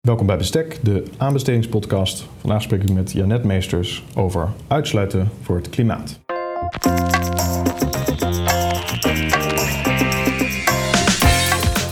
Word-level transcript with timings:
Welkom 0.00 0.26
bij 0.26 0.36
Bestek, 0.36 0.78
de 0.82 1.04
aanbestedingspodcast. 1.16 2.24
Vandaag 2.40 2.62
spreek 2.62 2.82
ik 2.82 2.92
met 2.92 3.12
Janet 3.12 3.44
Meesters 3.44 4.04
over 4.14 4.48
uitsluiten 4.66 5.30
voor 5.42 5.56
het 5.56 5.68
klimaat. 5.68 6.20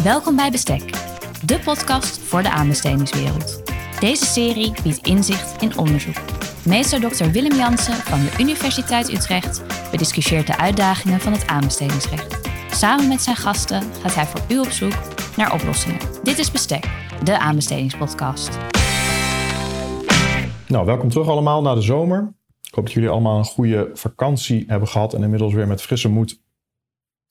Welkom 0.02 0.36
bij 0.36 0.50
Bestek, 0.50 0.90
de 1.44 1.58
podcast 1.64 2.18
voor 2.18 2.42
de 2.42 2.50
aanbestedingswereld. 2.50 3.62
Deze 4.00 4.24
serie 4.24 4.72
biedt 4.82 5.06
inzicht 5.06 5.62
in 5.62 5.78
onderzoek. 5.78 6.16
Meester 6.64 7.00
Dr. 7.00 7.24
Willem 7.24 7.56
Jansen 7.56 7.94
van 7.94 8.20
de 8.20 8.32
Universiteit 8.38 9.12
Utrecht 9.12 9.62
bediscussieert 9.90 10.46
de 10.46 10.58
uitdagingen 10.58 11.20
van 11.20 11.32
het 11.32 11.46
aanbestedingsrecht. 11.46 12.38
Samen 12.70 13.08
met 13.08 13.22
zijn 13.22 13.36
gasten 13.36 13.82
gaat 14.02 14.14
hij 14.14 14.26
voor 14.26 14.40
u 14.48 14.58
op 14.58 14.70
zoek 14.70 14.94
naar 15.36 15.52
oplossingen. 15.52 15.98
Dit 16.22 16.38
is 16.38 16.50
Bestek, 16.50 16.86
de 17.24 17.38
aanbestedingspodcast. 17.38 18.58
Nou, 20.68 20.86
welkom 20.86 21.08
terug 21.08 21.28
allemaal 21.28 21.62
na 21.62 21.74
de 21.74 21.80
zomer. 21.80 22.32
Ik 22.62 22.74
hoop 22.74 22.84
dat 22.84 22.92
jullie 22.92 23.08
allemaal 23.08 23.38
een 23.38 23.44
goede 23.44 23.90
vakantie 23.94 24.64
hebben 24.66 24.88
gehad 24.88 25.14
en 25.14 25.22
inmiddels 25.22 25.54
weer 25.54 25.66
met 25.66 25.82
frisse 25.82 26.08
moed 26.08 26.40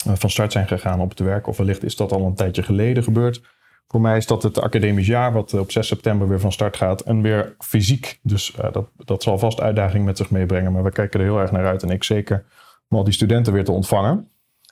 eh, 0.05 0.13
van 0.15 0.29
start 0.29 0.51
zijn 0.51 0.67
gegaan 0.67 0.99
op 0.99 1.09
het 1.09 1.19
werk. 1.19 1.47
Of 1.47 1.57
wellicht 1.57 1.83
is 1.83 1.95
dat 1.95 2.11
al 2.11 2.25
een 2.25 2.35
tijdje 2.35 2.63
geleden 2.63 3.03
gebeurd. 3.03 3.41
Voor 3.87 4.01
mij 4.01 4.17
is 4.17 4.25
dat 4.25 4.43
het 4.43 4.61
academisch 4.61 5.07
jaar, 5.07 5.33
wat 5.33 5.53
op 5.53 5.71
6 5.71 5.87
september 5.87 6.27
weer 6.27 6.39
van 6.39 6.51
start 6.51 6.77
gaat. 6.77 7.01
En 7.01 7.21
weer 7.21 7.55
fysiek. 7.59 8.19
Dus 8.23 8.55
uh, 8.59 8.71
dat, 8.71 8.89
dat 8.95 9.23
zal 9.23 9.37
vast 9.37 9.61
uitdaging 9.61 10.05
met 10.05 10.17
zich 10.17 10.29
meebrengen. 10.29 10.71
Maar 10.71 10.83
we 10.83 10.91
kijken 10.91 11.19
er 11.19 11.25
heel 11.25 11.39
erg 11.39 11.51
naar 11.51 11.65
uit. 11.65 11.83
En 11.83 11.89
ik 11.89 12.03
zeker 12.03 12.45
om 12.89 12.97
al 12.97 13.03
die 13.03 13.13
studenten 13.13 13.53
weer 13.53 13.63
te 13.63 13.71
ontvangen. 13.71 14.29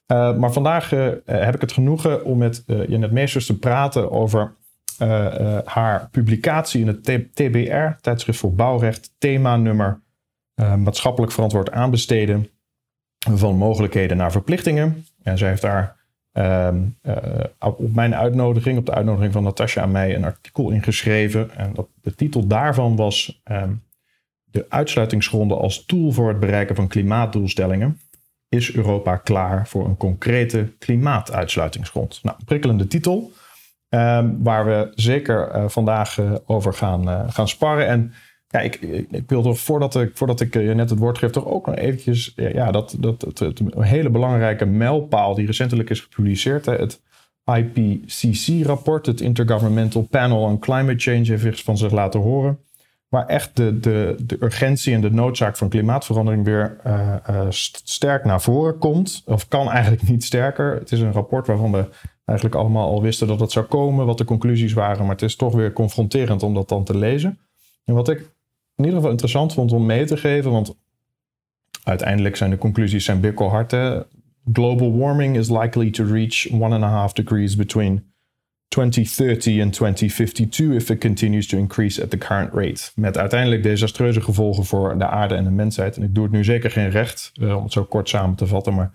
Maar 0.07 0.53
vandaag 0.53 0.89
heb 1.25 1.55
ik 1.55 1.61
het 1.61 1.71
genoegen 1.71 2.25
om 2.25 2.37
met 2.37 2.63
Janet 2.87 3.11
Meesters 3.11 3.45
te 3.45 3.59
praten 3.59 4.11
over 4.11 4.55
haar 5.65 6.07
publicatie 6.11 6.81
in 6.81 6.87
het 6.87 7.03
TBR, 7.33 8.01
Tijdschrift 8.01 8.39
voor 8.39 8.53
Bouwrecht, 8.53 9.11
thema 9.17 9.55
nummer 9.55 10.01
maatschappelijk 10.77 11.31
verantwoord 11.31 11.71
aanbesteden 11.71 12.49
van 13.33 13.55
mogelijkheden 13.55 14.17
naar 14.17 14.31
verplichtingen. 14.31 15.05
En 15.23 15.37
zij 15.37 15.49
heeft 15.49 15.61
daar 15.61 15.95
uh, 16.33 16.69
op 17.59 17.93
mijn 17.93 18.15
uitnodiging, 18.15 18.77
op 18.77 18.85
de 18.85 18.93
uitnodiging 18.93 19.33
van 19.33 19.43
Natasja 19.43 19.81
aan 19.81 19.91
mij, 19.91 20.15
een 20.15 20.23
artikel 20.23 20.69
ingeschreven. 20.69 21.55
En 21.55 21.73
dat, 21.73 21.87
de 22.01 22.15
titel 22.15 22.47
daarvan 22.47 22.95
was 22.95 23.41
um, 23.51 23.83
De 24.43 24.65
uitsluitingsgronden 24.69 25.57
als 25.57 25.85
tool 25.85 26.11
voor 26.11 26.27
het 26.27 26.39
bereiken 26.39 26.75
van 26.75 26.87
klimaatdoelstellingen. 26.87 27.99
Is 28.49 28.75
Europa 28.75 29.15
klaar 29.15 29.67
voor 29.67 29.85
een 29.85 29.97
concrete 29.97 30.73
klimaatuitsluitingsgrond? 30.79 32.19
Nou, 32.23 32.37
prikkelende 32.45 32.87
titel, 32.87 33.31
um, 33.95 34.43
waar 34.43 34.65
we 34.65 34.91
zeker 34.95 35.55
uh, 35.55 35.63
vandaag 35.67 36.17
uh, 36.17 36.31
over 36.45 36.73
gaan, 36.73 37.09
uh, 37.09 37.21
gaan 37.27 37.47
sparren. 37.47 37.87
En 37.87 38.13
ja, 38.47 38.59
ik, 38.59 38.75
ik, 39.11 39.23
wil 39.27 39.41
toch 39.41 39.59
voordat 39.59 39.95
ik, 39.95 40.17
voordat 40.17 40.41
ik 40.41 40.53
je 40.53 40.73
net 40.73 40.89
het 40.89 40.99
woord 40.99 41.17
geef, 41.17 41.31
toch 41.31 41.45
ook 41.45 41.65
nog 41.65 41.75
eventjes 41.75 42.33
ja, 42.35 42.71
dat, 42.71 42.95
dat, 42.99 43.21
het, 43.21 43.61
hele 43.77 44.09
belangrijke 44.09 44.65
mijlpaal 44.65 45.35
die 45.35 45.45
recentelijk 45.45 45.89
is 45.89 45.99
gepubliceerd. 45.99 46.65
Hè, 46.65 46.75
het 46.75 47.01
IPCC-rapport, 47.45 49.05
het 49.05 49.21
Intergovernmental 49.21 50.01
Panel 50.01 50.41
on 50.41 50.59
Climate 50.59 50.99
Change, 50.99 51.39
heeft 51.39 51.63
van 51.63 51.77
zich 51.77 51.91
laten 51.91 52.19
horen. 52.19 52.59
Waar 53.09 53.25
echt 53.25 53.55
de, 53.55 53.79
de, 53.79 54.15
de 54.25 54.37
urgentie 54.39 54.93
en 54.93 55.01
de 55.01 55.11
noodzaak 55.11 55.57
van 55.57 55.69
klimaatverandering 55.69 56.43
weer 56.43 56.77
sterk 57.49 58.25
naar 58.25 58.41
voren 58.41 58.77
komt. 58.77 59.21
Of 59.25 59.47
kan 59.47 59.71
eigenlijk 59.71 60.07
niet 60.09 60.23
sterker. 60.23 60.75
Het 60.75 60.91
is 60.91 60.99
een 60.99 61.11
rapport 61.11 61.47
waarvan 61.47 61.71
we 61.71 61.85
eigenlijk 62.25 62.59
allemaal 62.59 62.89
al 62.89 63.01
wisten 63.01 63.27
dat 63.27 63.39
het 63.39 63.51
zou 63.51 63.65
komen, 63.65 64.05
wat 64.05 64.17
de 64.17 64.25
conclusies 64.25 64.73
waren. 64.73 65.01
Maar 65.01 65.15
het 65.15 65.21
is 65.21 65.35
toch 65.35 65.53
weer 65.53 65.73
confronterend 65.73 66.43
om 66.43 66.53
dat 66.53 66.69
dan 66.69 66.83
te 66.83 66.97
lezen. 66.97 67.39
En 67.85 67.93
wat 67.93 68.09
ik 68.09 68.17
in 68.75 68.83
ieder 68.83 68.95
geval 68.95 69.11
interessant 69.11 69.53
vond 69.53 69.71
om 69.71 69.85
mee 69.85 70.05
te 70.05 70.17
geven. 70.17 70.51
Want 70.51 70.75
uiteindelijk 71.83 72.35
zijn 72.35 72.49
de 72.49 72.57
conclusies 72.57 73.05
zijn 73.05 73.19
bikkelhard. 73.19 73.75
Global 74.53 74.97
warming 74.97 75.37
is 75.37 75.49
likely 75.49 75.91
to 75.91 76.03
reach 76.03 76.47
1.5 76.49 77.13
degrees 77.13 77.55
between 77.55 78.13
2030 78.67 79.59
en 79.59 79.71
2052 79.71 80.75
if 80.75 80.89
it 80.89 80.99
continues 80.99 81.47
to 81.47 81.57
increase 81.57 82.03
at 82.03 82.09
the 82.09 82.17
current 82.17 82.53
rate. 82.53 82.91
Met 82.95 83.17
uiteindelijk 83.17 83.63
desastreuze 83.63 84.21
gevolgen 84.21 84.65
voor 84.65 84.97
de 84.97 85.07
aarde 85.07 85.35
en 85.35 85.43
de 85.43 85.49
mensheid. 85.49 85.97
En 85.97 86.03
ik 86.03 86.15
doe 86.15 86.23
het 86.23 86.33
nu 86.33 86.43
zeker 86.43 86.71
geen 86.71 86.89
recht 86.89 87.31
uh, 87.41 87.55
om 87.55 87.63
het 87.63 87.71
zo 87.71 87.83
kort 87.83 88.09
samen 88.09 88.35
te 88.35 88.47
vatten, 88.47 88.73
maar 88.73 88.91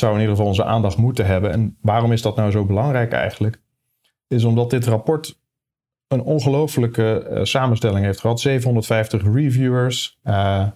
zou 0.00 0.14
in 0.14 0.20
ieder 0.20 0.34
geval 0.34 0.50
onze 0.50 0.64
aandacht 0.64 0.96
moeten 0.96 1.26
hebben. 1.26 1.50
En 1.50 1.76
waarom 1.80 2.12
is 2.12 2.22
dat 2.22 2.36
nou 2.36 2.50
zo 2.50 2.64
belangrijk 2.64 3.12
eigenlijk? 3.12 3.60
Is 4.28 4.44
omdat 4.44 4.70
dit 4.70 4.86
rapport 4.86 5.38
een 6.08 6.22
ongelofelijke 6.22 7.26
uh, 7.30 7.44
samenstelling 7.44 8.04
heeft 8.04 8.20
gehad. 8.20 8.40
750 8.40 9.22
reviewers, 9.22 10.18
uh, 10.24 10.66
23.462 10.66 10.70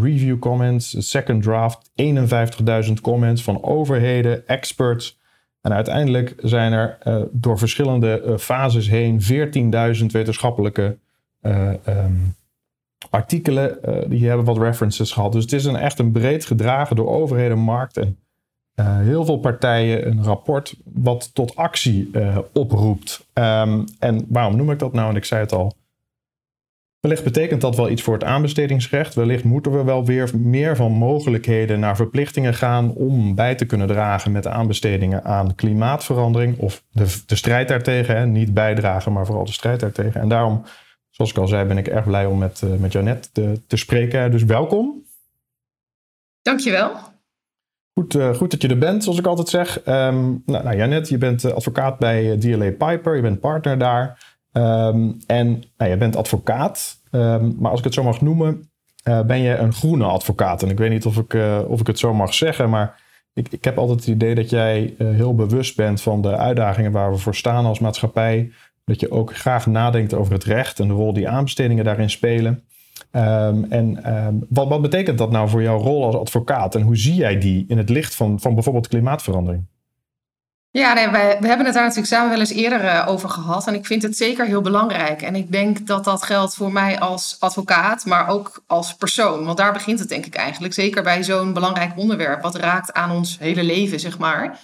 review 0.00 0.38
comments, 0.38 1.10
second 1.10 1.42
draft, 1.42 1.90
51.000 2.86 2.92
comments 3.02 3.42
van 3.42 3.62
overheden, 3.62 4.46
experts. 4.48 5.20
En 5.60 5.72
uiteindelijk 5.72 6.34
zijn 6.36 6.72
er 6.72 6.98
uh, 7.04 7.22
door 7.30 7.58
verschillende 7.58 8.34
fases 8.38 8.88
heen 8.88 9.20
14.000 10.00 10.06
wetenschappelijke 10.06 10.98
um, 11.42 12.34
artikelen 13.12 13.78
die 14.08 14.28
hebben 14.28 14.46
wat 14.46 14.58
references 14.58 15.12
gehad. 15.12 15.32
Dus 15.32 15.42
het 15.42 15.52
is 15.52 15.64
een 15.64 15.76
echt 15.76 15.98
een 15.98 16.12
breed 16.12 16.44
gedragen 16.44 16.96
door 16.96 17.08
overheden, 17.08 17.58
markt 17.58 17.96
en 17.96 18.18
uh, 18.80 18.98
heel 18.98 19.24
veel 19.24 19.38
partijen 19.38 20.06
een 20.06 20.24
rapport 20.24 20.74
wat 20.84 21.34
tot 21.34 21.56
actie 21.56 22.08
uh, 22.12 22.38
oproept. 22.52 23.26
Um, 23.34 23.84
en 23.98 24.26
waarom 24.28 24.56
noem 24.56 24.70
ik 24.70 24.78
dat 24.78 24.92
nou? 24.92 25.10
En 25.10 25.16
ik 25.16 25.24
zei 25.24 25.40
het 25.40 25.52
al. 25.52 25.72
Wellicht 27.00 27.24
betekent 27.24 27.60
dat 27.60 27.76
wel 27.76 27.90
iets 27.90 28.02
voor 28.02 28.14
het 28.14 28.24
aanbestedingsrecht. 28.24 29.14
Wellicht 29.14 29.44
moeten 29.44 29.72
we 29.72 29.84
wel 29.84 30.04
weer 30.04 30.30
meer 30.36 30.76
van 30.76 30.92
mogelijkheden 30.92 31.80
naar 31.80 31.96
verplichtingen 31.96 32.54
gaan 32.54 32.94
om 32.94 33.34
bij 33.34 33.54
te 33.54 33.66
kunnen 33.66 33.86
dragen 33.86 34.32
met 34.32 34.46
aanbestedingen 34.46 35.24
aan 35.24 35.54
klimaatverandering 35.54 36.58
of 36.58 36.84
de, 36.90 37.22
de 37.26 37.36
strijd 37.36 37.68
daartegen. 37.68 38.16
Hè? 38.16 38.26
Niet 38.26 38.54
bijdragen, 38.54 39.12
maar 39.12 39.26
vooral 39.26 39.44
de 39.44 39.52
strijd 39.52 39.80
daartegen. 39.80 40.20
En 40.20 40.28
daarom, 40.28 40.64
zoals 41.26 41.48
ik 41.48 41.52
al 41.52 41.56
zei, 41.58 41.68
ben 41.68 41.78
ik 41.78 41.88
erg 41.88 42.04
blij 42.04 42.26
om 42.26 42.38
met, 42.38 42.60
uh, 42.64 42.70
met 42.74 42.92
Janet 42.92 43.34
te, 43.34 43.60
te 43.66 43.76
spreken. 43.76 44.30
Dus 44.30 44.44
welkom. 44.44 45.02
Dankjewel. 46.42 46.92
Goed, 47.94 48.14
uh, 48.14 48.34
goed 48.34 48.50
dat 48.50 48.62
je 48.62 48.68
er 48.68 48.78
bent, 48.78 49.02
zoals 49.02 49.18
ik 49.18 49.26
altijd 49.26 49.48
zeg. 49.48 49.76
Um, 49.86 50.42
nou, 50.46 50.64
nou, 50.64 50.76
Janet, 50.76 51.08
je 51.08 51.18
bent 51.18 51.44
uh, 51.44 51.52
advocaat 51.52 51.98
bij 51.98 52.38
DLA 52.38 52.70
Piper, 52.70 53.16
je 53.16 53.22
bent 53.22 53.40
partner 53.40 53.78
daar. 53.78 54.34
Um, 54.52 55.16
en 55.26 55.62
nou, 55.76 55.90
je 55.90 55.96
bent 55.96 56.16
advocaat, 56.16 57.00
um, 57.10 57.56
maar 57.58 57.70
als 57.70 57.78
ik 57.78 57.84
het 57.84 57.94
zo 57.94 58.02
mag 58.02 58.20
noemen, 58.20 58.70
ben 59.02 59.38
je 59.38 59.56
een 59.56 59.72
groene 59.72 60.04
advocaat. 60.04 60.62
En 60.62 60.70
ik 60.70 60.78
weet 60.78 60.90
niet 60.90 61.06
of 61.06 61.16
ik, 61.16 61.36
of 61.66 61.80
ik 61.80 61.86
het 61.86 61.98
zo 61.98 62.14
mag 62.14 62.34
zeggen, 62.34 62.70
maar 62.70 63.02
ik, 63.34 63.48
ik 63.48 63.64
heb 63.64 63.78
altijd 63.78 63.98
het 63.98 64.08
idee 64.08 64.34
dat 64.34 64.50
jij 64.50 64.94
heel 64.98 65.34
bewust 65.34 65.76
bent 65.76 66.02
van 66.02 66.22
de 66.22 66.36
uitdagingen 66.36 66.92
waar 66.92 67.10
we 67.10 67.18
voor 67.18 67.34
staan 67.34 67.64
als 67.64 67.78
maatschappij. 67.78 68.52
Dat 68.84 69.00
je 69.00 69.10
ook 69.10 69.36
graag 69.36 69.66
nadenkt 69.66 70.14
over 70.14 70.32
het 70.32 70.44
recht 70.44 70.80
en 70.80 70.88
de 70.88 70.94
rol 70.94 71.12
die 71.12 71.28
aanbestedingen 71.28 71.84
daarin 71.84 72.10
spelen. 72.10 72.64
Um, 73.12 73.64
en 73.64 74.14
um, 74.14 74.46
wat, 74.48 74.68
wat, 74.68 74.82
betekent 74.82 75.18
dat 75.18 75.30
nou 75.30 75.48
voor 75.48 75.62
jouw 75.62 75.78
rol 75.78 76.04
als 76.04 76.14
advocaat? 76.14 76.74
En 76.74 76.82
hoe 76.82 76.96
zie 76.96 77.14
jij 77.14 77.38
die 77.38 77.64
in 77.68 77.78
het 77.78 77.88
licht 77.88 78.14
van, 78.14 78.40
van 78.40 78.54
bijvoorbeeld 78.54 78.88
klimaatverandering? 78.88 79.64
Ja, 80.70 80.92
nee, 80.92 81.08
wij, 81.08 81.36
we 81.40 81.46
hebben 81.46 81.66
het 81.66 81.74
daar 81.74 81.84
natuurlijk 81.84 82.12
samen 82.12 82.30
wel 82.30 82.38
eens 82.38 82.52
eerder 82.52 82.84
uh, 82.84 83.04
over 83.08 83.28
gehad. 83.28 83.66
En 83.66 83.74
ik 83.74 83.86
vind 83.86 84.02
het 84.02 84.16
zeker 84.16 84.46
heel 84.46 84.60
belangrijk. 84.60 85.22
En 85.22 85.34
ik 85.34 85.52
denk 85.52 85.86
dat 85.86 86.04
dat 86.04 86.22
geldt 86.22 86.54
voor 86.54 86.72
mij 86.72 87.00
als 87.00 87.36
advocaat, 87.38 88.04
maar 88.04 88.28
ook 88.28 88.62
als 88.66 88.94
persoon. 88.94 89.44
Want 89.44 89.56
daar 89.56 89.72
begint 89.72 89.98
het 89.98 90.08
denk 90.08 90.26
ik 90.26 90.34
eigenlijk. 90.34 90.74
Zeker 90.74 91.02
bij 91.02 91.24
zo'n 91.24 91.52
belangrijk 91.52 91.92
onderwerp, 91.96 92.42
wat 92.42 92.54
raakt 92.54 92.92
aan 92.92 93.10
ons 93.10 93.38
hele 93.38 93.62
leven, 93.62 94.00
zeg 94.00 94.18
maar. 94.18 94.60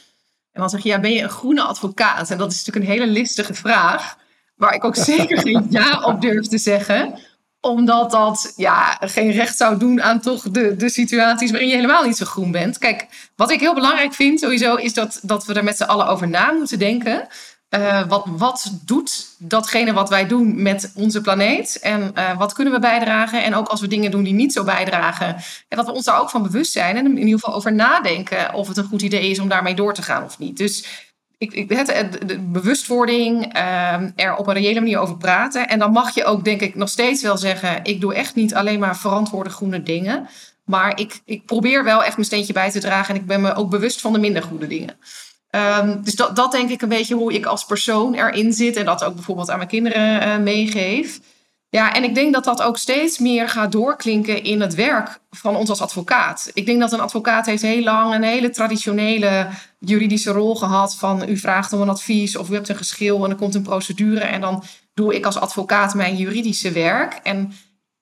En 0.58 0.64
dan 0.64 0.72
zeg 0.72 0.82
je, 0.82 0.88
ja, 0.88 1.00
ben 1.00 1.12
je 1.12 1.22
een 1.22 1.28
groene 1.28 1.62
advocaat? 1.62 2.30
En 2.30 2.38
dat 2.38 2.52
is 2.52 2.64
natuurlijk 2.64 2.86
een 2.86 2.98
hele 2.98 3.12
listige 3.12 3.54
vraag. 3.54 4.16
Waar 4.56 4.74
ik 4.74 4.84
ook 4.84 4.96
zeker 5.14 5.38
geen 5.38 5.66
ja 5.70 6.02
op 6.04 6.20
durf 6.20 6.46
te 6.46 6.58
zeggen 6.58 7.18
omdat 7.60 8.10
dat 8.10 8.52
ja, 8.56 8.98
geen 9.00 9.30
recht 9.30 9.56
zou 9.56 9.78
doen 9.78 10.02
aan 10.02 10.20
toch 10.20 10.42
de, 10.42 10.76
de 10.76 10.88
situaties 10.88 11.50
waarin 11.50 11.68
je 11.68 11.74
helemaal 11.74 12.04
niet 12.04 12.16
zo 12.16 12.24
groen 12.24 12.50
bent. 12.50 12.78
Kijk, 12.78 13.06
wat 13.36 13.50
ik 13.50 13.60
heel 13.60 13.74
belangrijk 13.74 14.14
vind 14.14 14.40
sowieso 14.40 14.74
is 14.74 14.94
dat, 14.94 15.20
dat 15.22 15.46
we 15.46 15.54
er 15.54 15.64
met 15.64 15.76
z'n 15.76 15.82
allen 15.82 16.06
over 16.06 16.28
na 16.28 16.50
moeten 16.50 16.78
denken. 16.78 17.26
Uh, 17.70 18.08
wat, 18.08 18.24
wat 18.26 18.72
doet 18.84 19.26
datgene 19.38 19.92
wat 19.92 20.08
wij 20.08 20.26
doen 20.26 20.62
met 20.62 20.92
onze 20.94 21.20
planeet? 21.20 21.78
En 21.78 22.12
uh, 22.14 22.38
wat 22.38 22.52
kunnen 22.52 22.72
we 22.72 22.78
bijdragen? 22.78 23.44
En 23.44 23.54
ook 23.54 23.68
als 23.68 23.80
we 23.80 23.86
dingen 23.86 24.10
doen 24.10 24.22
die 24.22 24.32
niet 24.32 24.52
zo 24.52 24.64
bijdragen, 24.64 25.26
en 25.68 25.76
dat 25.76 25.86
we 25.86 25.92
ons 25.92 26.04
daar 26.04 26.20
ook 26.20 26.30
van 26.30 26.42
bewust 26.42 26.72
zijn. 26.72 26.96
En 26.96 27.06
in 27.06 27.18
ieder 27.18 27.38
geval 27.38 27.54
over 27.54 27.72
nadenken 27.72 28.54
of 28.54 28.68
het 28.68 28.76
een 28.76 28.84
goed 28.84 29.02
idee 29.02 29.30
is 29.30 29.38
om 29.38 29.48
daarmee 29.48 29.74
door 29.74 29.94
te 29.94 30.02
gaan 30.02 30.24
of 30.24 30.38
niet. 30.38 30.56
Dus 30.56 31.06
ik, 31.38 31.52
ik, 31.52 31.70
het, 31.70 32.18
de 32.26 32.38
bewustwording, 32.38 33.56
uh, 33.56 33.94
er 34.16 34.36
op 34.36 34.46
een 34.46 34.54
reële 34.54 34.80
manier 34.80 34.98
over 34.98 35.16
praten. 35.16 35.68
En 35.68 35.78
dan 35.78 35.92
mag 35.92 36.14
je 36.14 36.24
ook, 36.24 36.44
denk 36.44 36.60
ik, 36.60 36.74
nog 36.74 36.88
steeds 36.88 37.22
wel 37.22 37.36
zeggen: 37.36 37.84
ik 37.84 38.00
doe 38.00 38.14
echt 38.14 38.34
niet 38.34 38.54
alleen 38.54 38.78
maar 38.78 38.96
verantwoorde 38.96 39.50
groene 39.50 39.82
dingen. 39.82 40.28
Maar 40.64 41.00
ik, 41.00 41.20
ik 41.24 41.46
probeer 41.46 41.84
wel 41.84 42.04
echt 42.04 42.16
mijn 42.16 42.26
steentje 42.26 42.52
bij 42.52 42.70
te 42.70 42.80
dragen. 42.80 43.14
En 43.14 43.20
ik 43.20 43.26
ben 43.26 43.40
me 43.40 43.54
ook 43.54 43.70
bewust 43.70 44.00
van 44.00 44.12
de 44.12 44.18
minder 44.18 44.42
goede 44.42 44.66
dingen. 44.66 44.96
Ehm, 45.50 46.02
dus 46.02 46.14
dat, 46.14 46.36
dat 46.36 46.52
denk 46.52 46.70
ik 46.70 46.82
een 46.82 46.88
beetje 46.88 47.14
hoe 47.14 47.32
ik 47.32 47.46
als 47.46 47.64
persoon 47.64 48.14
erin 48.14 48.52
zit 48.52 48.76
en 48.76 48.84
dat 48.84 49.04
ook 49.04 49.14
bijvoorbeeld 49.14 49.50
aan 49.50 49.56
mijn 49.56 49.68
kinderen 49.68 50.28
uh, 50.28 50.36
meegeef. 50.36 51.20
Ja, 51.70 51.94
en 51.94 52.04
ik 52.04 52.14
denk 52.14 52.32
dat 52.32 52.44
dat 52.44 52.62
ook 52.62 52.78
steeds 52.78 53.18
meer 53.18 53.48
gaat 53.48 53.72
doorklinken 53.72 54.44
in 54.44 54.60
het 54.60 54.74
werk 54.74 55.20
van 55.30 55.56
ons 55.56 55.68
als 55.68 55.80
advocaat. 55.80 56.50
Ik 56.54 56.66
denk 56.66 56.80
dat 56.80 56.92
een 56.92 57.00
advocaat 57.00 57.46
heeft 57.46 57.62
heel 57.62 57.82
lang 57.82 58.14
een 58.14 58.22
hele 58.22 58.50
traditionele 58.50 59.48
juridische 59.78 60.30
rol 60.30 60.54
gehad 60.54 60.96
van 60.96 61.28
u 61.28 61.36
vraagt 61.36 61.72
om 61.72 61.80
een 61.80 61.88
advies 61.88 62.36
of 62.36 62.50
u 62.50 62.54
hebt 62.54 62.68
een 62.68 62.76
geschil 62.76 63.24
en 63.24 63.30
er 63.30 63.36
komt 63.36 63.54
een 63.54 63.62
procedure 63.62 64.20
en 64.20 64.40
dan 64.40 64.62
doe 64.94 65.14
ik 65.14 65.24
als 65.24 65.38
advocaat 65.38 65.94
mijn 65.94 66.16
juridische 66.16 66.72
werk. 66.72 67.20
En 67.22 67.52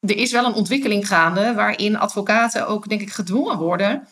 er 0.01 0.17
is 0.17 0.33
wel 0.33 0.45
een 0.45 0.55
ontwikkeling 0.55 1.09
gaande 1.09 1.55
waarin 1.55 1.99
advocaten 1.99 2.69
ook 2.69 2.89
denk 2.89 3.01
ik 3.01 3.13
gedwongen 3.13 3.59
worden 3.59 4.07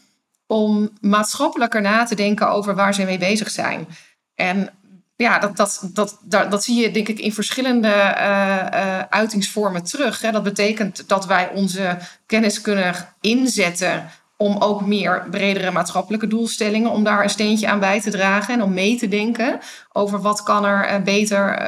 om 0.46 0.90
maatschappelijker 1.00 1.80
na 1.80 2.04
te 2.04 2.14
denken 2.14 2.50
over 2.50 2.74
waar 2.74 2.94
ze 2.94 3.04
mee 3.04 3.18
bezig 3.18 3.50
zijn. 3.50 3.88
En 4.34 4.70
ja, 5.16 5.38
dat, 5.38 5.56
dat, 5.56 5.90
dat, 5.92 6.18
dat, 6.22 6.50
dat 6.50 6.64
zie 6.64 6.80
je 6.80 6.90
denk 6.90 7.08
ik 7.08 7.18
in 7.18 7.32
verschillende 7.32 7.88
uh, 7.88 8.66
uh, 8.72 8.98
uitingsvormen 9.10 9.84
terug. 9.84 10.20
Hè. 10.20 10.30
Dat 10.30 10.42
betekent 10.42 11.08
dat 11.08 11.26
wij 11.26 11.50
onze 11.54 11.98
kennis 12.26 12.60
kunnen 12.60 12.94
inzetten 13.20 14.10
om 14.36 14.56
ook 14.56 14.86
meer 14.86 15.26
bredere 15.30 15.70
maatschappelijke 15.70 16.26
doelstellingen, 16.26 16.90
om 16.90 17.04
daar 17.04 17.22
een 17.22 17.30
steentje 17.30 17.68
aan 17.68 17.80
bij 17.80 18.00
te 18.00 18.10
dragen 18.10 18.54
en 18.54 18.62
om 18.62 18.74
mee 18.74 18.98
te 18.98 19.08
denken 19.08 19.60
over 19.92 20.20
wat 20.20 20.42
kan 20.42 20.64
er 20.64 20.92
uh, 20.92 21.02
beter 21.02 21.62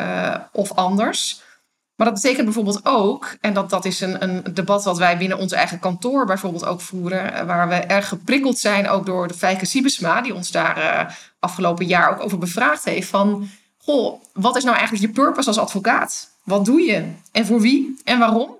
of 0.53 0.73
anders. 0.73 1.45
Maar 1.97 2.07
dat 2.07 2.15
betekent 2.15 2.45
bijvoorbeeld 2.45 2.81
ook, 2.85 3.37
en 3.41 3.55
dat, 3.55 3.71
dat 3.71 3.85
is 3.85 4.01
een, 4.01 4.23
een 4.23 4.55
debat 4.55 4.85
wat 4.85 4.99
wij 4.99 5.19
binnen 5.19 5.39
ons 5.39 5.53
eigen 5.53 5.79
kantoor 5.79 6.27
bijvoorbeeld 6.27 6.67
ook 6.67 6.81
voeren, 6.81 7.47
waar 7.47 7.69
we 7.69 7.75
erg 7.75 8.09
geprikkeld 8.09 8.59
zijn 8.59 8.89
ook 8.89 9.07
door 9.07 9.29
de 9.29 9.35
Fijke 9.35 9.67
Siebesma, 9.67 10.21
die 10.21 10.35
ons 10.35 10.51
daar 10.51 10.79
uh, 10.79 11.15
afgelopen 11.39 11.87
jaar 11.87 12.11
ook 12.11 12.25
over 12.25 12.39
bevraagd 12.39 12.85
heeft 12.85 13.09
van, 13.09 13.49
goh, 13.79 14.23
wat 14.33 14.57
is 14.57 14.65
nou 14.65 14.77
eigenlijk 14.77 15.07
je 15.07 15.21
purpose 15.21 15.49
als 15.49 15.59
advocaat? 15.59 16.31
Wat 16.43 16.65
doe 16.65 16.81
je? 16.81 17.05
En 17.33 17.47
voor 17.47 17.61
wie? 17.61 18.01
En 18.05 18.19
waarom? 18.19 18.51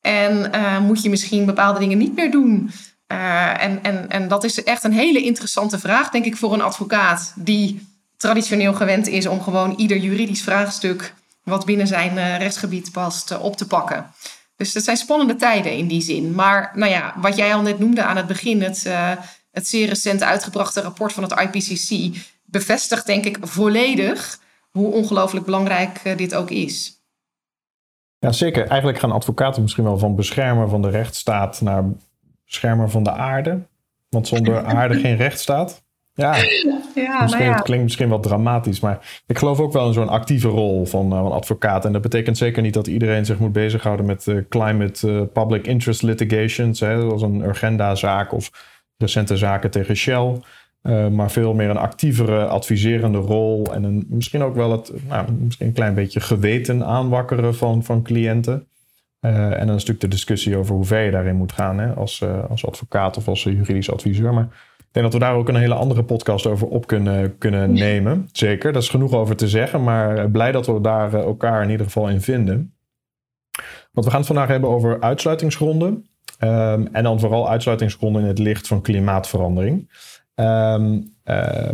En 0.00 0.50
uh, 0.54 0.80
moet 0.80 1.02
je 1.02 1.10
misschien 1.10 1.46
bepaalde 1.46 1.78
dingen 1.78 1.98
niet 1.98 2.16
meer 2.16 2.30
doen? 2.30 2.70
En, 3.06 3.82
en, 3.82 4.10
en 4.10 4.28
dat 4.28 4.44
is 4.44 4.64
echt 4.64 4.84
een 4.84 4.92
hele 4.92 5.22
interessante 5.22 5.78
vraag, 5.78 6.10
denk 6.10 6.24
ik, 6.24 6.36
voor 6.36 6.52
een 6.52 6.62
advocaat 6.62 7.32
die 7.36 7.88
traditioneel 8.16 8.74
gewend 8.74 9.06
is 9.06 9.26
om 9.26 9.40
gewoon 9.40 9.74
ieder 9.76 9.96
juridisch 9.96 10.42
vraagstuk 10.42 11.14
wat 11.42 11.64
binnen 11.64 11.86
zijn 11.86 12.16
uh, 12.16 12.38
rechtsgebied 12.38 12.92
past 12.92 13.38
op 13.38 13.56
te 13.56 13.66
pakken. 13.66 14.10
Dus 14.56 14.74
het 14.74 14.84
zijn 14.84 14.96
spannende 14.96 15.36
tijden 15.36 15.72
in 15.72 15.86
die 15.86 16.00
zin. 16.00 16.34
Maar 16.34 16.72
nou 16.74 16.90
ja, 16.90 17.14
wat 17.16 17.36
jij 17.36 17.54
al 17.54 17.62
net 17.62 17.78
noemde 17.78 18.02
aan 18.02 18.16
het 18.16 18.26
begin, 18.26 18.62
het, 18.62 18.84
uh, 18.86 19.12
het 19.50 19.68
zeer 19.68 19.88
recent 19.88 20.22
uitgebrachte 20.22 20.80
rapport 20.80 21.12
van 21.12 21.22
het 21.22 21.40
IPCC, 21.40 22.16
bevestigt 22.44 23.06
denk 23.06 23.24
ik 23.24 23.38
volledig 23.40 24.38
hoe 24.70 24.92
ongelooflijk 24.92 25.44
belangrijk 25.44 26.00
uh, 26.04 26.16
dit 26.16 26.34
ook 26.34 26.50
is. 26.50 27.02
Ja, 28.18 28.32
zeker. 28.32 28.66
Eigenlijk 28.66 28.98
gaan 28.98 29.12
advocaten 29.12 29.62
misschien 29.62 29.84
wel 29.84 29.98
van 29.98 30.16
beschermer 30.16 30.68
van 30.68 30.82
de 30.82 30.90
rechtsstaat 30.90 31.60
naar 31.60 31.84
beschermer 32.44 32.90
van 32.90 33.02
de 33.02 33.12
aarde. 33.12 33.66
Want 34.08 34.28
zonder 34.28 34.64
aarde 34.64 34.98
geen 34.98 35.16
rechtsstaat. 35.26 35.82
Ja, 36.14 36.36
ja, 36.94 37.20
misschien, 37.20 37.40
nou 37.40 37.50
ja. 37.50 37.56
het 37.56 37.62
klinkt 37.62 37.84
misschien 37.84 38.08
wel 38.08 38.20
dramatisch, 38.20 38.80
maar 38.80 39.22
ik 39.26 39.38
geloof 39.38 39.60
ook 39.60 39.72
wel 39.72 39.86
in 39.86 39.92
zo'n 39.92 40.08
actieve 40.08 40.48
rol 40.48 40.86
van, 40.86 41.12
uh, 41.12 41.20
van 41.20 41.32
advocaat. 41.32 41.84
En 41.84 41.92
dat 41.92 42.02
betekent 42.02 42.38
zeker 42.38 42.62
niet 42.62 42.74
dat 42.74 42.86
iedereen 42.86 43.24
zich 43.24 43.38
moet 43.38 43.52
bezighouden 43.52 44.06
met 44.06 44.26
uh, 44.26 44.40
climate 44.48 45.08
uh, 45.08 45.22
public 45.32 45.66
interest 45.66 46.02
litigations, 46.02 46.80
hè, 46.80 47.00
zoals 47.00 47.22
een 47.22 47.44
Urgenda-zaak 47.44 48.32
of 48.32 48.50
recente 48.96 49.36
zaken 49.36 49.70
tegen 49.70 49.96
Shell. 49.96 50.40
maar 51.10 51.30
veel 51.30 51.54
meer 51.54 51.70
een 51.70 51.76
actievere, 51.76 52.46
adviserende 52.46 53.18
rol 53.18 53.74
en 53.74 53.84
een, 53.84 54.06
misschien 54.08 54.42
ook 54.42 54.54
wel 54.54 54.72
het, 54.72 54.92
nou, 55.08 55.32
misschien 55.32 55.66
een 55.66 55.72
klein 55.72 55.94
beetje 55.94 56.20
geweten 56.20 56.84
aanwakkeren 56.84 57.54
van, 57.54 57.84
van 57.84 58.02
cliënten. 58.02 58.66
en 59.20 59.50
dan 59.50 59.60
is 59.60 59.66
natuurlijk 59.66 60.00
de 60.00 60.08
discussie 60.08 60.56
over 60.56 60.74
hoe 60.74 60.84
ver 60.84 61.04
je 61.04 61.10
daarin 61.10 61.36
moet 61.36 61.52
gaan 61.52 61.78
hè, 61.78 61.92
als, 61.92 62.24
als 62.48 62.66
advocaat 62.66 63.16
of 63.16 63.28
als 63.28 63.42
juridisch 63.42 63.90
adviseur. 63.90 64.34
Maar 64.34 64.48
denk 64.92 65.04
dat 65.04 65.12
we 65.12 65.18
daar 65.18 65.34
ook 65.34 65.48
een 65.48 65.56
hele 65.56 65.74
andere 65.74 66.04
podcast 66.04 66.46
over 66.46 66.68
op 66.68 66.86
kunnen, 66.86 67.38
kunnen 67.38 67.72
nemen. 67.72 68.28
Zeker, 68.32 68.72
daar 68.72 68.82
is 68.82 68.88
genoeg 68.88 69.12
over 69.12 69.36
te 69.36 69.48
zeggen. 69.48 69.82
Maar 69.82 70.30
blij 70.30 70.52
dat 70.52 70.66
we 70.66 70.80
daar 70.80 71.14
eh, 71.14 71.20
elkaar 71.20 71.62
in 71.62 71.70
ieder 71.70 71.86
geval 71.86 72.08
in 72.08 72.20
vinden. 72.20 72.74
Want 73.92 74.04
we 74.06 74.10
gaan 74.10 74.20
het 74.20 74.28
vandaag 74.28 74.48
hebben 74.48 74.70
over 74.70 75.00
uitsluitingsgronden. 75.00 76.08
Um, 76.40 76.88
en 76.92 77.02
dan 77.02 77.20
vooral 77.20 77.48
uitsluitingsgronden 77.48 78.22
in 78.22 78.28
het 78.28 78.38
licht 78.38 78.66
van 78.66 78.82
klimaatverandering. 78.82 79.90
Um, 80.34 81.14
uh, 81.24 81.68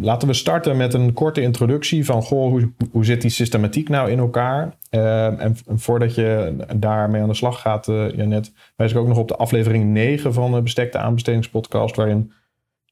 Laten 0.00 0.28
we 0.28 0.34
starten 0.34 0.76
met 0.76 0.94
een 0.94 1.12
korte 1.12 1.40
introductie 1.40 2.04
van 2.04 2.22
goh, 2.22 2.50
hoe, 2.50 2.72
hoe 2.90 3.04
zit 3.04 3.20
die 3.20 3.30
systematiek 3.30 3.88
nou 3.88 4.10
in 4.10 4.18
elkaar? 4.18 4.74
Uh, 4.90 5.40
en, 5.40 5.56
voordat 5.66 6.14
je 6.14 6.56
daarmee 6.76 7.22
aan 7.22 7.28
de 7.28 7.34
slag 7.34 7.60
gaat, 7.60 7.88
uh, 7.88 8.10
Janet, 8.10 8.52
wijs 8.76 8.90
ik 8.90 8.98
ook 8.98 9.08
nog 9.08 9.18
op 9.18 9.28
de 9.28 9.36
aflevering 9.36 9.84
9 9.84 10.32
van 10.32 10.52
de 10.52 10.62
Bestekte 10.62 10.98
Aanbestedingspodcast, 10.98 11.96
waarin 11.96 12.32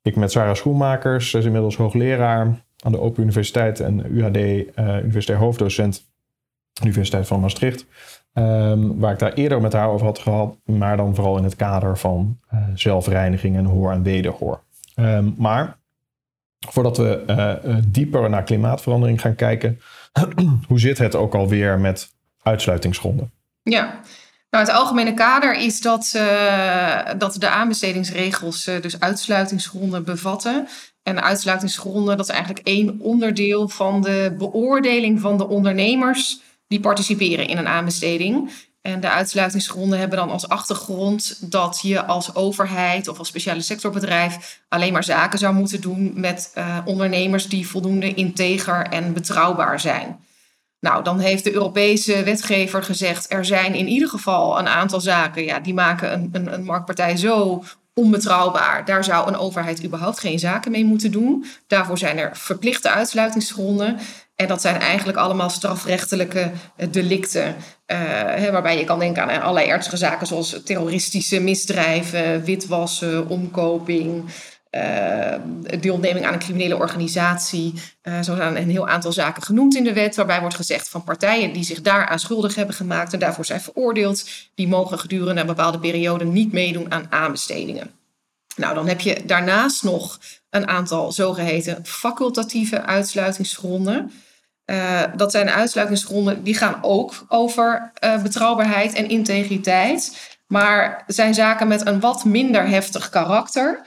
ik 0.02 0.16
met 0.16 0.32
Sarah 0.32 0.54
Schoenmakers, 0.54 1.30
zij 1.30 1.40
is 1.40 1.46
inmiddels 1.46 1.76
hoogleraar 1.76 2.64
aan 2.84 2.92
de 2.92 3.00
Open 3.00 3.22
Universiteit 3.22 3.80
en 3.80 4.16
UHD, 4.16 4.36
uh, 4.36 4.96
universitair 5.02 5.38
hoofddocent, 5.38 6.12
Universiteit 6.84 7.26
van 7.26 7.40
Maastricht, 7.40 7.86
um, 8.32 8.98
waar 8.98 9.12
ik 9.12 9.18
daar 9.18 9.32
eerder 9.32 9.60
met 9.60 9.72
haar 9.72 9.88
over 9.88 10.06
had 10.06 10.18
gehad, 10.18 10.56
maar 10.64 10.96
dan 10.96 11.14
vooral 11.14 11.36
in 11.36 11.44
het 11.44 11.56
kader 11.56 11.98
van 11.98 12.38
zelfreiniging 12.74 13.56
en 13.56 13.64
hoor 13.64 13.92
en 13.92 14.02
wederhoor. 14.02 14.62
Um, 14.96 15.34
maar 15.38 15.82
Voordat 16.70 16.96
we 16.96 17.24
uh, 17.66 17.76
dieper 17.88 18.30
naar 18.30 18.42
klimaatverandering 18.42 19.20
gaan 19.20 19.34
kijken, 19.34 19.80
hoe 20.68 20.80
zit 20.80 20.98
het 20.98 21.14
ook 21.14 21.34
alweer 21.34 21.78
met 21.78 22.08
uitsluitingsgronden? 22.42 23.32
Ja, 23.62 24.00
nou, 24.50 24.66
het 24.66 24.74
algemene 24.74 25.14
kader 25.14 25.54
is 25.54 25.80
dat, 25.80 26.12
uh, 26.16 26.98
dat 27.18 27.36
de 27.38 27.48
aanbestedingsregels 27.48 28.64
dus 28.64 29.00
uitsluitingsgronden 29.00 30.04
bevatten. 30.04 30.68
En 31.02 31.22
uitsluitingsgronden, 31.22 32.16
dat 32.16 32.28
is 32.28 32.34
eigenlijk 32.34 32.66
één 32.66 33.00
onderdeel 33.00 33.68
van 33.68 34.00
de 34.02 34.34
beoordeling 34.38 35.20
van 35.20 35.38
de 35.38 35.48
ondernemers 35.48 36.40
die 36.66 36.80
participeren 36.80 37.48
in 37.48 37.58
een 37.58 37.68
aanbesteding. 37.68 38.50
En 38.86 39.00
de 39.00 39.10
uitsluitingsgronden 39.10 39.98
hebben 39.98 40.18
dan 40.18 40.30
als 40.30 40.48
achtergrond 40.48 41.50
dat 41.50 41.78
je 41.82 42.04
als 42.04 42.34
overheid 42.34 43.08
of 43.08 43.18
als 43.18 43.28
speciale 43.28 43.60
sectorbedrijf 43.60 44.60
alleen 44.68 44.92
maar 44.92 45.04
zaken 45.04 45.38
zou 45.38 45.54
moeten 45.54 45.80
doen 45.80 46.12
met 46.14 46.52
uh, 46.58 46.78
ondernemers 46.84 47.48
die 47.48 47.68
voldoende 47.68 48.14
integer 48.14 48.86
en 48.86 49.12
betrouwbaar 49.12 49.80
zijn. 49.80 50.20
Nou, 50.80 51.04
dan 51.04 51.18
heeft 51.18 51.44
de 51.44 51.52
Europese 51.52 52.22
wetgever 52.22 52.82
gezegd: 52.82 53.32
er 53.32 53.44
zijn 53.44 53.74
in 53.74 53.88
ieder 53.88 54.08
geval 54.08 54.58
een 54.58 54.68
aantal 54.68 55.00
zaken, 55.00 55.44
ja, 55.44 55.60
die 55.60 55.74
maken 55.74 56.12
een, 56.12 56.28
een, 56.32 56.52
een 56.52 56.64
marktpartij 56.64 57.16
zo 57.16 57.64
onbetrouwbaar. 57.94 58.84
Daar 58.84 59.04
zou 59.04 59.28
een 59.28 59.36
overheid 59.36 59.84
überhaupt 59.84 60.20
geen 60.20 60.38
zaken 60.38 60.70
mee 60.70 60.84
moeten 60.84 61.10
doen. 61.10 61.44
Daarvoor 61.66 61.98
zijn 61.98 62.18
er 62.18 62.36
verplichte 62.36 62.90
uitsluitingsgronden. 62.90 63.98
En 64.36 64.48
dat 64.48 64.60
zijn 64.60 64.80
eigenlijk 64.80 65.18
allemaal 65.18 65.50
strafrechtelijke 65.50 66.50
eh, 66.76 66.88
delicten. 66.90 67.56
Hè, 67.86 68.50
waarbij 68.50 68.78
je 68.78 68.84
kan 68.84 68.98
denken 68.98 69.22
aan 69.22 69.40
allerlei 69.40 69.68
ernstige 69.68 69.96
zaken 69.96 70.26
zoals 70.26 70.62
terroristische 70.64 71.40
misdrijven, 71.40 72.44
witwassen, 72.44 73.28
omkoping. 73.28 74.24
Uh, 74.74 75.34
deelneming 75.80 76.26
aan 76.26 76.32
een 76.32 76.38
criminele 76.38 76.76
organisatie. 76.76 77.74
Uh, 78.02 78.14
zo 78.22 78.36
zijn 78.36 78.56
een 78.56 78.70
heel 78.70 78.88
aantal 78.88 79.12
zaken 79.12 79.42
genoemd 79.42 79.76
in 79.76 79.84
de 79.84 79.92
wet, 79.92 80.16
waarbij 80.16 80.40
wordt 80.40 80.54
gezegd 80.54 80.88
van 80.88 81.04
partijen 81.04 81.52
die 81.52 81.64
zich 81.64 81.82
daaraan 81.82 82.18
schuldig 82.18 82.54
hebben 82.54 82.74
gemaakt 82.74 83.12
en 83.12 83.18
daarvoor 83.18 83.44
zijn 83.44 83.60
veroordeeld, 83.60 84.28
die 84.54 84.68
mogen 84.68 84.98
gedurende 84.98 85.40
een 85.40 85.46
bepaalde 85.46 85.78
periode 85.78 86.24
niet 86.24 86.52
meedoen 86.52 86.92
aan 86.92 87.06
aanbestedingen. 87.10 87.90
Nou, 88.56 88.74
dan 88.74 88.88
heb 88.88 89.00
je 89.00 89.22
daarnaast 89.26 89.82
nog 89.82 90.18
een 90.50 90.68
aantal 90.68 91.12
zogeheten 91.12 91.86
facultatieve 91.86 92.82
uitsluitingsgronden. 92.82 94.12
Uh, 94.66 95.02
dat 95.16 95.30
zijn 95.30 95.50
uitsluitingsgronden 95.50 96.42
die 96.42 96.54
gaan 96.54 96.78
ook 96.82 97.24
over 97.28 97.92
uh, 98.04 98.22
betrouwbaarheid 98.22 98.92
en 98.92 99.08
integriteit. 99.08 100.32
Maar 100.46 101.04
zijn 101.06 101.34
zaken 101.34 101.68
met 101.68 101.86
een 101.86 102.00
wat 102.00 102.24
minder 102.24 102.68
heftig 102.68 103.08
karakter. 103.08 103.80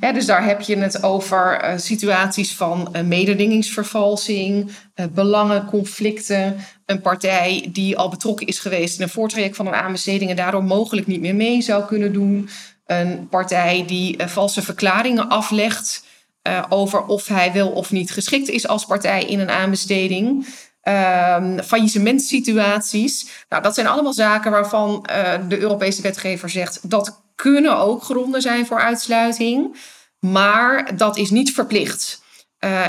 Hè, 0.00 0.12
dus 0.12 0.26
daar 0.26 0.44
heb 0.44 0.60
je 0.60 0.76
het 0.78 1.02
over 1.02 1.64
uh, 1.64 1.78
situaties 1.78 2.54
van 2.54 2.94
mededingingsvervalsing, 3.04 4.70
belangenconflicten. 5.10 6.56
Een 6.86 7.00
partij 7.00 7.68
die 7.72 7.96
al 7.96 8.08
betrokken 8.08 8.46
is 8.46 8.58
geweest 8.58 8.96
in 8.96 9.02
een 9.02 9.08
voortraject 9.08 9.56
van 9.56 9.66
een 9.66 9.74
aanbesteding 9.74 10.30
en 10.30 10.36
daardoor 10.36 10.64
mogelijk 10.64 11.06
niet 11.06 11.20
meer 11.20 11.34
mee 11.34 11.62
zou 11.62 11.84
kunnen 11.84 12.12
doen. 12.12 12.48
Een 12.86 13.28
partij 13.28 13.84
die 13.86 14.16
valse 14.26 14.62
verklaringen 14.62 15.28
aflegt 15.28 16.04
uh, 16.46 16.64
over 16.68 17.04
of 17.04 17.26
hij 17.26 17.52
wel 17.52 17.68
of 17.68 17.90
niet 17.90 18.10
geschikt 18.10 18.48
is 18.48 18.68
als 18.68 18.84
partij 18.84 19.24
in 19.24 19.40
een 19.40 19.50
aanbesteding. 19.50 20.46
Um, 20.82 21.62
faillissementsituaties. 21.62 23.28
Nou, 23.48 23.62
dat 23.62 23.74
zijn 23.74 23.86
allemaal 23.86 24.12
zaken 24.12 24.50
waarvan 24.50 25.06
uh, 25.10 25.32
de 25.48 25.58
Europese 25.58 26.02
wetgever 26.02 26.50
zegt 26.50 26.90
dat 26.90 27.22
kunnen 27.34 27.78
ook 27.78 28.02
gronden 28.02 28.42
zijn 28.42 28.66
voor 28.66 28.80
uitsluiting. 28.80 29.76
Maar 30.18 30.96
dat 30.96 31.16
is 31.16 31.30
niet 31.30 31.52
verplicht. 31.52 32.24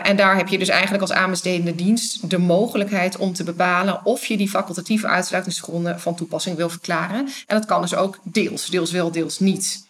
En 0.04 0.16
daar 0.16 0.36
heb 0.36 0.48
je 0.48 0.58
dus 0.58 0.68
eigenlijk 0.68 1.02
als 1.02 1.12
aanbestedende 1.12 1.76
dienst 1.76 2.30
de 2.30 2.38
mogelijkheid 2.38 3.18
om 3.18 3.34
te 3.34 3.44
bepalen 3.44 4.06
of 4.06 4.26
je 4.26 4.38
die 4.38 4.50
facultatieve 4.50 5.08
uitsluitingsgronden 5.08 6.00
van 6.00 6.16
toepassing 6.16 6.56
wil 6.56 6.70
verklaren. 6.70 7.18
En 7.20 7.56
dat 7.56 7.66
kan 7.66 7.82
dus 7.82 7.96
ook 7.96 8.20
deels, 8.24 8.66
deels 8.66 8.92
wel, 8.92 9.12
deels 9.12 9.40
niet. 9.40 9.87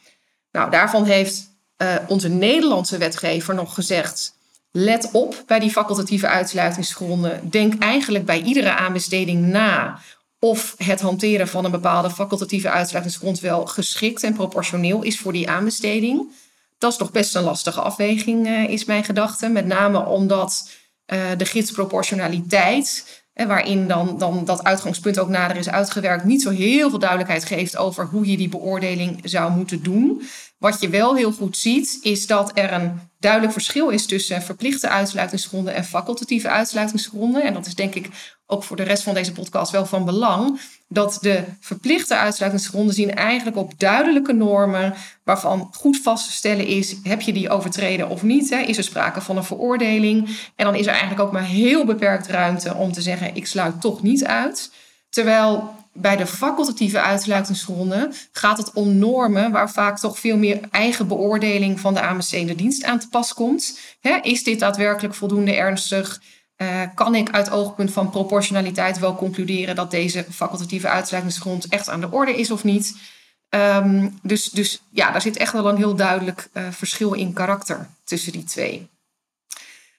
Nou, 0.51 0.71
daarvan 0.71 1.05
heeft 1.05 1.49
uh, 1.77 1.95
onze 2.07 2.29
Nederlandse 2.29 2.97
wetgever 2.97 3.55
nog 3.55 3.73
gezegd: 3.73 4.35
let 4.71 5.09
op 5.11 5.43
bij 5.45 5.59
die 5.59 5.71
facultatieve 5.71 6.27
uitsluitingsgronden. 6.27 7.49
Denk 7.49 7.81
eigenlijk 7.81 8.25
bij 8.25 8.41
iedere 8.41 8.75
aanbesteding 8.75 9.45
na 9.45 9.99
of 10.39 10.75
het 10.77 11.01
hanteren 11.01 11.47
van 11.47 11.65
een 11.65 11.71
bepaalde 11.71 12.09
facultatieve 12.09 12.69
uitsluitingsgrond 12.69 13.39
wel 13.39 13.65
geschikt 13.65 14.23
en 14.23 14.33
proportioneel 14.33 15.03
is 15.03 15.19
voor 15.19 15.33
die 15.33 15.49
aanbesteding. 15.49 16.31
Dat 16.77 16.91
is 16.91 16.97
toch 16.97 17.11
best 17.11 17.35
een 17.35 17.43
lastige 17.43 17.81
afweging, 17.81 18.47
uh, 18.47 18.69
is 18.69 18.85
mijn 18.85 19.03
gedachte. 19.03 19.47
Met 19.47 19.65
name 19.65 20.05
omdat 20.05 20.69
uh, 21.13 21.21
de 21.37 21.45
gidsproportionaliteit, 21.45 23.16
uh, 23.37 23.47
waarin 23.47 23.87
dan, 23.87 24.17
dan 24.17 24.45
dat 24.45 24.63
uitgangspunt 24.63 25.19
ook 25.19 25.29
nader 25.29 25.57
is 25.57 25.69
uitgewerkt, 25.69 26.23
niet 26.23 26.41
zo 26.41 26.49
heel 26.49 26.89
veel 26.89 26.99
duidelijkheid 26.99 27.45
geeft 27.45 27.77
over 27.77 28.05
hoe 28.05 28.31
je 28.31 28.37
die 28.37 28.49
beoordeling 28.49 29.19
zou 29.23 29.51
moeten 29.51 29.83
doen. 29.83 30.21
Wat 30.57 30.81
je 30.81 30.89
wel 30.89 31.15
heel 31.15 31.31
goed 31.31 31.57
ziet, 31.57 31.97
is 32.01 32.27
dat 32.27 32.51
er 32.53 32.73
een 32.73 32.99
duidelijk 33.19 33.53
verschil 33.53 33.89
is 33.89 34.05
tussen 34.05 34.41
verplichte 34.41 34.89
uitsluitingsgronden 34.89 35.73
en 35.73 35.83
facultatieve 35.83 36.49
uitsluitingsgronden. 36.49 37.43
En 37.43 37.53
dat 37.53 37.65
is 37.65 37.75
denk 37.75 37.95
ik 37.95 38.09
ook 38.45 38.63
voor 38.63 38.77
de 38.77 38.83
rest 38.83 39.03
van 39.03 39.13
deze 39.13 39.31
podcast 39.31 39.71
wel 39.71 39.85
van 39.85 40.05
belang. 40.05 40.59
Dat 40.89 41.17
de 41.21 41.43
verplichte 41.59 42.15
uitsluitingsgronden 42.15 42.95
zien 42.95 43.15
eigenlijk 43.15 43.57
op 43.57 43.79
duidelijke 43.79 44.33
normen 44.33 44.93
waarvan 45.23 45.69
goed 45.73 46.01
vast 46.01 46.25
te 46.25 46.31
stellen 46.31 46.67
is, 46.67 46.95
heb 47.03 47.21
je 47.21 47.33
die 47.33 47.49
overtreden 47.49 48.09
of 48.09 48.23
niet? 48.23 48.49
Hè? 48.49 48.57
Is 48.57 48.77
er 48.77 48.83
sprake 48.83 49.21
van 49.21 49.37
een 49.37 49.43
veroordeling? 49.43 50.37
En 50.55 50.65
dan 50.65 50.75
is 50.75 50.85
er 50.85 50.91
eigenlijk 50.91 51.21
ook 51.21 51.31
maar 51.31 51.45
heel 51.45 51.85
beperkt 51.85 52.27
ruimte 52.27 52.73
om 52.73 52.91
te 52.91 53.01
zeggen, 53.01 53.35
ik 53.35 53.47
sluit 53.47 53.81
toch 53.81 54.01
niet 54.01 54.25
uit. 54.25 54.71
Terwijl 55.09 55.75
bij 55.99 56.15
de 56.15 56.27
facultatieve 56.27 57.01
uitsluitingsgronden 57.01 58.13
gaat 58.31 58.57
het 58.57 58.73
om 58.73 58.97
normen 58.97 59.51
waar 59.51 59.71
vaak 59.71 59.99
toch 59.99 60.19
veel 60.19 60.37
meer 60.37 60.59
eigen 60.71 61.07
beoordeling 61.07 61.79
van 61.79 61.93
de 61.93 62.01
aanbestedende 62.01 62.55
dienst 62.55 62.83
aan 62.83 62.99
te 62.99 63.09
pas 63.09 63.33
komt. 63.33 63.79
is 64.21 64.43
dit 64.43 64.59
daadwerkelijk 64.59 65.13
voldoende 65.13 65.55
ernstig? 65.55 66.21
Uh, 66.61 66.81
kan 66.95 67.15
ik 67.15 67.31
uit 67.31 67.49
oogpunt 67.49 67.91
van 67.91 68.09
proportionaliteit 68.09 68.99
wel 68.99 69.15
concluderen 69.15 69.75
dat 69.75 69.91
deze 69.91 70.25
facultatieve 70.31 70.87
uitsluitingsgrond 70.87 71.67
echt 71.67 71.89
aan 71.89 72.01
de 72.01 72.11
orde 72.11 72.35
is 72.37 72.51
of 72.51 72.63
niet? 72.63 72.97
Um, 73.49 74.19
dus, 74.21 74.49
dus 74.49 74.81
ja, 74.89 75.11
daar 75.11 75.21
zit 75.21 75.37
echt 75.37 75.53
wel 75.53 75.69
een 75.69 75.77
heel 75.77 75.95
duidelijk 75.95 76.49
uh, 76.53 76.63
verschil 76.71 77.13
in 77.13 77.33
karakter 77.33 77.89
tussen 78.03 78.31
die 78.31 78.43
twee. 78.43 78.87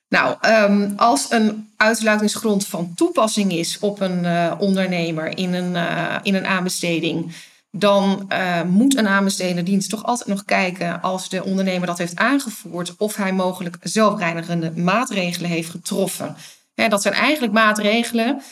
Nou, 0.09 0.37
um, 0.47 0.93
als 0.97 1.31
een 1.31 1.71
uitsluitingsgrond 1.77 2.67
van 2.67 2.93
toepassing 2.95 3.53
is 3.53 3.79
op 3.79 4.01
een 4.01 4.25
uh, 4.25 4.55
ondernemer 4.59 5.39
in 5.39 5.55
een, 5.55 5.77
in 6.23 6.35
een 6.35 6.47
aanbesteding, 6.47 7.33
dan 7.71 8.31
uh, 8.33 8.63
moet 8.63 8.97
een 8.97 9.09
aanbestedende 9.09 9.63
dienst 9.63 9.91
toch 9.91 10.05
altijd 10.05 10.29
nog 10.29 10.45
kijken 10.45 11.03
als 11.03 11.29
de 11.29 11.45
ondernemer 11.45 11.87
dat 11.87 11.99
heeft 11.99 12.17
aangevoerd, 12.17 12.97
of 12.97 13.17
hij 13.17 13.33
mogelijk 13.33 13.77
zelfreinigende 13.83 14.73
maatregelen 14.77 15.51
heeft 15.51 15.71
getroffen. 15.71 16.37
Dat 16.75 17.03
zijn 17.03 17.15
eigenlijk 17.15 17.53
maatregelen 17.53 18.43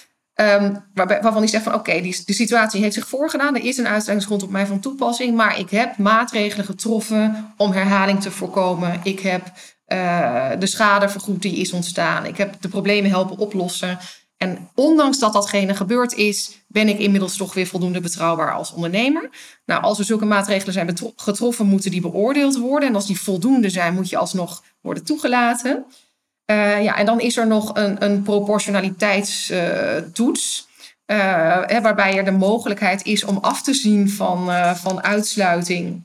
waarbij, 0.94 1.22
waarvan 1.22 1.36
hij 1.36 1.46
zegt 1.46 1.64
van 1.64 1.74
oké, 1.74 1.90
okay, 1.90 2.02
de 2.24 2.32
situatie 2.32 2.82
heeft 2.82 2.94
zich 2.94 3.08
voorgedaan, 3.08 3.54
er 3.54 3.64
is 3.64 3.76
een 3.76 3.88
uitsluitingsgrond 3.88 4.42
op 4.42 4.50
mij 4.50 4.66
van 4.66 4.80
toepassing, 4.80 5.36
maar 5.36 5.58
ik 5.58 5.70
heb 5.70 5.98
maatregelen 5.98 6.66
getroffen 6.66 7.54
om 7.56 7.72
herhaling 7.72 8.22
te 8.22 8.30
voorkomen. 8.30 9.00
Ik 9.02 9.20
heb 9.20 9.52
uh, 9.86 10.50
de 10.58 10.66
schade 10.66 11.08
vergoed 11.08 11.42
die 11.42 11.56
is 11.56 11.72
ontstaan. 11.72 12.24
Ik 12.26 12.36
heb 12.36 12.54
de 12.60 12.68
problemen 12.68 13.10
helpen 13.10 13.38
oplossen. 13.38 13.98
En 14.36 14.68
ondanks 14.74 15.18
dat 15.18 15.32
datgene 15.32 15.74
gebeurd 15.74 16.14
is, 16.14 16.64
ben 16.76 16.88
ik 16.88 16.98
inmiddels 16.98 17.36
toch 17.36 17.54
weer 17.54 17.66
voldoende 17.66 18.00
betrouwbaar 18.00 18.52
als 18.52 18.72
ondernemer. 18.72 19.30
Nou, 19.66 19.82
als 19.82 19.98
er 19.98 20.04
zulke 20.04 20.24
maatregelen 20.24 20.72
zijn 20.72 20.96
getroffen, 21.16 21.66
moeten 21.66 21.90
die 21.90 22.00
beoordeeld 22.00 22.56
worden. 22.56 22.88
En 22.88 22.94
als 22.94 23.06
die 23.06 23.20
voldoende 23.20 23.70
zijn, 23.70 23.94
moet 23.94 24.08
je 24.08 24.16
alsnog 24.16 24.62
worden 24.80 25.04
toegelaten. 25.04 25.84
Uh, 26.50 26.82
ja, 26.82 26.96
en 26.96 27.06
dan 27.06 27.20
is 27.20 27.36
er 27.36 27.46
nog 27.46 27.76
een, 27.76 28.04
een 28.04 28.22
proportionaliteitstoets. 28.22 30.68
Uh, 31.06 31.62
uh, 31.70 31.82
waarbij 31.82 32.16
er 32.16 32.24
de 32.24 32.30
mogelijkheid 32.30 33.04
is 33.04 33.24
om 33.24 33.36
af 33.36 33.62
te 33.62 33.74
zien 33.74 34.10
van, 34.10 34.50
van 34.76 35.02
uitsluiting 35.02 36.02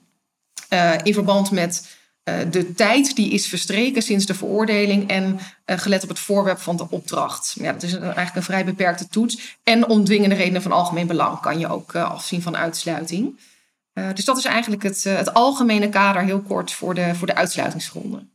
in 1.04 1.14
verband 1.14 1.52
met 1.52 2.00
de 2.24 2.74
tijd 2.76 3.16
die 3.16 3.32
is 3.32 3.48
verstreken 3.48 4.02
sinds 4.02 4.26
de 4.26 4.34
veroordeling 4.34 5.10
en 5.10 5.40
uh, 5.66 5.78
gelet 5.78 6.04
op 6.04 6.10
het 6.10 6.20
voorwerp 6.20 6.60
van 6.60 6.76
de 6.78 6.86
opdracht. 6.90 7.56
Ja, 7.60 7.72
dat 7.72 7.84
is 7.84 7.94
eigenlijk 7.94 8.36
een 8.36 8.44
vrij 8.44 8.66
beperkte 8.66 9.08
toets. 9.08 9.58
En 9.64 9.88
om 9.88 10.04
dwingende 10.04 10.36
redenen 10.36 10.62
van 10.62 10.72
algemeen 10.72 11.08
belang 11.08 11.40
kan 11.40 11.60
je 11.60 11.68
ook 11.68 11.94
uh, 11.94 12.12
afzien 12.12 12.42
van 12.42 12.58
uitsluiting. 12.58 13.40
dus 14.14 14.26
dat 14.26 14.38
is 14.38 14.46
eigenlijk 14.46 14.84
het, 14.84 15.04
het 15.04 15.34
algemene 15.34 15.90
kader 15.90 16.24
heel 16.24 16.42
kort 16.42 16.72
voor 16.72 16.94
de, 16.94 17.16
voor 17.16 17.28
de 17.28 17.36
uitsluitingsgronden. 17.36 18.32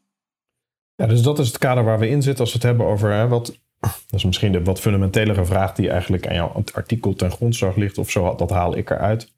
Ja, 0.97 1.07
dus 1.07 1.23
dat 1.23 1.39
is 1.39 1.47
het 1.47 1.59
kader 1.59 1.85
waar 1.85 1.99
we 1.99 2.09
in 2.09 2.23
zitten 2.23 2.41
als 2.41 2.53
we 2.53 2.59
het 2.59 2.67
hebben 2.67 2.87
over 2.87 3.13
hè, 3.13 3.29
wat. 3.29 3.59
Dat 3.81 4.19
is 4.19 4.25
misschien 4.25 4.53
de 4.53 4.63
wat 4.63 4.81
fundamentelere 4.81 5.45
vraag 5.45 5.75
die 5.75 5.91
eigenlijk 5.91 6.27
aan 6.29 6.35
jouw 6.35 6.63
artikel 6.73 7.15
ten 7.15 7.31
grondslag 7.31 7.77
ligt, 7.77 7.99
of 7.99 8.11
zo, 8.11 8.35
dat 8.35 8.51
haal 8.51 8.77
ik 8.77 8.91
eruit. 8.91 9.33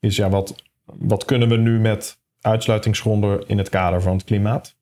Is 0.00 0.16
ja, 0.16 0.28
wat, 0.28 0.54
wat 0.84 1.24
kunnen 1.24 1.48
we 1.48 1.56
nu 1.56 1.78
met 1.78 2.18
uitsluitingsgronden 2.44 3.48
in 3.48 3.58
het 3.58 3.68
kader 3.68 4.02
van 4.02 4.12
het 4.12 4.24
klimaat. 4.24 4.76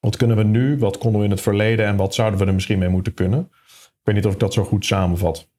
Wat 0.00 0.16
kunnen 0.16 0.36
we 0.36 0.42
nu, 0.42 0.78
wat 0.78 0.98
konden 0.98 1.20
we 1.20 1.26
in 1.26 1.32
het 1.32 1.40
verleden 1.40 1.86
en 1.86 1.96
wat 1.96 2.14
zouden 2.14 2.38
we 2.38 2.46
er 2.46 2.54
misschien 2.54 2.78
mee 2.78 2.88
moeten 2.88 3.14
kunnen? 3.14 3.50
Ik 3.70 4.00
weet 4.02 4.14
niet 4.14 4.26
of 4.26 4.32
ik 4.32 4.38
dat 4.38 4.52
zo 4.52 4.64
goed 4.64 4.84
samenvat. 4.86 5.50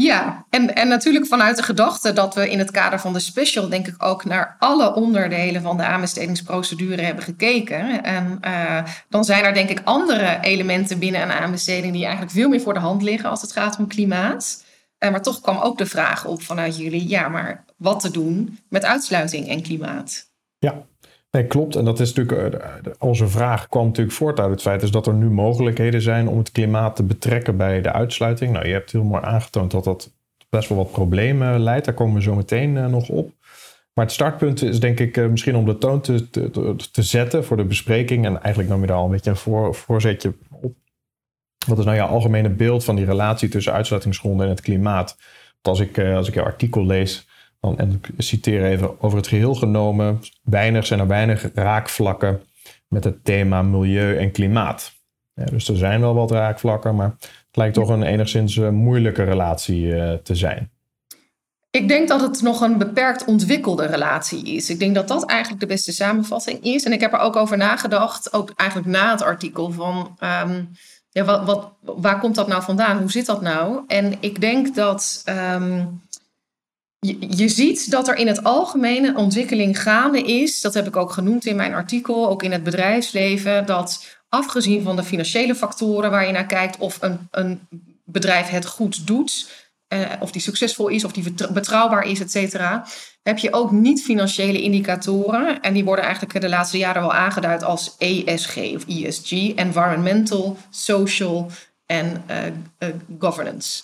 Ja, 0.00 0.46
en, 0.50 0.74
en 0.74 0.88
natuurlijk 0.88 1.26
vanuit 1.26 1.56
de 1.56 1.62
gedachte 1.62 2.12
dat 2.12 2.34
we 2.34 2.50
in 2.50 2.58
het 2.58 2.70
kader 2.70 3.00
van 3.00 3.12
de 3.12 3.18
special, 3.18 3.68
denk 3.68 3.86
ik, 3.86 4.04
ook 4.04 4.24
naar 4.24 4.56
alle 4.58 4.94
onderdelen 4.94 5.62
van 5.62 5.76
de 5.76 5.84
aanbestedingsprocedure 5.84 7.02
hebben 7.02 7.24
gekeken. 7.24 8.04
En 8.04 8.38
uh, 8.44 8.82
dan 9.08 9.24
zijn 9.24 9.44
er, 9.44 9.54
denk 9.54 9.68
ik, 9.68 9.80
andere 9.84 10.38
elementen 10.40 10.98
binnen 10.98 11.22
een 11.22 11.32
aanbesteding 11.32 11.92
die 11.92 12.02
eigenlijk 12.02 12.32
veel 12.32 12.48
meer 12.48 12.60
voor 12.60 12.74
de 12.74 12.80
hand 12.80 13.02
liggen 13.02 13.30
als 13.30 13.42
het 13.42 13.52
gaat 13.52 13.78
om 13.78 13.86
klimaat. 13.86 14.64
Uh, 14.98 15.10
maar 15.10 15.22
toch 15.22 15.40
kwam 15.40 15.58
ook 15.58 15.78
de 15.78 15.86
vraag 15.86 16.24
op 16.24 16.42
vanuit 16.42 16.76
jullie, 16.76 17.08
ja, 17.08 17.28
maar 17.28 17.64
wat 17.76 18.00
te 18.00 18.10
doen 18.10 18.58
met 18.68 18.84
uitsluiting 18.84 19.48
en 19.48 19.62
klimaat. 19.62 20.30
Ja, 20.58 20.86
nee, 21.30 21.46
klopt. 21.46 21.76
En 21.76 21.84
dat 21.84 22.00
is 22.00 22.12
natuurlijk, 22.12 22.54
eh, 22.62 22.92
onze 22.98 23.28
vraag 23.28 23.68
kwam 23.68 23.86
natuurlijk 23.86 24.16
voort 24.16 24.40
uit 24.40 24.50
het 24.50 24.62
feit 24.62 24.80
dus 24.80 24.90
dat 24.90 25.06
er 25.06 25.14
nu 25.14 25.30
mogelijkheden 25.30 26.02
zijn 26.02 26.28
om 26.28 26.38
het 26.38 26.52
klimaat 26.52 26.96
te 26.96 27.02
betrekken 27.02 27.56
bij 27.56 27.80
de 27.80 27.92
uitsluiting. 27.92 28.52
Nou, 28.52 28.66
je 28.66 28.72
hebt 28.72 28.92
heel 28.92 29.04
mooi 29.04 29.24
aangetoond 29.24 29.70
dat 29.70 29.84
dat 29.84 30.10
best 30.48 30.68
wel 30.68 30.78
wat 30.78 30.92
problemen 30.92 31.60
leidt. 31.60 31.84
Daar 31.84 31.94
komen 31.94 32.14
we 32.14 32.22
zo 32.22 32.34
meteen 32.34 32.76
uh, 32.76 32.86
nog 32.86 33.08
op. 33.08 33.30
Maar 33.94 34.04
het 34.04 34.14
startpunt 34.14 34.62
is 34.62 34.80
denk 34.80 35.00
ik 35.00 35.16
uh, 35.16 35.28
misschien 35.28 35.56
om 35.56 35.64
de 35.64 35.78
toon 35.78 36.00
te, 36.00 36.30
te, 36.30 36.50
te, 36.92 37.02
zetten 37.02 37.44
voor 37.44 37.56
de 37.56 37.64
bespreking. 37.64 38.24
En 38.24 38.42
eigenlijk 38.42 38.68
nam 38.68 38.80
je 38.80 38.86
daar 38.86 38.96
al 38.96 39.04
een 39.04 39.10
beetje 39.10 39.30
een 39.30 39.36
voor, 39.36 39.74
voorzetje 39.74 40.34
op. 40.50 40.74
Wat 41.66 41.78
is 41.78 41.84
nou 41.84 41.96
jouw 41.96 42.06
algemene 42.06 42.48
beeld 42.48 42.84
van 42.84 42.96
die 42.96 43.04
relatie 43.04 43.48
tussen 43.48 43.72
uitsluitingsgronden 43.72 44.46
en 44.46 44.52
het 44.52 44.60
klimaat? 44.60 45.16
Want 45.62 45.78
als 45.78 45.80
ik, 45.80 45.98
als 45.98 46.28
ik 46.28 46.34
jouw 46.34 46.44
artikel 46.44 46.86
lees, 46.86 47.26
en 47.74 47.92
ik 47.92 48.08
citeer 48.18 48.64
even, 48.64 49.02
over 49.02 49.18
het 49.18 49.26
geheel 49.26 49.54
genomen, 49.54 50.20
weinig 50.42 50.86
zijn 50.86 51.00
er 51.00 51.06
weinig 51.06 51.50
raakvlakken 51.54 52.40
met 52.88 53.04
het 53.04 53.24
thema 53.24 53.62
milieu 53.62 54.18
en 54.18 54.30
klimaat. 54.30 54.94
Ja, 55.34 55.44
dus 55.44 55.68
er 55.68 55.76
zijn 55.76 56.00
wel 56.00 56.14
wat 56.14 56.30
raakvlakken, 56.30 56.94
maar 56.94 57.14
het 57.20 57.56
lijkt 57.56 57.74
toch 57.74 57.88
een 57.88 58.02
enigszins 58.02 58.56
uh, 58.56 58.68
moeilijke 58.68 59.22
relatie 59.22 59.82
uh, 59.82 60.12
te 60.12 60.34
zijn. 60.34 60.70
Ik 61.70 61.88
denk 61.88 62.08
dat 62.08 62.20
het 62.20 62.42
nog 62.42 62.60
een 62.60 62.78
beperkt 62.78 63.24
ontwikkelde 63.24 63.86
relatie 63.86 64.46
is. 64.46 64.70
Ik 64.70 64.78
denk 64.78 64.94
dat 64.94 65.08
dat 65.08 65.24
eigenlijk 65.24 65.60
de 65.60 65.66
beste 65.66 65.92
samenvatting 65.92 66.64
is. 66.64 66.84
En 66.84 66.92
ik 66.92 67.00
heb 67.00 67.12
er 67.12 67.18
ook 67.18 67.36
over 67.36 67.56
nagedacht, 67.56 68.32
ook 68.32 68.52
eigenlijk 68.56 68.90
na 68.90 69.10
het 69.10 69.22
artikel, 69.22 69.70
van 69.70 70.18
um, 70.44 70.68
ja, 71.10 71.44
wat, 71.44 71.72
waar 71.80 72.18
komt 72.18 72.34
dat 72.34 72.48
nou 72.48 72.62
vandaan? 72.62 72.98
Hoe 72.98 73.10
zit 73.10 73.26
dat 73.26 73.40
nou? 73.40 73.82
En 73.86 74.14
ik 74.20 74.40
denk 74.40 74.74
dat 74.74 75.24
um, 75.54 76.02
je, 77.36 77.48
ziet 77.48 77.90
dat 77.90 78.08
er 78.08 78.16
in 78.16 78.26
het 78.26 78.44
algemeen 78.44 79.04
een 79.04 79.16
ontwikkeling 79.16 79.82
gaande 79.82 80.22
is. 80.22 80.60
Dat 80.60 80.74
heb 80.74 80.86
ik 80.86 80.96
ook 80.96 81.12
genoemd 81.12 81.46
in 81.46 81.56
mijn 81.56 81.74
artikel, 81.74 82.28
ook 82.28 82.42
in 82.42 82.52
het 82.52 82.62
bedrijfsleven. 82.62 83.66
Dat 83.66 84.18
afgezien 84.28 84.82
van 84.82 84.96
de 84.96 85.04
financiële 85.04 85.54
factoren 85.54 86.10
waar 86.10 86.26
je 86.26 86.32
naar 86.32 86.46
kijkt 86.46 86.78
of 86.78 87.02
een, 87.02 87.28
een 87.30 87.60
bedrijf 88.04 88.48
het 88.48 88.66
goed 88.66 89.06
doet, 89.06 89.50
eh, 89.88 90.00
of 90.20 90.30
die 90.30 90.42
succesvol 90.42 90.88
is, 90.88 91.04
of 91.04 91.12
die 91.12 91.34
betrouwbaar 91.52 92.02
is, 92.02 92.20
et 92.20 92.30
cetera, 92.30 92.86
heb 93.22 93.38
je 93.38 93.52
ook 93.52 93.70
niet-financiële 93.70 94.62
indicatoren. 94.62 95.60
En 95.60 95.72
die 95.72 95.84
worden 95.84 96.04
eigenlijk 96.04 96.40
de 96.40 96.48
laatste 96.48 96.78
jaren 96.78 97.02
wel 97.02 97.12
aangeduid 97.12 97.62
als 97.62 97.94
ESG 97.98 98.56
of 98.56 98.86
ESG, 98.86 99.32
Environmental, 99.54 100.56
Social 100.70 101.50
en 101.86 102.24
uh, 102.30 102.46
uh, 102.78 102.94
Governance. 103.18 103.82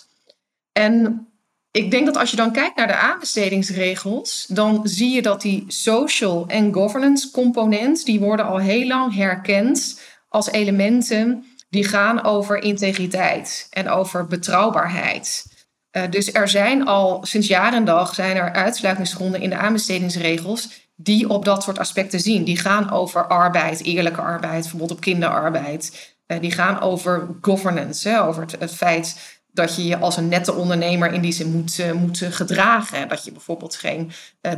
En 0.71 1.27
ik 1.73 1.91
denk 1.91 2.05
dat 2.05 2.17
als 2.17 2.29
je 2.29 2.35
dan 2.35 2.51
kijkt 2.51 2.75
naar 2.75 2.87
de 2.87 2.95
aanbestedingsregels, 2.95 4.45
dan 4.49 4.81
zie 4.83 5.09
je 5.09 5.21
dat 5.21 5.41
die 5.41 5.63
social 5.67 6.45
en 6.47 6.73
governance 6.73 7.31
component, 7.31 8.05
die 8.05 8.19
worden 8.19 8.45
al 8.45 8.57
heel 8.57 8.87
lang 8.87 9.15
herkend 9.15 10.01
als 10.29 10.51
elementen 10.51 11.45
die 11.69 11.83
gaan 11.83 12.23
over 12.23 12.63
integriteit 12.63 13.67
en 13.69 13.89
over 13.89 14.27
betrouwbaarheid. 14.27 15.45
Uh, 15.91 16.03
dus 16.09 16.33
er 16.33 16.47
zijn 16.47 16.85
al 16.85 17.25
sinds 17.25 17.47
jaar 17.47 17.73
en 17.73 17.85
dag 17.85 18.13
zijn 18.13 18.35
er 18.35 18.53
uitsluitingsgronden 18.53 19.41
in 19.41 19.49
de 19.49 19.57
aanbestedingsregels 19.57 20.89
die 20.95 21.29
op 21.29 21.45
dat 21.45 21.63
soort 21.63 21.79
aspecten 21.79 22.19
zien. 22.19 22.43
Die 22.43 22.57
gaan 22.57 22.91
over 22.91 23.27
arbeid, 23.27 23.83
eerlijke 23.83 24.21
arbeid, 24.21 24.67
verbod 24.67 24.91
op 24.91 25.01
kinderarbeid. 25.01 26.15
Uh, 26.27 26.39
die 26.39 26.51
gaan 26.51 26.81
over 26.81 27.27
governance, 27.41 28.19
over 28.19 28.41
het, 28.41 28.55
het, 28.59 28.73
feit 28.73 29.41
dat 29.53 29.75
je 29.75 29.85
je 29.85 29.97
als 29.97 30.17
een 30.17 30.27
nette 30.27 30.53
ondernemer 30.53 31.13
in 31.13 31.21
die 31.21 31.31
zin 31.31 31.51
moet, 31.51 31.77
uh, 31.77 31.91
moet 31.91 32.21
gedragen. 32.29 33.07
Dat 33.07 33.25
je 33.25 33.31
bijvoorbeeld 33.31 33.75
geen 33.75 34.11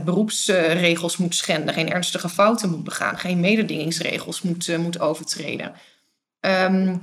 beroepsregels 0.06 1.18
moet 1.18 1.36
schenden, 1.36 1.74
geen 1.74 1.92
ernstige 1.92 2.30
fouten 2.30 2.70
moet 2.70 2.84
begaan, 2.84 3.18
geen 3.18 3.40
mededingingsregels 3.40 4.42
moet, 4.42 4.78
moet 4.78 5.00
overtreden. 5.00 5.74
Um, 6.40 7.00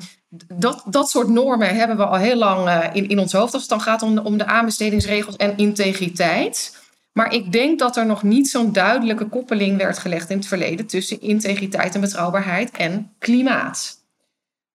dat, 0.55 0.83
dat 0.87 1.11
soort 1.11 1.29
normen 1.29 1.77
hebben 1.77 1.97
we 1.97 2.07
al 2.07 2.17
heel 2.17 2.37
lang 2.37 2.91
in, 2.93 3.09
in 3.09 3.19
ons 3.19 3.33
hoofd 3.33 3.53
als 3.53 3.63
het 3.63 3.71
dan 3.71 3.81
gaat 3.81 4.03
om, 4.03 4.39
de 4.39 4.47
aanbestedingsregels 4.47 5.37
en 5.37 5.57
integriteit. 5.57 6.81
Maar 7.13 7.33
ik 7.35 7.53
denk 7.53 7.79
dat 7.79 7.97
er 7.97 8.07
nog 8.07 8.23
niet 8.23 8.49
zo'n 8.49 8.73
duidelijke 8.73 9.25
koppeling 9.25 9.77
werd 9.77 9.99
gelegd 9.99 10.31
in 10.31 10.37
het 10.37 10.47
verleden 10.47 10.87
tussen 10.87 11.21
integriteit 11.21 11.95
en 11.95 12.01
betrouwbaarheid 12.01 12.71
en 12.71 13.13
klimaat. 13.19 14.01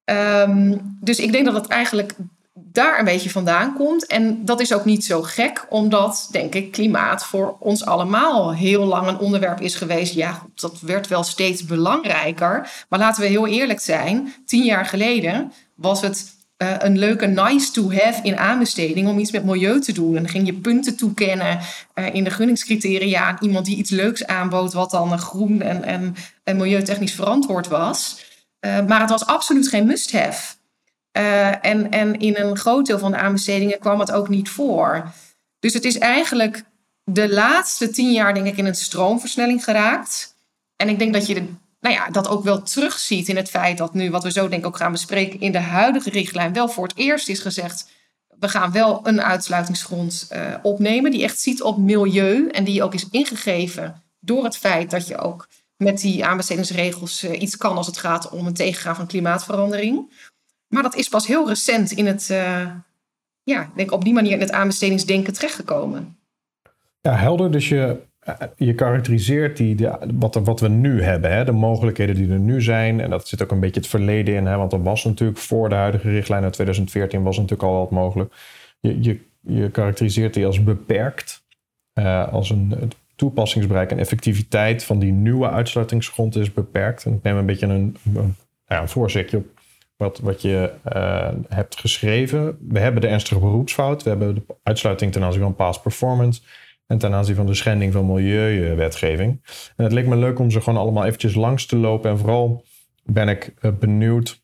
Um, 0.05 0.97
dus 1.01 1.19
ik 1.19 1.31
denk 1.31 1.45
dat 1.45 1.53
het 1.53 1.67
eigenlijk 1.67 2.15
daar 2.59 2.99
een 2.99 3.05
beetje 3.05 3.29
vandaan 3.29 3.73
komt. 3.73 4.05
En 4.05 4.45
dat 4.45 4.59
is 4.59 4.73
ook 4.73 4.85
niet 4.85 5.05
zo 5.05 5.21
gek, 5.21 5.65
omdat, 5.69 6.27
denk 6.31 6.55
ik, 6.55 6.71
klimaat 6.71 7.25
voor 7.25 7.55
ons 7.59 7.85
allemaal 7.85 8.53
heel 8.53 8.85
lang 8.85 9.07
een 9.07 9.17
onderwerp 9.17 9.61
is 9.61 9.75
geweest. 9.75 10.13
Ja, 10.13 10.41
dat 10.55 10.79
werd 10.79 11.07
wel 11.07 11.23
steeds 11.23 11.65
belangrijker. 11.65 12.69
Maar 12.89 12.99
laten 12.99 13.21
we 13.21 13.27
heel 13.27 13.47
eerlijk 13.47 13.79
zijn, 13.79 14.33
tien 14.45 14.63
jaar 14.63 14.85
geleden 14.85 15.51
was 15.75 16.01
het 16.01 16.35
uh, 16.57 16.73
een 16.77 16.97
leuke 16.97 17.25
nice 17.25 17.71
to 17.71 17.91
have 17.91 18.19
in 18.23 18.37
aanbesteding 18.37 19.07
om 19.07 19.19
iets 19.19 19.31
met 19.31 19.45
milieu 19.45 19.79
te 19.79 19.91
doen. 19.91 20.15
En 20.15 20.21
dan 20.21 20.31
ging 20.31 20.45
je 20.45 20.53
punten 20.53 20.97
toekennen 20.97 21.59
uh, 21.95 22.13
in 22.13 22.23
de 22.23 22.29
gunningscriteria 22.29 23.25
aan 23.25 23.37
iemand 23.41 23.65
die 23.65 23.77
iets 23.77 23.89
leuks 23.89 24.25
aanbood, 24.25 24.73
wat 24.73 24.91
dan 24.91 25.19
groen 25.19 25.61
en, 25.61 25.83
en, 26.43 26.57
milieutechnisch 26.57 27.13
verantwoord 27.13 27.67
was. 27.67 28.25
Uh, 28.61 28.85
maar 28.85 28.99
het 28.99 29.09
was 29.09 29.25
absoluut 29.25 29.67
geen 29.67 29.85
must-have. 29.85 30.55
Uh, 31.17 31.65
en, 31.65 31.91
en 31.91 32.19
in 32.19 32.35
een 32.37 32.57
groot 32.57 32.85
deel 32.85 32.99
van 32.99 33.11
de 33.11 33.17
aanbestedingen 33.17 33.79
kwam 33.79 33.99
het 33.99 34.11
ook 34.11 34.29
niet 34.29 34.49
voor. 34.49 35.11
Dus 35.59 35.73
het 35.73 35.85
is 35.85 35.97
eigenlijk 35.97 36.63
de 37.03 37.33
laatste 37.33 37.89
tien 37.89 38.11
jaar, 38.11 38.33
denk 38.33 38.45
ik, 38.45 38.57
in 38.57 38.65
een 38.65 38.75
stroomversnelling 38.75 39.63
geraakt. 39.63 40.35
En 40.75 40.89
ik 40.89 40.99
denk 40.99 41.13
dat 41.13 41.27
je 41.27 41.33
de, 41.33 41.43
nou 41.79 41.95
ja, 41.95 42.09
dat 42.09 42.27
ook 42.27 42.43
wel 42.43 42.61
terugziet 42.61 43.27
in 43.27 43.35
het 43.35 43.49
feit 43.49 43.77
dat 43.77 43.93
nu, 43.93 44.11
wat 44.11 44.23
we 44.23 44.31
zo 44.31 44.47
denk 44.47 44.61
ik 44.61 44.67
ook 44.67 44.77
gaan 44.77 44.91
bespreken, 44.91 45.39
in 45.39 45.51
de 45.51 45.59
huidige 45.59 46.09
richtlijn 46.09 46.53
wel 46.53 46.69
voor 46.69 46.87
het 46.87 46.97
eerst 46.97 47.29
is 47.29 47.39
gezegd. 47.39 47.89
We 48.39 48.49
gaan 48.49 48.71
wel 48.71 48.99
een 49.03 49.21
uitsluitingsgrond 49.21 50.27
uh, 50.31 50.55
opnemen 50.61 51.11
die 51.11 51.23
echt 51.23 51.39
ziet 51.39 51.61
op 51.61 51.77
milieu 51.77 52.47
en 52.47 52.63
die 52.63 52.83
ook 52.83 52.93
is 52.93 53.09
ingegeven 53.11 54.03
door 54.19 54.43
het 54.43 54.57
feit 54.57 54.91
dat 54.91 55.07
je 55.07 55.17
ook 55.17 55.47
met 55.77 55.99
die 55.99 56.25
aanbestedingsregels 56.25 57.23
uh, 57.23 57.41
iets 57.41 57.57
kan 57.57 57.77
als 57.77 57.87
het 57.87 57.97
gaat 57.97 58.29
om 58.29 58.45
het 58.45 58.55
tegengaan 58.55 58.95
van 58.95 59.07
klimaatverandering. 59.07 60.11
Maar 60.67 60.83
dat 60.83 60.95
is 60.95 61.07
pas 61.07 61.27
heel 61.27 61.47
recent 61.47 61.91
in 61.91 62.05
het, 62.05 62.29
uh, 62.31 62.71
ja, 63.43 63.71
denk 63.75 63.91
op 63.91 64.03
die 64.03 64.13
manier 64.13 64.31
in 64.31 64.39
het 64.39 64.51
aanbestedingsdenken 64.51 65.33
terechtgekomen. 65.33 66.17
Ja, 67.01 67.15
helder. 67.15 67.51
Dus 67.51 67.69
je, 67.69 68.01
eh, 68.19 68.35
je 68.55 68.75
karakteriseert 68.75 69.57
die, 69.57 69.75
de, 69.75 69.97
wat, 70.13 70.35
wat 70.35 70.59
we 70.59 70.67
nu 70.67 71.01
hebben, 71.01 71.31
hè, 71.31 71.45
de 71.45 71.51
mogelijkheden 71.51 72.15
die 72.15 72.29
er 72.29 72.39
nu 72.39 72.61
zijn. 72.61 73.01
En 73.01 73.09
dat 73.09 73.27
zit 73.27 73.43
ook 73.43 73.51
een 73.51 73.59
beetje 73.59 73.79
het 73.79 73.89
verleden 73.89 74.35
in, 74.35 74.45
hè, 74.45 74.57
want 74.57 74.73
er 74.73 74.83
was 74.83 75.03
natuurlijk 75.03 75.39
voor 75.39 75.69
de 75.69 75.75
huidige 75.75 76.09
richtlijn 76.09 76.43
uit 76.43 76.53
2014 76.53 77.23
was 77.23 77.35
natuurlijk 77.35 77.63
al 77.63 77.79
wat 77.79 77.91
mogelijk. 77.91 78.33
Je, 78.79 79.03
je, 79.03 79.19
je 79.41 79.71
karakteriseert 79.71 80.33
die 80.33 80.45
als 80.45 80.63
beperkt, 80.63 81.45
uh, 81.93 82.33
als 82.33 82.49
een 82.49 82.91
toepassingsbereik 83.15 83.91
en 83.91 83.99
effectiviteit 83.99 84.83
van 84.83 84.99
die 84.99 85.11
nieuwe 85.11 85.49
uitsluitingsgrond 85.49 86.35
is 86.35 86.53
beperkt. 86.53 87.05
En 87.05 87.13
ik 87.13 87.23
neem 87.23 87.37
een 87.37 87.45
beetje 87.45 87.65
een, 87.65 87.97
een, 88.15 88.35
op 89.37 89.45
wat, 89.97 90.19
wat 90.19 90.41
je 90.41 90.71
uh, 90.95 91.29
hebt 91.47 91.79
geschreven. 91.79 92.57
We 92.67 92.79
hebben 92.79 93.01
de 93.01 93.07
ernstige 93.07 93.39
beroepsfout. 93.39 94.03
We 94.03 94.09
hebben 94.09 94.35
de 94.35 94.55
uitsluiting 94.63 95.11
ten 95.11 95.23
aanzien 95.23 95.41
van 95.41 95.55
past 95.55 95.81
performance. 95.81 96.41
En 96.87 96.97
ten 96.97 97.13
aanzien 97.13 97.35
van 97.35 97.45
de 97.45 97.53
schending 97.53 97.93
van 97.93 98.05
milieuwetgeving. 98.05 99.41
En 99.75 99.83
het 99.83 99.93
leek 99.93 100.05
me 100.05 100.15
leuk 100.15 100.39
om 100.39 100.51
ze 100.51 100.61
gewoon 100.61 100.79
allemaal 100.79 101.05
eventjes 101.05 101.35
langs 101.35 101.65
te 101.65 101.77
lopen. 101.77 102.11
En 102.11 102.17
vooral 102.17 102.63
ben 103.03 103.29
ik 103.29 103.53
uh, 103.61 103.71
benieuwd 103.79 104.43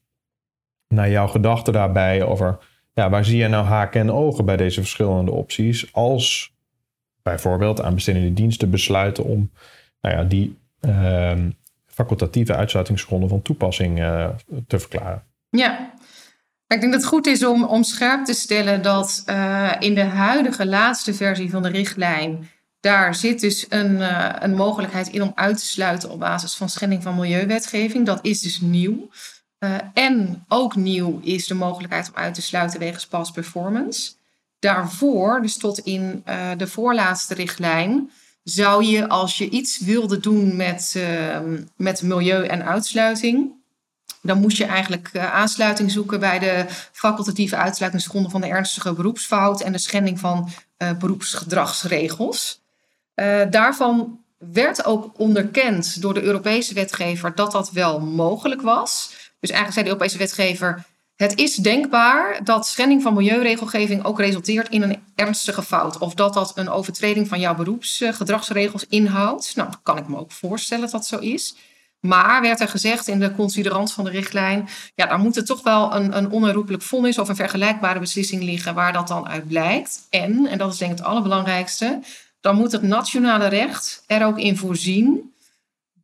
naar 0.87 1.09
jouw 1.09 1.27
gedachten 1.27 1.73
daarbij 1.73 2.23
over... 2.23 2.57
Ja, 2.93 3.09
waar 3.09 3.25
zie 3.25 3.37
je 3.37 3.47
nou 3.47 3.65
haken 3.65 4.01
en 4.01 4.11
ogen 4.11 4.45
bij 4.45 4.57
deze 4.57 4.79
verschillende 4.79 5.31
opties? 5.31 5.93
Als 5.93 6.53
bijvoorbeeld 7.21 7.81
aanbestedende 7.81 8.33
diensten 8.33 8.69
besluiten 8.69 9.23
om 9.23 9.51
nou 10.01 10.15
ja, 10.15 10.23
die 10.23 10.57
uh, 10.81 11.31
facultatieve 11.85 12.55
uitsluitingsgronden 12.55 13.29
van 13.29 13.41
toepassing 13.41 13.99
uh, 13.99 14.29
te 14.67 14.79
verklaren. 14.79 15.23
Ja, 15.57 15.93
ik 16.67 16.79
denk 16.79 16.91
dat 16.91 17.01
het 17.01 17.05
goed 17.05 17.27
is 17.27 17.45
om, 17.45 17.63
om 17.63 17.83
scherp 17.83 18.25
te 18.25 18.33
stellen 18.33 18.81
dat 18.81 19.23
uh, 19.29 19.71
in 19.79 19.95
de 19.95 20.03
huidige 20.03 20.65
laatste 20.65 21.13
versie 21.13 21.49
van 21.49 21.61
de 21.61 21.69
richtlijn, 21.69 22.49
daar 22.79 23.15
zit 23.15 23.39
dus 23.39 23.65
een, 23.69 23.95
uh, 23.95 24.29
een 24.39 24.55
mogelijkheid 24.55 25.07
in 25.07 25.21
om 25.21 25.31
uit 25.35 25.57
te 25.57 25.65
sluiten 25.65 26.09
op 26.09 26.19
basis 26.19 26.55
van 26.55 26.69
schending 26.69 27.03
van 27.03 27.15
milieuwetgeving. 27.15 28.05
Dat 28.05 28.19
is 28.21 28.41
dus 28.41 28.61
nieuw. 28.61 29.09
Uh, 29.59 29.75
en 29.93 30.45
ook 30.47 30.75
nieuw 30.75 31.19
is 31.23 31.47
de 31.47 31.53
mogelijkheid 31.53 32.07
om 32.07 32.15
uit 32.15 32.33
te 32.33 32.41
sluiten 32.41 32.79
wegens 32.79 33.07
past 33.07 33.33
performance. 33.33 34.11
Daarvoor, 34.59 35.41
dus 35.41 35.57
tot 35.57 35.79
in 35.79 36.23
de 36.57 36.67
voorlaatste 36.67 37.33
richtlijn, 37.33 38.11
zou 38.43 38.83
je 38.83 39.09
als 39.09 39.37
je 39.37 39.49
iets 39.49 39.79
wilde 39.79 40.19
doen 40.19 40.55
met, 40.55 40.97
met 41.75 42.01
milieu 42.01 42.45
en 42.45 42.65
uitsluiting, 42.65 43.62
dan 44.23 44.39
moest 44.39 44.57
je 44.57 44.65
eigenlijk 44.65 45.09
uh, 45.13 45.33
aansluiting 45.33 45.91
zoeken 45.91 46.19
bij 46.19 46.39
de 46.39 46.65
facultatieve 46.91 47.55
uitsluitingsgronden 47.55 48.31
van 48.31 48.41
de 48.41 48.47
ernstige 48.47 48.93
beroepsfout 48.93 49.61
en 49.61 49.71
de 49.71 49.77
schending 49.77 50.19
van 50.19 50.49
uh, 50.77 50.91
beroepsgedragsregels. 50.97 52.61
Uh, 53.15 53.41
daarvan 53.49 54.19
werd 54.37 54.85
ook 54.85 55.19
onderkend 55.19 56.01
door 56.01 56.13
de 56.13 56.21
Europese 56.21 56.73
wetgever 56.73 57.35
dat 57.35 57.51
dat 57.51 57.71
wel 57.71 57.99
mogelijk 57.99 58.61
was. 58.61 59.13
Dus 59.39 59.49
eigenlijk 59.49 59.73
zei 59.73 59.85
de 59.85 59.91
Europese 59.91 60.17
wetgever: 60.17 60.83
het 61.15 61.39
is 61.39 61.55
denkbaar 61.55 62.43
dat 62.43 62.67
schending 62.67 63.01
van 63.01 63.13
milieuregelgeving 63.13 64.03
ook 64.03 64.19
resulteert 64.19 64.69
in 64.69 64.81
een 64.81 65.03
ernstige 65.15 65.63
fout. 65.63 65.97
Of 65.97 66.13
dat 66.13 66.33
dat 66.33 66.51
een 66.57 66.69
overtreding 66.69 67.27
van 67.27 67.39
jouw 67.39 67.55
beroepsgedragsregels 67.55 68.85
inhoudt. 68.87 69.55
Nou, 69.55 69.69
kan 69.83 69.97
ik 69.97 70.07
me 70.07 70.17
ook 70.17 70.31
voorstellen 70.31 70.83
dat 70.83 70.91
dat 70.91 71.05
zo 71.05 71.17
is. 71.17 71.55
Maar 72.05 72.41
werd 72.41 72.59
er 72.59 72.67
gezegd 72.67 73.07
in 73.07 73.19
de 73.19 73.35
considerant 73.35 73.93
van 73.93 74.03
de 74.03 74.09
richtlijn, 74.09 74.69
ja, 74.95 75.05
daar 75.05 75.19
moet 75.19 75.37
er 75.37 75.45
toch 75.45 75.63
wel 75.63 75.95
een, 75.95 76.17
een 76.17 76.29
onherroepelijk 76.29 76.83
vonnis 76.83 77.17
of 77.17 77.29
een 77.29 77.35
vergelijkbare 77.35 77.99
beslissing 77.99 78.43
liggen 78.43 78.73
waar 78.73 78.93
dat 78.93 79.07
dan 79.07 79.27
uit 79.27 79.47
blijkt. 79.47 80.07
En, 80.09 80.47
en 80.47 80.57
dat 80.57 80.73
is 80.73 80.77
denk 80.77 80.91
ik 80.91 80.97
het 80.97 81.07
allerbelangrijkste, 81.07 81.99
dan 82.41 82.55
moet 82.55 82.71
het 82.71 82.81
nationale 82.81 83.47
recht 83.47 84.03
er 84.07 84.25
ook 84.25 84.39
in 84.39 84.57
voorzien 84.57 85.33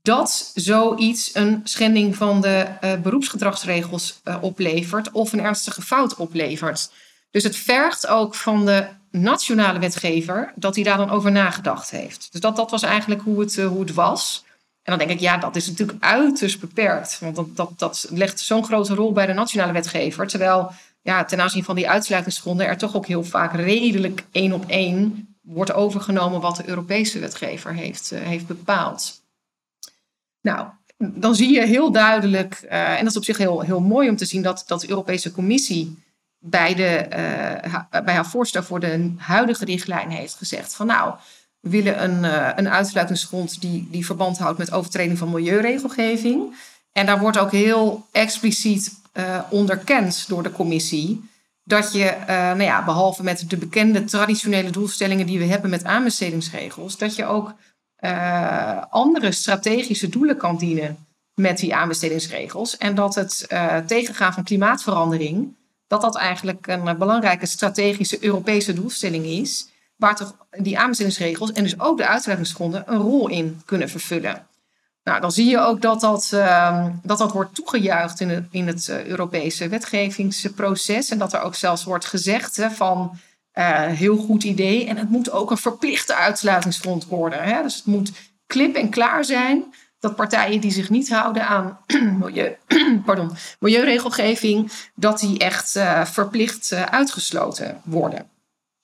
dat 0.01 0.51
zoiets 0.53 1.35
een 1.35 1.61
schending 1.63 2.15
van 2.15 2.41
de 2.41 2.67
uh, 2.83 2.93
beroepsgedragsregels 2.93 4.21
uh, 4.23 4.35
oplevert 4.41 5.11
of 5.11 5.33
een 5.33 5.43
ernstige 5.43 5.81
fout 5.81 6.15
oplevert. 6.15 6.91
Dus 7.31 7.43
het 7.43 7.55
vergt 7.55 8.07
ook 8.07 8.35
van 8.35 8.65
de 8.65 8.87
nationale 9.11 9.79
wetgever 9.79 10.53
dat 10.55 10.75
hij 10.75 10.83
daar 10.83 10.97
dan 10.97 11.09
over 11.09 11.31
nagedacht 11.31 11.89
heeft. 11.89 12.27
Dus 12.31 12.41
dat, 12.41 12.55
dat 12.55 12.71
was 12.71 12.83
eigenlijk 12.83 13.21
hoe 13.21 13.39
het, 13.39 13.57
uh, 13.57 13.67
hoe 13.67 13.79
het 13.79 13.93
was. 13.93 14.47
En 14.89 14.97
dan 14.97 15.07
denk 15.07 15.19
ik, 15.19 15.25
ja, 15.25 15.37
dat 15.37 15.55
is 15.55 15.67
natuurlijk 15.67 16.03
uiterst 16.03 16.59
beperkt. 16.59 17.19
Want 17.19 17.35
dat, 17.35 17.57
dat, 17.57 17.71
dat 17.77 18.07
legt 18.09 18.39
zo'n 18.39 18.63
grote 18.63 18.93
rol 18.93 19.11
bij 19.11 19.25
de 19.25 19.33
nationale 19.33 19.71
wetgever. 19.71 20.27
Terwijl 20.27 20.71
ja, 21.01 21.23
ten 21.23 21.41
aanzien 21.41 21.63
van 21.63 21.75
die 21.75 21.89
uitsluitingsgronden 21.89 22.67
er 22.67 22.77
toch 22.77 22.95
ook 22.95 23.05
heel 23.05 23.23
vaak 23.23 23.53
redelijk 23.53 24.25
één 24.31 24.53
op 24.53 24.65
één 24.67 25.27
wordt 25.41 25.73
overgenomen 25.73 26.41
wat 26.41 26.55
de 26.55 26.67
Europese 26.67 27.19
wetgever 27.19 27.73
heeft, 27.73 28.11
uh, 28.11 28.19
heeft 28.19 28.47
bepaald. 28.47 29.21
Nou, 30.41 30.67
dan 30.97 31.35
zie 31.35 31.53
je 31.53 31.65
heel 31.65 31.91
duidelijk, 31.91 32.61
uh, 32.63 32.89
en 32.89 32.99
dat 32.99 33.11
is 33.11 33.17
op 33.17 33.23
zich 33.23 33.37
heel, 33.37 33.61
heel 33.61 33.81
mooi 33.81 34.09
om 34.09 34.15
te 34.15 34.25
zien, 34.25 34.41
dat, 34.41 34.63
dat 34.67 34.81
de 34.81 34.89
Europese 34.89 35.31
Commissie 35.31 36.03
bij, 36.37 36.75
de, 36.75 37.05
uh, 37.09 38.01
bij 38.03 38.13
haar 38.13 38.25
voorstel 38.25 38.63
voor 38.63 38.79
de 38.79 39.13
huidige 39.17 39.65
richtlijn 39.65 40.09
heeft 40.09 40.35
gezegd 40.35 40.75
van 40.75 40.87
nou, 40.87 41.15
willen 41.59 42.03
een, 42.03 42.23
uh, 42.23 42.49
een 42.55 42.69
uitsluitingsgrond 42.69 43.61
die, 43.61 43.87
die 43.91 44.05
verband 44.05 44.37
houdt 44.37 44.57
met 44.57 44.71
overtreding 44.71 45.17
van 45.17 45.29
milieuregelgeving. 45.29 46.55
En 46.91 47.05
daar 47.05 47.19
wordt 47.19 47.37
ook 47.37 47.51
heel 47.51 48.05
expliciet 48.11 48.99
uh, 49.13 49.39
onderkend 49.49 50.27
door 50.27 50.43
de 50.43 50.51
commissie 50.51 51.29
dat 51.63 51.93
je, 51.93 52.15
uh, 52.19 52.27
nou 52.27 52.63
ja, 52.63 52.85
behalve 52.85 53.23
met 53.23 53.49
de 53.49 53.57
bekende 53.57 54.03
traditionele 54.03 54.69
doelstellingen 54.69 55.25
die 55.25 55.39
we 55.39 55.45
hebben 55.45 55.69
met 55.69 55.83
aanbestedingsregels, 55.83 56.97
dat 56.97 57.15
je 57.15 57.25
ook 57.25 57.53
andere 58.89 59.31
strategische 59.31 60.09
doelen 60.09 60.37
kan 60.37 60.57
dienen 60.57 61.07
met 61.33 61.57
die 61.57 61.75
aanbestedingsregels. 61.75 62.77
En 62.77 62.95
dat 62.95 63.15
het 63.15 63.47
tegengaan 63.85 64.33
van 64.33 64.43
klimaatverandering, 64.43 65.55
dat 65.87 66.01
dat 66.01 66.17
eigenlijk 66.17 66.67
een 66.67 66.97
belangrijke 66.97 67.45
strategische 67.45 68.23
Europese 68.23 68.73
doelstelling 68.73 69.25
is, 69.25 69.68
waar 69.99 70.15
toch 70.15 70.35
die 70.49 70.79
aanbestedingsregels 70.79 71.51
en 71.51 71.63
dus 71.63 71.79
ook 71.79 71.97
de 71.97 72.07
uitreikingsgronden 72.07 72.83
een 72.85 72.97
rol 72.97 73.29
in 73.29 73.61
kunnen 73.65 73.89
vervullen. 73.89 74.47
Nou, 75.03 75.21
dan 75.21 75.31
zie 75.31 75.49
je 75.49 75.59
ook 75.59 75.81
dat 75.81 76.01
dat, 76.01 76.31
uh, 76.33 76.85
dat, 77.03 77.17
dat 77.17 77.31
wordt 77.31 77.55
toegejuicht 77.55 78.19
in 78.19 78.29
het, 78.29 78.47
in 78.51 78.67
het 78.67 78.87
uh, 78.87 79.05
Europese 79.05 79.67
wetgevingsproces. 79.67 81.09
En 81.09 81.17
dat 81.17 81.33
er 81.33 81.41
ook 81.41 81.55
zelfs 81.55 81.83
wordt 81.83 82.05
gezegd 82.05 82.59
van 82.71 83.17
uh, 83.53 83.85
heel 83.85 84.17
goed 84.17 84.43
idee. 84.43 84.85
En 84.85 84.97
het 84.97 85.09
moet 85.09 85.31
ook 85.31 85.51
een 85.51 85.57
verplichte 85.57 86.15
uitsluitingsgrond 86.15 87.05
worden. 87.05 87.43
Hè? 87.43 87.61
Dus 87.61 87.75
het 87.75 87.85
moet 87.85 88.11
klip 88.47 88.75
en 88.75 88.89
klaar 88.89 89.25
zijn 89.25 89.73
dat 89.99 90.15
partijen 90.15 90.61
die 90.61 90.71
zich 90.71 90.89
niet 90.89 91.09
houden 91.09 91.47
aan 91.47 91.77
milieu, 92.19 92.55
pardon, 93.05 93.31
milieuregelgeving, 93.59 94.71
dat 94.95 95.19
die 95.19 95.39
echt 95.39 95.75
uh, 95.75 96.05
verplicht 96.05 96.73
uitgesloten 96.73 97.81
worden. 97.83 98.29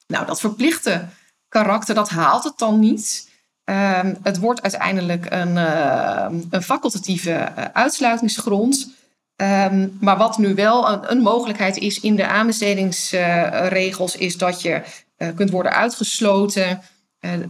Nou, 0.08 0.26
dat 0.26 0.40
verplichte 0.40 1.06
karakter, 1.48 1.96
dat 1.96 2.10
haalt 2.10 2.44
het 2.44 2.58
dan 2.58 2.80
niet. 2.80 3.34
Uh, 3.70 4.00
het 4.24 4.40
wordt 4.40 4.62
uiteindelijk 4.62 5.26
een, 5.30 5.56
uh, 5.56 6.26
een 6.50 6.64
facultatieve 6.64 7.32
uh, 7.32 7.64
uitsluitingsgrond. 7.74 8.94
Um, 9.36 9.98
maar 10.02 10.18
wat 10.18 10.38
nu 10.38 10.56
wel 10.56 10.90
een, 10.90 11.12
een, 11.12 11.22
mogelijkheid 11.22 11.78
is 11.78 12.00
in 12.00 12.16
de 12.16 12.28
aanbestedingsregels, 12.28 14.16
is 14.16 14.38
dat 14.38 14.62
je 14.62 14.82
uh, 15.18 15.28
kunt 15.36 15.50
worden 15.50 15.72
uitgesloten 15.72 16.82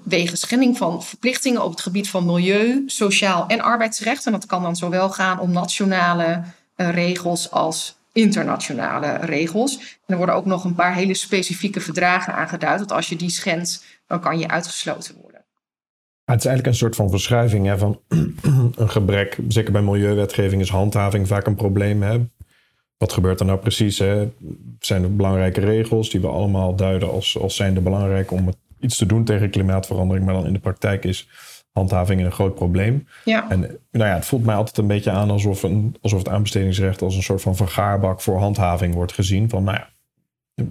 wegens 0.04 0.40
schending 0.40 0.78
van 0.78 1.04
verplichtingen 1.04 1.64
op 1.64 1.72
het 1.72 1.82
gebied 1.82 2.10
van 2.10 2.26
milieu, 2.26 2.84
sociaal 2.86 3.48
en 3.48 3.62
arbeidsrecht. 3.62 4.26
En 4.26 4.32
dat 4.32 4.46
kan 4.46 4.62
dan 4.62 4.76
zowel 4.76 5.10
gaan 5.10 5.40
om 5.40 5.52
nationale 5.52 6.44
regels 6.76 7.52
als 7.52 7.96
internationale 8.16 9.18
regels. 9.26 10.00
Er 10.06 10.18
worden 10.18 10.36
ook 10.36 10.46
nog 10.46 10.64
een 10.64 10.76
paar 10.76 10.96
hele 10.96 11.14
specifieke 11.14 11.82
verdragen 11.82 12.34
aangeduid. 12.34 12.80
Dat 12.80 12.92
als 12.92 13.10
je 13.10 13.16
die 13.16 13.30
schendt, 13.30 13.86
dan 14.08 14.20
kan 14.20 14.40
je 14.40 14.48
uitgesloten 14.48 15.16
worden. 15.22 15.42
Het 16.26 16.40
is 16.40 16.46
eigenlijk 16.46 16.68
een 16.68 16.80
soort 16.80 16.96
van 16.96 17.10
verschuiving 17.10 17.66
hè, 17.66 17.78
van 17.78 18.00
een 18.76 18.90
gebrek. 18.90 19.38
Zeker 19.48 19.72
bij 19.72 19.82
milieuwetgeving 19.82 20.62
is 20.62 20.70
handhaving 20.70 21.28
vaak 21.28 21.46
een 21.48 21.56
probleem. 21.56 22.02
Hè. 22.02 22.26
Wat 22.98 23.14
gebeurt 23.14 23.40
er 23.40 23.46
nou 23.46 23.60
precies? 23.60 24.00
Hè? 24.00 24.32
Zijn 24.80 25.04
er 25.04 25.16
belangrijke 25.16 25.62
regels 25.62 26.10
die 26.10 26.22
we 26.22 26.28
allemaal 26.28 26.76
duiden 26.76 27.12
als, 27.12 27.38
als 27.40 27.56
zijnde 27.56 27.82
belangrijk 27.82 28.32
om 28.32 28.54
iets 28.80 28.98
te 28.98 29.06
doen 29.06 29.24
tegen 29.24 29.50
klimaatverandering, 29.50 30.26
maar 30.26 30.34
dan 30.34 30.46
in 30.46 30.54
de 30.54 30.60
praktijk 30.60 31.04
is 31.04 31.28
handhaving 31.76 32.22
een 32.22 32.32
groot 32.32 32.56
probleem. 32.56 33.08
Ja. 33.26 33.50
En 33.50 33.60
nou 33.92 34.10
ja, 34.10 34.16
het 34.16 34.26
voelt 34.26 34.46
mij 34.46 34.56
altijd 34.56 34.78
een 34.78 34.88
beetje 34.88 35.12
aan 35.12 35.30
alsof, 35.30 35.64
een, 35.64 35.96
alsof 36.02 36.20
het 36.20 36.30
aanbestedingsrecht 36.30 37.02
als 37.02 37.16
een 37.16 37.24
soort 37.24 37.42
van 37.42 37.56
vergaarbak 37.56 38.22
voor 38.22 38.40
handhaving 38.40 38.94
wordt 38.94 39.14
gezien. 39.14 39.50
Van 39.50 39.64
nou 39.64 39.78
ja, 39.78 39.90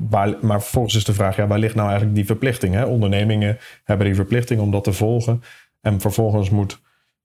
Waar, 0.09 0.35
maar 0.41 0.63
vervolgens 0.63 0.95
is 0.95 1.05
de 1.05 1.13
vraag, 1.13 1.37
ja, 1.37 1.47
waar 1.47 1.59
ligt 1.59 1.75
nou 1.75 1.87
eigenlijk 1.89 2.17
die 2.17 2.27
verplichting? 2.27 2.75
Hè? 2.75 2.85
Ondernemingen 2.85 3.59
hebben 3.85 4.07
die 4.07 4.15
verplichting 4.15 4.61
om 4.61 4.71
dat 4.71 4.85
te 4.85 4.93
volgen. 4.93 5.43
En 5.81 6.01
vervolgens 6.01 6.51
moet 6.51 6.81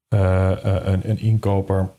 uh, 0.10 0.52
uh, 0.65 0.76
een, 0.84 1.10
een, 1.10 1.20
inkoper, 1.20 1.89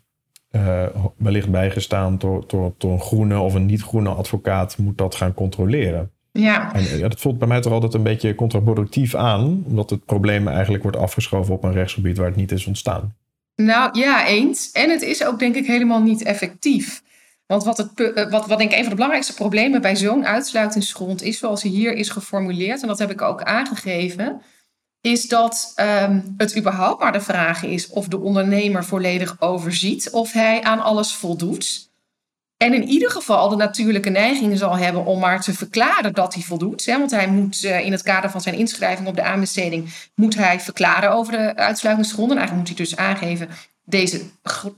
uh, 0.50 0.86
wellicht 1.16 1.50
bijgestaan 1.50 2.18
door, 2.18 2.44
door, 2.46 2.74
door 2.78 2.92
een 2.92 3.00
groene 3.00 3.38
of 3.38 3.54
een 3.54 3.66
niet-groene 3.66 4.08
advocaat, 4.08 4.78
moet 4.78 4.98
dat 4.98 5.14
gaan 5.14 5.34
controleren. 5.34 6.10
Ja. 6.32 6.74
En 6.74 6.98
ja, 6.98 7.08
dat 7.08 7.20
voelt 7.20 7.38
bij 7.38 7.48
mij 7.48 7.60
toch 7.60 7.72
altijd 7.72 7.94
een 7.94 8.02
beetje 8.02 8.34
contraproductief 8.34 9.14
aan, 9.14 9.64
omdat 9.66 9.90
het 9.90 10.04
probleem 10.04 10.48
eigenlijk 10.48 10.82
wordt 10.82 10.98
afgeschoven 10.98 11.54
op 11.54 11.64
een 11.64 11.72
rechtsgebied 11.72 12.16
waar 12.16 12.26
het 12.26 12.36
niet 12.36 12.52
is 12.52 12.66
ontstaan. 12.66 13.14
Nou 13.56 13.98
ja, 13.98 14.26
eens. 14.26 14.70
En 14.70 14.90
het 14.90 15.02
is 15.02 15.24
ook 15.24 15.38
denk 15.38 15.54
ik 15.54 15.66
helemaal 15.66 16.02
niet 16.02 16.22
effectief. 16.22 17.02
Want 17.46 17.64
wat, 17.64 17.76
het, 17.76 18.00
eh, 18.00 18.30
wat, 18.30 18.46
wat 18.46 18.58
denk 18.58 18.70
ik 18.70 18.76
een 18.76 18.80
van 18.80 18.88
de 18.88 18.94
belangrijkste 18.94 19.34
problemen 19.34 19.80
bij 19.80 19.96
zo'n 19.96 20.26
uitsluitingsgrond 20.26 21.22
is, 21.22 21.38
zoals 21.38 21.62
hij 21.62 21.70
hier 21.70 21.92
is 21.92 22.08
geformuleerd, 22.08 22.82
en 22.82 22.88
dat 22.88 22.98
heb 22.98 23.10
ik 23.10 23.22
ook 23.22 23.42
aangegeven, 23.42 24.42
is 25.00 25.28
dat 25.28 25.72
um, 25.76 26.34
het 26.36 26.56
überhaupt 26.56 27.02
maar 27.02 27.12
de 27.12 27.20
vraag 27.20 27.62
is 27.62 27.88
of 27.88 28.08
de 28.08 28.18
ondernemer 28.18 28.84
volledig 28.84 29.36
overziet 29.40 30.10
of 30.10 30.32
hij 30.32 30.62
aan 30.62 30.80
alles 30.80 31.12
voldoet. 31.12 31.89
En 32.62 32.74
in 32.74 32.88
ieder 32.88 33.10
geval 33.10 33.48
de 33.48 33.56
natuurlijke 33.56 34.10
neiging 34.10 34.58
zal 34.58 34.76
hebben 34.76 35.04
om 35.04 35.20
maar 35.20 35.40
te 35.40 35.54
verklaren 35.54 36.12
dat 36.12 36.34
hij 36.34 36.42
voldoet. 36.42 36.86
Hè? 36.86 36.98
Want 36.98 37.10
hij 37.10 37.28
moet 37.28 37.62
uh, 37.62 37.84
in 37.84 37.92
het 37.92 38.02
kader 38.02 38.30
van 38.30 38.40
zijn 38.40 38.54
inschrijving 38.54 39.08
op 39.08 39.16
de 39.16 39.22
aanbesteding 39.22 39.92
moet 40.14 40.34
hij 40.34 40.60
verklaren 40.60 41.12
over 41.12 41.32
de 41.32 41.56
uitsluitingsgronden. 41.56 42.36
En 42.36 42.42
eigenlijk 42.42 42.68
moet 42.68 42.78
hij 42.78 42.86
dus 42.86 42.96
aangeven, 42.96 43.48
deze 43.84 44.22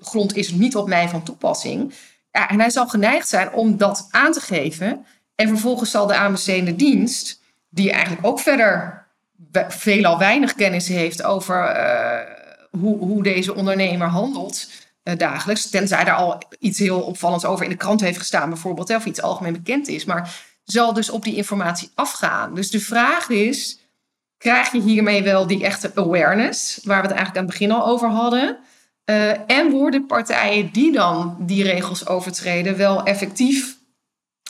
grond 0.01 0.37
is 0.37 0.51
niet 0.51 0.77
op 0.77 0.89
mij 0.89 1.09
van 1.09 1.23
toepassing. 1.23 1.95
Ja, 2.33 2.49
en 2.49 2.61
hij 2.61 2.71
zal 2.71 2.89
geneigd 2.89 3.29
zijn 3.29 3.53
om 3.53 3.77
dat 3.77 4.09
aan 4.11 4.33
te 4.33 4.41
geven. 4.41 5.07
En 5.35 5.49
vervolgens 5.49 5.91
zal 5.91 6.07
de 6.07 6.15
aanbestedende 6.15 6.77
dienst, 6.77 7.41
die 7.69 7.93
eigenlijk 7.93 8.27
ook 8.27 8.41
verder 8.41 9.05
veelal 9.69 10.19
weinig 10.19 10.55
kennis 10.55 10.89
heeft 10.89 11.23
over 11.23 11.77
uh, 11.77 12.19
hoe, 12.81 12.99
hoe, 12.99 13.23
deze 13.23 13.55
ondernemer 13.55 14.09
handelt 14.09 14.69
uh, 15.05 15.17
dagelijks, 15.17 15.71
tenzij 15.71 16.05
daar 16.05 16.15
al 16.15 16.43
iets 16.59 16.79
heel 16.79 17.01
opvallends 17.01 17.45
over 17.45 17.65
in 17.65 17.71
de 17.71 17.77
krant 17.77 18.01
heeft 18.01 18.19
gestaan, 18.19 18.49
bijvoorbeeld, 18.49 18.95
of 18.95 19.05
iets 19.05 19.23
algemeen 19.23 19.53
bekend 19.53 19.89
is, 19.89 20.05
maar 20.05 20.51
zal 20.65 20.93
dus 20.93 21.11
op 21.11 21.25
die 21.25 21.37
informatie 21.37 21.91
afgaan. 21.95 22.55
Dus 22.55 22.71
de 22.71 22.81
vraag 22.81 23.29
is: 23.29 23.79
krijg 24.37 24.73
je 24.73 24.81
hiermee 24.81 25.23
wel 25.23 25.47
die 25.47 25.65
echte 25.65 25.93
awareness, 25.95 26.81
waar 26.83 27.03
we 27.03 27.09
het 27.09 27.17
eigenlijk 27.17 27.37
aan 27.37 27.45
het 27.45 27.59
begin 27.59 27.73
al 27.73 27.87
over 27.87 28.09
hadden? 28.09 28.59
Uh, 29.11 29.51
en 29.51 29.71
worden 29.71 30.07
partijen 30.07 30.73
die 30.73 30.93
dan 30.93 31.37
die 31.39 31.63
regels 31.63 32.07
overtreden 32.07 32.77
wel 32.77 33.03
effectief 33.03 33.79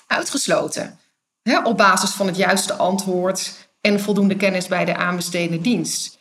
uitgesloten? 0.06 0.98
Hè, 1.42 1.62
op 1.62 1.76
basis 1.76 2.10
van 2.10 2.26
het 2.26 2.36
juiste 2.36 2.72
antwoord 2.72 3.68
en 3.80 4.00
voldoende 4.00 4.36
kennis 4.36 4.66
bij 4.66 4.84
de 4.84 4.96
aanbestedende 4.96 5.60
dienst. 5.60 6.18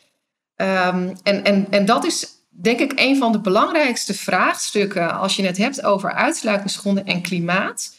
Um, 0.56 1.12
en, 1.22 1.44
en, 1.44 1.66
en 1.70 1.84
dat 1.84 2.04
is 2.04 2.28
denk 2.52 2.78
ik 2.78 2.92
een 2.94 3.16
van 3.16 3.32
de 3.32 3.40
belangrijkste 3.40 4.14
vraagstukken 4.14 5.18
als 5.18 5.36
je 5.36 5.46
het 5.46 5.56
hebt 5.56 5.82
over 5.82 6.12
uitsluitingsgronden 6.12 7.04
en 7.04 7.22
klimaat, 7.22 7.94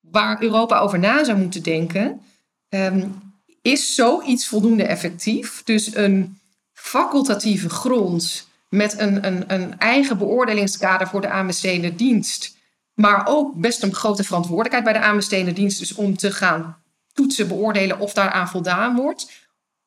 waar 0.00 0.42
Europa 0.42 0.78
over 0.78 0.98
na 0.98 1.24
zou 1.24 1.38
moeten 1.38 1.62
denken. 1.62 2.20
Um, 2.68 3.24
is 3.62 3.94
zoiets 3.94 4.48
voldoende 4.48 4.84
effectief? 4.84 5.62
Dus 5.64 5.94
een 5.94 6.38
facultatieve 6.72 7.68
grond 7.68 8.48
met 8.68 8.98
een, 8.98 9.26
een, 9.26 9.44
een 9.46 9.78
eigen 9.78 10.18
beoordelingskader 10.18 11.08
voor 11.08 11.20
de 11.20 11.28
aanbestedende 11.28 11.94
dienst. 11.94 12.56
Maar 12.94 13.26
ook 13.26 13.54
best 13.54 13.82
een 13.82 13.94
grote 13.94 14.24
verantwoordelijkheid 14.24 14.84
bij 14.84 14.92
de 14.92 15.06
aanbestedende 15.06 15.52
dienst. 15.52 15.78
Dus 15.78 15.94
om 15.94 16.16
te 16.16 16.32
gaan 16.32 16.76
toetsen, 17.12 17.48
beoordelen 17.48 17.98
of 17.98 18.12
daaraan 18.12 18.48
voldaan 18.48 18.96
wordt. 18.96 19.30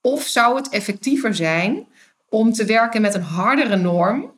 Of 0.01 0.23
zou 0.23 0.55
het 0.55 0.69
effectiever 0.69 1.35
zijn 1.35 1.87
om 2.29 2.53
te 2.53 2.65
werken 2.65 3.01
met 3.01 3.13
een 3.13 3.21
hardere 3.21 3.75
norm. 3.75 4.37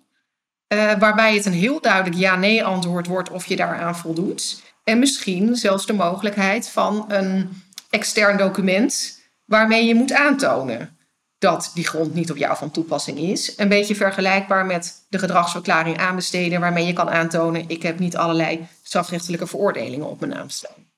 Uh, 0.73 0.93
waarbij 0.99 1.35
het 1.35 1.45
een 1.45 1.53
heel 1.53 1.81
duidelijk 1.81 2.15
ja-nee 2.15 2.63
antwoord 2.63 3.07
wordt 3.07 3.29
of 3.29 3.45
je 3.45 3.55
daaraan 3.55 3.95
voldoet. 3.95 4.61
En 4.83 4.99
misschien 4.99 5.55
zelfs 5.55 5.85
de 5.85 5.93
mogelijkheid 5.93 6.69
van 6.69 7.05
een 7.07 7.49
extern 7.89 8.37
document 8.37 9.19
waarmee 9.45 9.85
je 9.85 9.95
moet 9.95 10.13
aantonen 10.13 10.97
dat 11.37 11.71
die 11.73 11.87
grond 11.87 12.13
niet 12.13 12.31
op 12.31 12.37
jou 12.37 12.57
van 12.57 12.71
toepassing 12.71 13.17
is. 13.17 13.57
Een 13.57 13.69
beetje 13.69 13.95
vergelijkbaar 13.95 14.65
met 14.65 15.05
de 15.09 15.19
gedragsverklaring 15.19 15.97
aanbesteden, 15.97 16.59
waarmee 16.59 16.85
je 16.85 16.93
kan 16.93 17.09
aantonen: 17.09 17.63
ik 17.67 17.81
heb 17.81 17.99
niet 17.99 18.17
allerlei 18.17 18.67
strafrechtelijke 18.83 19.47
veroordelingen 19.47 20.09
op 20.09 20.19
mijn 20.19 20.31
naam 20.31 20.49
staan. 20.49 20.90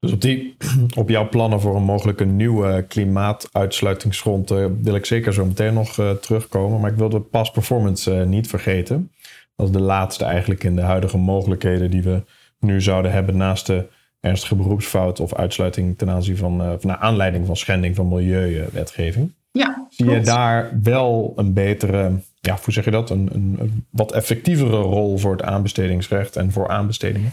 Dus 0.00 0.12
op, 0.12 0.20
die, 0.20 0.56
op 0.96 1.08
jouw 1.08 1.28
plannen 1.28 1.60
voor 1.60 1.76
een 1.76 1.82
mogelijke 1.82 2.24
nieuwe 2.24 2.84
klimaatuitsluitingsgrond 2.88 4.50
uh, 4.50 4.66
wil 4.82 4.94
ik 4.94 5.06
zeker 5.06 5.32
zo 5.32 5.44
meteen 5.44 5.74
nog 5.74 5.96
uh, 5.98 6.10
terugkomen. 6.10 6.80
Maar 6.80 6.90
ik 6.90 6.96
wil 6.96 7.08
de 7.08 7.20
past 7.20 7.52
performance 7.52 8.14
uh, 8.14 8.26
niet 8.26 8.48
vergeten. 8.48 9.12
Dat 9.56 9.66
is 9.66 9.72
de 9.72 9.80
laatste 9.80 10.24
eigenlijk 10.24 10.64
in 10.64 10.76
de 10.76 10.82
huidige 10.82 11.18
mogelijkheden 11.18 11.90
die 11.90 12.02
we 12.02 12.22
nu 12.58 12.80
zouden 12.82 13.12
hebben 13.12 13.36
naast 13.36 13.66
de 13.66 13.86
ernstige 14.20 14.54
beroepsfout 14.54 15.20
of 15.20 15.34
uitsluiting 15.34 15.98
ten 15.98 16.10
aanzien 16.10 16.36
van, 16.36 16.58
van 16.58 16.78
naar 16.82 16.96
aanleiding 16.96 17.46
van 17.46 17.56
schending 17.56 17.96
van 17.96 18.08
milieuwetgeving. 18.08 19.32
Ja, 19.52 19.86
Zie 19.90 20.06
klopt. 20.06 20.20
je 20.20 20.32
daar 20.32 20.78
wel 20.82 21.32
een 21.36 21.52
betere, 21.52 22.12
ja, 22.40 22.58
hoe 22.64 22.72
zeg 22.72 22.84
je 22.84 22.90
dat, 22.90 23.10
een, 23.10 23.28
een, 23.32 23.56
een 23.60 23.86
wat 23.90 24.12
effectievere 24.12 24.76
rol 24.76 25.18
voor 25.18 25.32
het 25.32 25.42
aanbestedingsrecht 25.42 26.36
en 26.36 26.52
voor 26.52 26.68
aanbestedingen? 26.68 27.32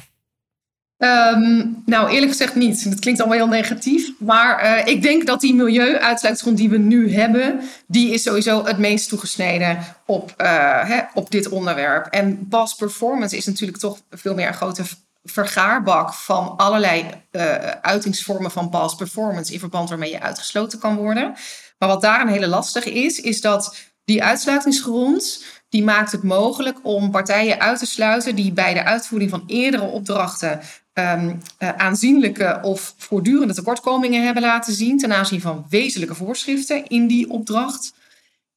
Um, 0.97 1.83
nou, 1.85 2.09
eerlijk 2.09 2.31
gezegd 2.31 2.55
niet. 2.55 2.89
Dat 2.89 2.99
klinkt 2.99 3.19
allemaal 3.19 3.37
heel 3.37 3.47
negatief. 3.47 4.11
Maar 4.19 4.63
uh, 4.63 4.87
ik 4.87 5.01
denk 5.01 5.25
dat 5.25 5.41
die 5.41 5.53
milieuuitsluitingsgrond 5.53 6.57
die 6.57 6.69
we 6.69 6.77
nu 6.77 7.13
hebben, 7.13 7.61
die 7.87 8.13
is 8.13 8.23
sowieso 8.23 8.65
het 8.65 8.77
meest 8.77 9.09
toegesneden 9.09 9.77
op, 10.05 10.33
uh, 10.37 10.47
hè, 10.87 11.01
op 11.13 11.31
dit 11.31 11.49
onderwerp. 11.49 12.05
En 12.05 12.47
past 12.47 12.77
performance 12.77 13.37
is 13.37 13.45
natuurlijk 13.45 13.77
toch 13.77 13.99
veel 14.09 14.33
meer 14.33 14.47
een 14.47 14.53
grote 14.53 14.83
vergaarbak 15.23 16.13
van 16.13 16.57
allerlei 16.57 17.05
uh, 17.31 17.55
uitingsvormen 17.81 18.51
van 18.51 18.69
past 18.69 18.97
performance 18.97 19.53
in 19.53 19.59
verband 19.59 19.89
waarmee 19.89 20.11
je 20.11 20.21
uitgesloten 20.21 20.79
kan 20.79 20.95
worden. 20.95 21.33
Maar 21.77 21.89
wat 21.89 22.01
daar 22.01 22.21
een 22.21 22.27
hele 22.27 22.47
lastige 22.47 22.91
is, 22.93 23.19
is 23.19 23.41
dat 23.41 23.77
die 24.05 24.23
uitsluitingsgrond 24.23 25.43
die 25.69 25.83
maakt 25.83 26.11
het 26.11 26.23
mogelijk 26.23 26.77
om 26.83 27.11
partijen 27.11 27.59
uit 27.59 27.79
te 27.79 27.85
sluiten 27.85 28.35
die 28.35 28.51
bij 28.51 28.73
de 28.73 28.83
uitvoering 28.83 29.29
van 29.29 29.43
eerdere 29.47 29.83
opdrachten 29.83 30.59
um, 30.99 31.41
uh, 31.59 31.69
aanzienlijke 31.69 32.59
of 32.61 32.93
voortdurende 32.97 33.53
tekortkomingen 33.53 34.25
hebben 34.25 34.43
laten 34.43 34.73
zien 34.73 34.97
ten 34.97 35.13
aanzien 35.13 35.41
van 35.41 35.65
wezenlijke 35.69 36.15
voorschriften 36.15 36.87
in 36.87 37.07
die 37.07 37.29
opdracht. 37.29 37.93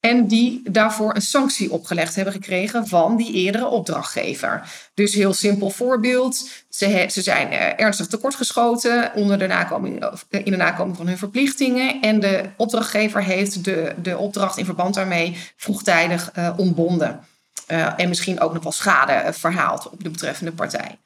En 0.01 0.27
die 0.27 0.63
daarvoor 0.71 1.15
een 1.15 1.23
sanctie 1.23 1.73
opgelegd 1.73 2.15
hebben 2.15 2.35
gekregen 2.35 2.87
van 2.87 3.17
die 3.17 3.33
eerdere 3.33 3.67
opdrachtgever. 3.67 4.63
Dus 4.95 5.15
heel 5.15 5.33
simpel 5.33 5.71
voorbeeld. 5.71 6.49
Ze, 6.69 7.07
ze 7.11 7.23
zijn 7.23 7.53
uh, 7.53 7.81
ernstig 7.81 8.07
tekortgeschoten 8.07 9.11
onder 9.15 9.39
de 9.39 9.47
nakoming, 9.47 10.05
uh, 10.05 10.13
in 10.45 10.51
de 10.51 10.57
nakoming 10.57 10.97
van 10.97 11.07
hun 11.07 11.19
verplichtingen. 11.19 12.01
En 12.01 12.21
de 12.21 12.45
opdrachtgever 12.57 13.25
heeft 13.25 13.65
de, 13.65 13.95
de 14.03 14.19
opdracht 14.19 14.57
in 14.57 14.65
verband 14.65 14.95
daarmee 14.95 15.37
vroegtijdig 15.57 16.33
ontbonden. 16.57 17.21
en 17.97 18.09
misschien 18.09 18.41
ook 18.41 18.53
nog 18.53 18.63
wel 18.63 18.73
schade 18.73 19.33
verhaald 19.33 19.91
op 19.91 20.03
de 20.03 20.11
betreffende 20.11 20.53
partij. 20.53 20.99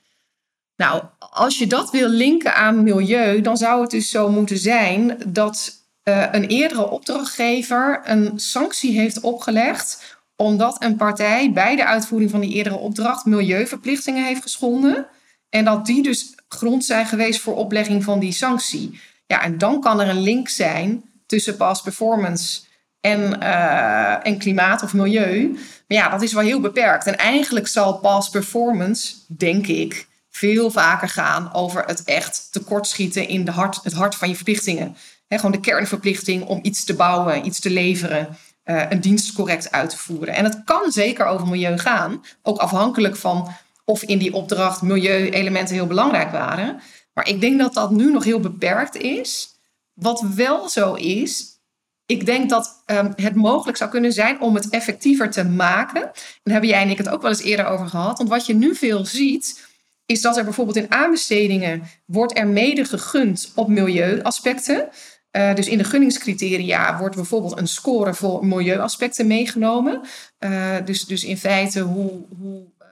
Nou, 0.76 1.02
als 1.18 1.58
je 1.58 1.66
dat 1.66 1.90
wil 1.90 2.08
linken 2.08 2.54
aan 2.54 2.82
milieu, 2.82 3.40
dan 3.40 3.56
zou 3.56 3.80
het 3.80 3.90
dus 3.90 4.10
zo 4.10 4.30
moeten 4.30 4.58
zijn 4.58 5.16
dat 5.26 5.72
uh, 6.04 6.26
een 6.32 6.46
eerdere 6.46 6.90
opdrachtgever 6.90 8.00
een 8.04 8.32
sanctie 8.36 8.98
heeft 8.98 9.20
opgelegd 9.20 10.16
omdat 10.36 10.82
een 10.82 10.96
partij 10.96 11.52
bij 11.52 11.76
de 11.76 11.84
uitvoering 11.84 12.30
van 12.30 12.40
die 12.40 12.54
eerdere 12.54 12.76
opdracht 12.76 13.24
milieuverplichtingen 13.24 14.24
heeft 14.24 14.42
geschonden 14.42 15.06
en 15.48 15.64
dat 15.64 15.86
die 15.86 16.02
dus 16.02 16.34
grond 16.48 16.84
zijn 16.84 17.06
geweest 17.06 17.40
voor 17.40 17.56
oplegging 17.56 18.04
van 18.04 18.18
die 18.18 18.32
sanctie. 18.32 19.00
Ja, 19.26 19.42
en 19.42 19.58
dan 19.58 19.80
kan 19.80 20.00
er 20.00 20.08
een 20.08 20.20
link 20.20 20.48
zijn 20.48 21.04
tussen 21.26 21.56
past 21.56 21.82
performance 21.82 22.60
en, 23.00 23.38
uh, 23.42 24.26
en 24.26 24.38
klimaat 24.38 24.82
of 24.82 24.94
milieu. 24.94 25.48
Maar 25.88 25.98
ja, 25.98 26.08
dat 26.08 26.22
is 26.22 26.32
wel 26.32 26.42
heel 26.42 26.60
beperkt. 26.60 27.06
En 27.06 27.18
eigenlijk 27.18 27.66
zal 27.66 27.98
past 27.98 28.30
performance, 28.30 29.14
denk 29.26 29.66
ik, 29.66 30.06
veel 30.36 30.70
vaker 30.70 31.08
gaan 31.08 31.52
over 31.52 31.84
het 31.84 32.04
echt 32.04 32.48
tekortschieten 32.50 33.28
in 33.28 33.44
de 33.44 33.50
hart, 33.50 33.80
het 33.82 33.92
hart 33.92 34.14
van 34.14 34.28
je 34.28 34.34
verplichtingen. 34.34 34.96
Gewoon 35.28 35.52
de 35.52 35.60
kernverplichting 35.60 36.44
om 36.44 36.58
iets 36.62 36.84
te 36.84 36.94
bouwen, 36.94 37.46
iets 37.46 37.60
te 37.60 37.70
leveren, 37.70 38.36
uh, 38.64 38.82
een 38.88 39.00
dienst 39.00 39.32
correct 39.32 39.70
uit 39.72 39.90
te 39.90 39.98
voeren. 39.98 40.34
En 40.34 40.44
het 40.44 40.64
kan 40.64 40.92
zeker 40.92 41.26
over 41.26 41.46
milieu 41.46 41.78
gaan, 41.78 42.24
ook 42.42 42.58
afhankelijk 42.58 43.16
van 43.16 43.52
of 43.84 44.02
in 44.02 44.18
die 44.18 44.32
opdracht 44.32 44.82
milieuelementen 44.82 45.74
heel 45.74 45.86
belangrijk 45.86 46.30
waren. 46.30 46.80
Maar 47.12 47.28
ik 47.28 47.40
denk 47.40 47.58
dat 47.58 47.74
dat 47.74 47.90
nu 47.90 48.12
nog 48.12 48.24
heel 48.24 48.40
beperkt 48.40 48.96
is. 48.96 49.48
Wat 49.92 50.24
wel 50.34 50.68
zo 50.68 50.94
is, 50.94 51.58
ik 52.06 52.26
denk 52.26 52.50
dat 52.50 52.82
um, 52.86 53.12
het 53.16 53.34
mogelijk 53.34 53.76
zou 53.76 53.90
kunnen 53.90 54.12
zijn 54.12 54.40
om 54.40 54.54
het 54.54 54.68
effectiever 54.68 55.30
te 55.30 55.44
maken. 55.44 56.02
En 56.02 56.12
daar 56.42 56.52
hebben 56.52 56.70
jij 56.70 56.82
en 56.82 56.90
ik 56.90 56.98
het 56.98 57.08
ook 57.08 57.22
wel 57.22 57.30
eens 57.30 57.42
eerder 57.42 57.66
over 57.66 57.86
gehad. 57.86 58.18
Want 58.18 58.30
wat 58.30 58.46
je 58.46 58.54
nu 58.54 58.74
veel 58.74 59.06
ziet, 59.06 59.72
is 60.06 60.20
dat 60.20 60.36
er 60.36 60.44
bijvoorbeeld 60.44 60.76
in 60.76 60.90
aanbestedingen 60.92 61.82
wordt 62.06 62.38
er 62.38 62.46
mede 62.46 62.84
gegund 62.84 63.52
op 63.54 63.68
milieuaspecten. 63.68 64.88
Uh, 65.36 65.54
dus 65.54 65.68
in 65.68 65.78
de 65.78 65.84
gunningscriteria 65.84 66.98
wordt 66.98 67.14
bijvoorbeeld 67.14 67.58
een 67.58 67.68
score 67.68 68.14
voor 68.14 68.46
milieuaspecten 68.46 69.26
meegenomen. 69.26 70.00
Uh, 70.38 70.76
dus, 70.84 71.04
dus 71.04 71.24
in 71.24 71.38
feite 71.38 71.80
hoe, 71.80 72.10
hoe, 72.38 72.60
uh, 72.60 72.86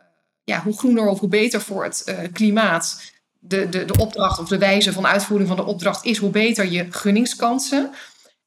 ja, 0.45 0.63
hoe 0.63 0.79
groener 0.79 1.07
of 1.07 1.21
hoe 1.21 1.29
beter 1.29 1.61
voor 1.61 1.85
het 1.85 2.15
klimaat 2.33 3.13
de, 3.39 3.69
de, 3.69 3.85
de 3.85 3.99
opdracht 3.99 4.39
of 4.39 4.49
de 4.49 4.59
wijze 4.59 4.93
van 4.93 5.07
uitvoering 5.07 5.49
van 5.49 5.57
de 5.57 5.65
opdracht 5.65 6.05
is, 6.05 6.19
hoe 6.19 6.31
beter 6.31 6.71
je 6.71 6.87
gunningskansen. 6.91 7.91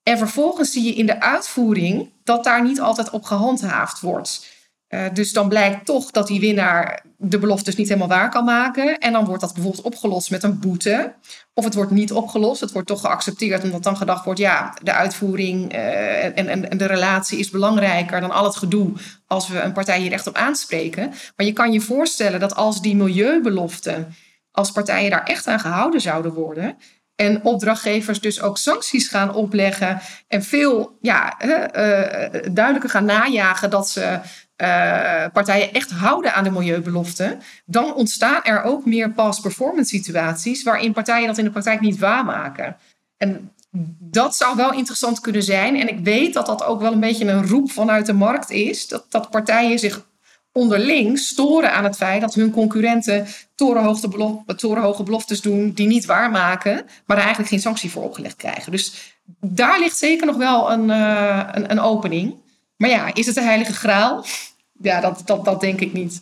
En 0.03 0.17
vervolgens 0.17 0.71
zie 0.71 0.83
je 0.83 0.93
in 0.93 1.05
de 1.05 1.21
uitvoering 1.21 2.11
dat 2.23 2.43
daar 2.43 2.63
niet 2.63 2.79
altijd 2.79 3.09
op 3.09 3.23
gehandhaafd 3.23 3.99
wordt. 3.99 4.54
Uh, 4.89 5.05
dus 5.13 5.33
dan 5.33 5.49
blijkt 5.49 5.85
toch 5.85 6.11
dat 6.11 6.27
die 6.27 6.39
winnaar 6.39 7.03
de 7.17 7.39
beloftes 7.39 7.75
niet 7.75 7.87
helemaal 7.87 8.07
waar 8.07 8.29
kan 8.29 8.45
maken. 8.45 8.97
En 8.97 9.11
dan 9.11 9.25
wordt 9.25 9.41
dat 9.41 9.53
bijvoorbeeld 9.53 9.85
opgelost 9.85 10.31
met 10.31 10.43
een 10.43 10.59
boete. 10.59 11.13
Of 11.53 11.63
het 11.63 11.73
wordt 11.73 11.91
niet 11.91 12.11
opgelost. 12.11 12.61
Het 12.61 12.71
wordt 12.71 12.87
toch 12.87 13.01
geaccepteerd 13.01 13.63
omdat 13.63 13.83
dan 13.83 13.97
gedacht 13.97 14.25
wordt... 14.25 14.39
ja, 14.39 14.77
de 14.83 14.93
uitvoering 14.93 15.73
uh, 15.73 16.23
en, 16.23 16.47
en, 16.47 16.69
en 16.69 16.77
de 16.77 16.85
relatie 16.85 17.39
is 17.39 17.49
belangrijker 17.49 18.21
dan 18.21 18.31
al 18.31 18.43
het 18.43 18.55
gedoe... 18.55 18.91
als 19.27 19.47
we 19.47 19.59
een 19.59 19.73
partij 19.73 19.99
hier 19.99 20.11
echt 20.11 20.27
op 20.27 20.35
aanspreken. 20.35 21.13
Maar 21.35 21.45
je 21.45 21.53
kan 21.53 21.71
je 21.71 21.81
voorstellen 21.81 22.39
dat 22.39 22.55
als 22.55 22.81
die 22.81 22.95
milieubeloften... 22.95 24.15
als 24.51 24.71
partijen 24.71 25.09
daar 25.09 25.23
echt 25.23 25.47
aan 25.47 25.59
gehouden 25.59 26.01
zouden 26.01 26.33
worden... 26.33 26.77
En 27.15 27.43
opdrachtgevers 27.43 28.19
dus 28.19 28.41
ook 28.41 28.57
sancties 28.57 29.07
gaan 29.07 29.33
opleggen. 29.33 29.99
En 30.27 30.43
veel 30.43 30.97
ja, 31.01 31.37
uh, 31.45 32.41
duidelijker 32.51 32.89
gaan 32.89 33.05
najagen 33.05 33.69
dat 33.69 33.89
ze 33.89 34.19
uh, 34.57 35.25
partijen 35.33 35.73
echt 35.73 35.91
houden 35.91 36.33
aan 36.33 36.43
de 36.43 36.51
milieubeloften, 36.51 37.41
dan 37.65 37.93
ontstaan 37.93 38.43
er 38.43 38.63
ook 38.63 38.85
meer 38.85 39.11
past 39.11 39.41
performance 39.41 39.95
situaties 39.95 40.63
waarin 40.63 40.93
partijen 40.93 41.27
dat 41.27 41.37
in 41.37 41.43
de 41.43 41.51
praktijk 41.51 41.81
niet 41.81 41.99
waarmaken. 41.99 42.77
En 43.17 43.51
dat 43.99 44.35
zou 44.35 44.55
wel 44.55 44.73
interessant 44.73 45.19
kunnen 45.19 45.43
zijn. 45.43 45.79
En 45.79 45.89
ik 45.89 45.99
weet 45.99 46.33
dat 46.33 46.45
dat 46.45 46.63
ook 46.63 46.81
wel 46.81 46.91
een 46.91 46.99
beetje 46.99 47.25
een 47.25 47.47
roep 47.47 47.71
vanuit 47.71 48.05
de 48.05 48.13
markt 48.13 48.49
is. 48.49 48.87
Dat, 48.87 49.05
dat 49.09 49.29
partijen 49.29 49.79
zich 49.79 50.05
onderling 50.51 51.19
storen 51.19 51.73
aan 51.73 51.83
het 51.83 51.95
feit 51.95 52.21
dat 52.21 52.33
hun 52.33 52.51
concurrenten 52.51 53.27
torenhoge, 53.55 55.03
beloftes 55.03 55.41
doen 55.41 55.71
die 55.71 55.87
niet 55.87 56.05
waarmaken, 56.05 56.85
maar 57.05 57.17
er 57.17 57.23
eigenlijk 57.23 57.49
geen 57.49 57.61
sanctie 57.61 57.91
voor 57.91 58.03
opgelegd 58.03 58.35
krijgen. 58.35 58.71
Dus 58.71 59.15
daar 59.39 59.79
ligt 59.79 59.97
zeker 59.97 60.25
nog 60.25 60.35
wel 60.35 60.71
een, 60.71 60.89
uh, 60.89 61.47
een, 61.51 61.71
een 61.71 61.79
opening. 61.79 62.35
Maar 62.77 62.89
ja, 62.89 63.13
is 63.13 63.25
het 63.25 63.35
de 63.35 63.41
heilige 63.41 63.73
graal? 63.73 64.23
Ja, 64.71 65.01
dat, 65.01 65.21
dat, 65.25 65.45
dat 65.45 65.61
denk 65.61 65.81
ik 65.81 65.93
niet. 65.93 66.21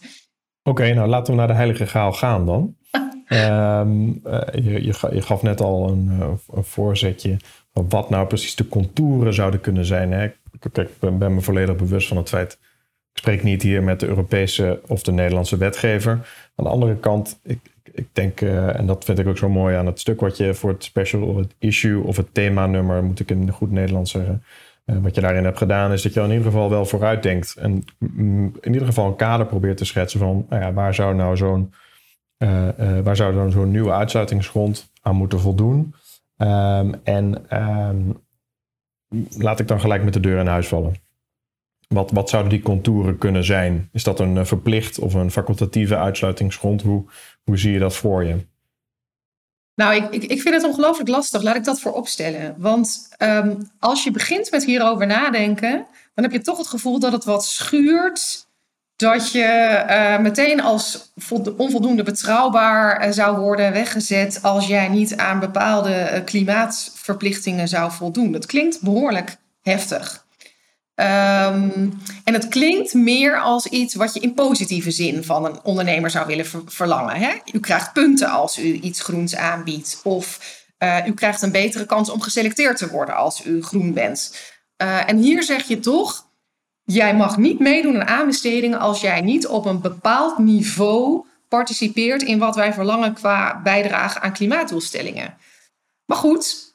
Oké, 0.64 0.94
nou 0.94 1.10
laten 1.10 1.34
we 1.34 1.40
naar 1.40 1.48
de 1.48 1.54
heilige 1.54 1.86
graal 1.86 2.14
gaan 2.14 2.46
dan. 2.46 2.76
um, 3.28 4.22
uh, 4.26 4.42
je, 4.54 4.84
je, 4.86 5.10
je, 5.12 5.22
gaf 5.22 5.42
net 5.42 5.62
al 5.62 5.90
een, 5.90 6.10
uh, 6.20 6.28
een, 6.52 6.64
voorzetje 6.64 7.38
van 7.74 7.90
wat 7.90 8.10
nou 8.10 8.28
precies 8.28 8.56
de 8.56 8.68
contouren 8.68 9.34
zouden 9.34 9.62
kunnen 9.62 9.86
zijn. 9.86 10.12
Hè? 10.12 10.32
Kijk, 10.60 10.90
ik 10.90 11.00
ben, 11.00 11.18
ben 11.18 11.34
me 11.34 11.42
volledig 11.42 11.76
bewust 11.76 12.08
van 12.08 12.18
het 12.18 12.30
feit 12.30 12.58
ik 13.14 13.20
spreek 13.20 13.44
niet 13.44 13.62
hier 13.62 13.84
met 13.84 14.00
de 14.00 14.08
Europese 14.08 14.82
of 14.88 15.04
de 15.04 15.12
Nederlandse 15.12 15.58
wetgever. 15.58 16.12
Aan 16.56 16.66
de 16.66 16.72
andere 16.72 16.96
kant, 16.96 17.40
ik, 17.44 17.60
ik 17.92 18.08
denk, 18.12 18.42
uh, 18.42 18.80
en 18.80 18.86
dat 18.86 19.04
vind 19.04 19.20
ik 19.20 19.28
ook 19.28 19.38
zo 19.38 19.50
mooi 19.50 19.76
aan 19.76 19.86
het 19.86 20.00
stuk 20.00 20.20
wat 20.20 20.38
je 20.38 20.54
voor 20.54 20.70
het 20.70 20.84
special 20.84 21.22
of 21.22 21.36
het 21.36 21.56
issue 21.60 22.04
of 22.04 22.18
het 22.18 22.34
themanummer, 22.34 23.04
moet 23.04 23.20
ik 23.20 23.30
in 23.30 23.52
goed 23.52 23.72
Nederlands 23.72 24.12
zeggen, 24.12 24.44
uh, 24.86 24.98
wat 24.98 25.16
je 25.16 25.22
daarin 25.22 25.44
hebt 25.44 25.58
gedaan, 25.58 25.92
is 25.92 26.02
dat 26.02 26.14
je 26.14 26.20
in 26.20 26.30
ieder 26.30 26.46
geval 26.46 26.70
wel 26.70 26.86
vooruit 26.86 27.24
denkt. 27.24 27.56
En 27.56 27.84
in 28.62 28.74
ieder 28.74 28.86
geval 28.86 29.08
een 29.08 29.16
kader 29.16 29.46
probeert 29.46 29.78
te 29.78 29.86
schetsen 29.86 30.20
van 30.20 30.46
nou 30.50 30.62
ja, 30.62 30.74
waar 30.74 30.94
zou 30.94 31.16
nou 31.16 31.38
zo'n 31.38 31.74
uh, 32.38 33.00
waar 33.04 33.16
zou 33.16 33.34
dan 33.34 33.52
zo'n 33.52 33.72
nieuwe 33.72 33.92
uitsluitingsgrond 33.92 34.92
aan 35.02 35.16
moeten 35.16 35.40
voldoen. 35.40 35.94
Um, 36.38 36.94
en 37.04 37.46
um, 37.64 38.22
laat 39.38 39.60
ik 39.60 39.68
dan 39.68 39.80
gelijk 39.80 40.04
met 40.04 40.14
de 40.14 40.20
deur 40.20 40.40
in 40.40 40.48
huis 40.48 40.68
vallen. 40.68 40.94
Wat, 41.88 42.12
wat 42.12 42.30
zouden 42.30 42.52
die 42.52 42.62
contouren 42.62 43.18
kunnen 43.18 43.44
zijn? 43.44 43.90
Is 43.92 44.04
dat 44.04 44.20
een 44.20 44.46
verplicht 44.46 45.00
of 45.00 45.14
een 45.14 45.32
facultatieve 45.32 45.98
uitsluitingsgrond? 45.98 46.82
Hoe, 46.82 47.06
hoe 47.44 47.58
zie 47.58 47.72
je 47.72 47.80
dat 47.80 47.96
voor 47.96 48.24
je? 48.24 48.46
Nou, 49.76 49.96
ik, 49.96 50.10
ik, 50.10 50.24
ik 50.24 50.42
vind 50.42 50.56
het 50.56 50.64
ongelooflijk 50.64 51.10
lastig. 51.10 51.42
Laat 51.42 51.56
ik 51.56 51.64
dat 51.64 51.82
voor 51.82 51.94
opstellen. 51.94 52.56
Want 52.58 53.10
um, 53.20 53.72
als 53.80 54.04
je 54.04 54.12
begint 54.12 54.52
met 54.52 54.66
hierover 54.66 55.08
nadenken, 55.08 55.86
dan 56.16 56.24
heb 56.24 56.34
je 56.34 56.42
toch 56.42 56.58
het 56.58 56.68
gevoel 56.68 57.00
dat 57.00 57.12
het 57.12 57.24
wat 57.24 57.46
schuurt. 57.46 58.48
Dat 58.96 59.32
je 59.32 59.84
uh, 59.90 60.20
meteen 60.20 60.62
als 60.62 61.12
onvoldoende 61.58 62.04
betrouwbaar 62.04 63.06
uh, 63.08 63.12
zou 63.12 63.38
worden 63.38 63.72
weggezet 63.72 64.40
als 64.42 64.68
jij 64.68 64.88
niet 64.88 65.18
aan 65.18 65.40
bepaalde 65.40 66.10
uh, 66.14 66.24
klimaatverplichtingen 66.26 67.68
zou 67.68 67.92
voldoen. 67.92 68.32
Dat 68.32 68.46
klinkt 68.46 68.82
behoorlijk 68.82 69.38
heftig. 69.62 70.26
Um, 70.96 72.02
en 72.24 72.34
het 72.34 72.48
klinkt 72.48 72.94
meer 72.94 73.40
als 73.40 73.66
iets 73.66 73.96
wat 73.96 74.14
je 74.14 74.20
in 74.20 74.34
positieve 74.34 74.92
zin 74.92 75.24
van 75.24 75.46
een 75.46 75.64
ondernemer 75.64 76.10
zou 76.10 76.28
willen 76.28 76.46
verlangen. 76.66 77.16
Hè? 77.16 77.34
U 77.52 77.60
krijgt 77.60 77.94
punten 77.94 78.30
als 78.30 78.60
u 78.60 78.74
iets 78.74 79.02
groens 79.02 79.36
aanbiedt. 79.36 80.02
Of 80.04 80.40
uh, 80.80 81.08
u 81.08 81.14
krijgt 81.14 81.42
een 81.42 81.52
betere 81.52 81.86
kans 81.86 82.10
om 82.10 82.22
geselecteerd 82.22 82.78
te 82.78 82.90
worden 82.90 83.16
als 83.16 83.46
u 83.46 83.64
groen 83.64 83.94
bent. 83.94 84.36
Uh, 84.78 85.10
en 85.10 85.18
hier 85.18 85.44
zeg 85.44 85.68
je 85.68 85.80
toch, 85.80 86.26
jij 86.84 87.16
mag 87.16 87.38
niet 87.38 87.60
meedoen 87.60 87.96
aan 87.96 88.08
aanbestedingen 88.08 88.80
als 88.80 89.02
jij 89.02 89.22
niet 89.22 89.48
op 89.48 89.66
een 89.66 89.82
bepaald 89.82 90.38
niveau 90.38 91.26
participeert 91.48 92.22
in 92.22 92.40
wat 92.40 92.56
wij 92.56 92.74
verlangen 92.74 93.14
qua 93.14 93.62
bijdrage 93.62 94.20
aan 94.20 94.34
klimaatdoelstellingen. 94.34 95.38
Maar 96.06 96.18
goed, 96.18 96.73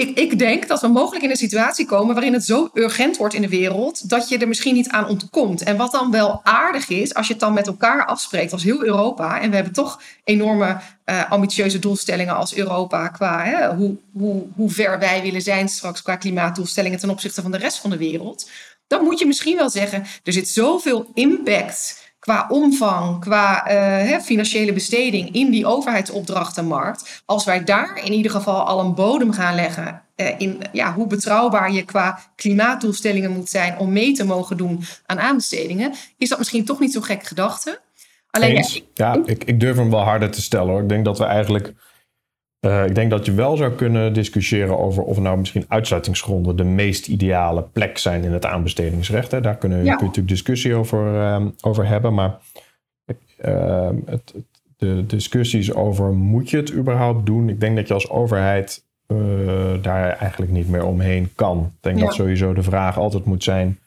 ik, 0.00 0.18
ik 0.18 0.38
denk 0.38 0.68
dat 0.68 0.80
we 0.80 0.88
mogelijk 0.88 1.24
in 1.24 1.30
een 1.30 1.36
situatie 1.36 1.86
komen 1.86 2.14
waarin 2.14 2.32
het 2.32 2.44
zo 2.44 2.70
urgent 2.74 3.16
wordt 3.16 3.34
in 3.34 3.42
de 3.42 3.48
wereld 3.48 4.08
dat 4.08 4.28
je 4.28 4.38
er 4.38 4.48
misschien 4.48 4.74
niet 4.74 4.88
aan 4.88 5.08
ontkomt. 5.08 5.62
En 5.62 5.76
wat 5.76 5.92
dan 5.92 6.10
wel 6.10 6.40
aardig 6.42 6.88
is, 6.88 7.14
als 7.14 7.26
je 7.26 7.32
het 7.32 7.42
dan 7.42 7.52
met 7.52 7.66
elkaar 7.66 8.06
afspreekt 8.06 8.52
als 8.52 8.62
heel 8.62 8.84
Europa, 8.84 9.40
en 9.40 9.48
we 9.48 9.54
hebben 9.54 9.72
toch 9.72 10.02
enorme 10.24 10.80
uh, 11.04 11.30
ambitieuze 11.30 11.78
doelstellingen 11.78 12.36
als 12.36 12.54
Europa 12.54 13.08
qua 13.08 13.44
hè, 13.44 13.74
hoe, 13.74 13.96
hoe, 14.12 14.46
hoe 14.54 14.70
ver 14.70 14.98
wij 14.98 15.22
willen 15.22 15.42
zijn 15.42 15.68
straks 15.68 16.02
qua 16.02 16.16
klimaatdoelstellingen 16.16 16.98
ten 16.98 17.10
opzichte 17.10 17.42
van 17.42 17.50
de 17.50 17.58
rest 17.58 17.78
van 17.78 17.90
de 17.90 17.96
wereld. 17.96 18.50
Dan 18.86 19.04
moet 19.04 19.18
je 19.18 19.26
misschien 19.26 19.56
wel 19.56 19.70
zeggen, 19.70 20.04
er 20.24 20.32
zit 20.32 20.48
zoveel 20.48 21.10
impact 21.14 21.99
qua 22.20 22.46
omvang, 22.48 23.20
qua 23.20 23.70
uh, 23.70 24.18
financiële 24.18 24.72
besteding 24.72 25.34
in 25.34 25.50
die 25.50 25.66
overheidsopdrachtenmarkt. 25.66 27.22
Als 27.24 27.44
wij 27.44 27.64
daar 27.64 28.00
in 28.04 28.12
ieder 28.12 28.30
geval 28.30 28.66
al 28.66 28.80
een 28.80 28.94
bodem 28.94 29.32
gaan 29.32 29.54
leggen 29.54 30.02
uh, 30.16 30.26
in 30.38 30.62
ja, 30.72 30.94
hoe 30.94 31.06
betrouwbaar 31.06 31.72
je 31.72 31.84
qua 31.84 32.18
klimaatdoelstellingen 32.36 33.30
moet 33.30 33.48
zijn 33.48 33.78
om 33.78 33.92
mee 33.92 34.12
te 34.12 34.24
mogen 34.24 34.56
doen 34.56 34.84
aan 35.06 35.20
aanbestedingen, 35.20 35.92
is 36.18 36.28
dat 36.28 36.38
misschien 36.38 36.64
toch 36.64 36.80
niet 36.80 36.92
zo'n 36.92 37.04
gekke 37.04 37.26
gedachte. 37.26 37.80
Alleen, 38.30 38.54
ja, 38.54 38.66
ja 38.94 39.18
ik, 39.24 39.44
ik 39.44 39.60
durf 39.60 39.76
hem 39.76 39.90
wel 39.90 40.02
harder 40.02 40.30
te 40.30 40.42
stellen 40.42 40.68
hoor. 40.68 40.82
Ik 40.82 40.88
denk 40.88 41.04
dat 41.04 41.18
we 41.18 41.24
eigenlijk 41.24 41.74
uh, 42.60 42.86
ik 42.86 42.94
denk 42.94 43.10
dat 43.10 43.26
je 43.26 43.32
wel 43.32 43.56
zou 43.56 43.72
kunnen 43.72 44.12
discussiëren 44.12 44.78
over 44.78 45.02
of 45.02 45.18
nou 45.18 45.38
misschien 45.38 45.64
uitsluitingsgronden 45.68 46.56
de 46.56 46.64
meest 46.64 47.08
ideale 47.08 47.62
plek 47.62 47.98
zijn 47.98 48.24
in 48.24 48.32
het 48.32 48.46
aanbestedingsrecht. 48.46 49.30
Hè. 49.30 49.40
Daar 49.40 49.56
kunnen 49.56 49.78
ja. 49.78 49.84
kun 49.84 49.90
je 49.98 50.04
natuurlijk 50.04 50.28
discussie 50.28 50.74
over, 50.74 51.14
uh, 51.14 51.46
over 51.60 51.86
hebben. 51.86 52.14
Maar 52.14 52.38
uh, 53.44 53.88
het, 54.06 54.34
de 54.76 55.06
discussies 55.06 55.74
over 55.74 56.12
moet 56.12 56.50
je 56.50 56.56
het 56.56 56.72
überhaupt 56.72 57.26
doen? 57.26 57.48
Ik 57.48 57.60
denk 57.60 57.76
dat 57.76 57.88
je 57.88 57.94
als 57.94 58.10
overheid 58.10 58.84
eh, 59.06 59.82
daar 59.82 60.08
eigenlijk 60.08 60.52
niet 60.52 60.68
meer 60.68 60.84
omheen 60.84 61.30
kan. 61.34 61.58
Ik 61.58 61.82
denk 61.82 61.98
ja. 61.98 62.04
dat 62.04 62.14
sowieso 62.14 62.52
de 62.52 62.62
vraag 62.62 62.98
altijd 62.98 63.24
moet 63.24 63.44
zijn: 63.44 63.78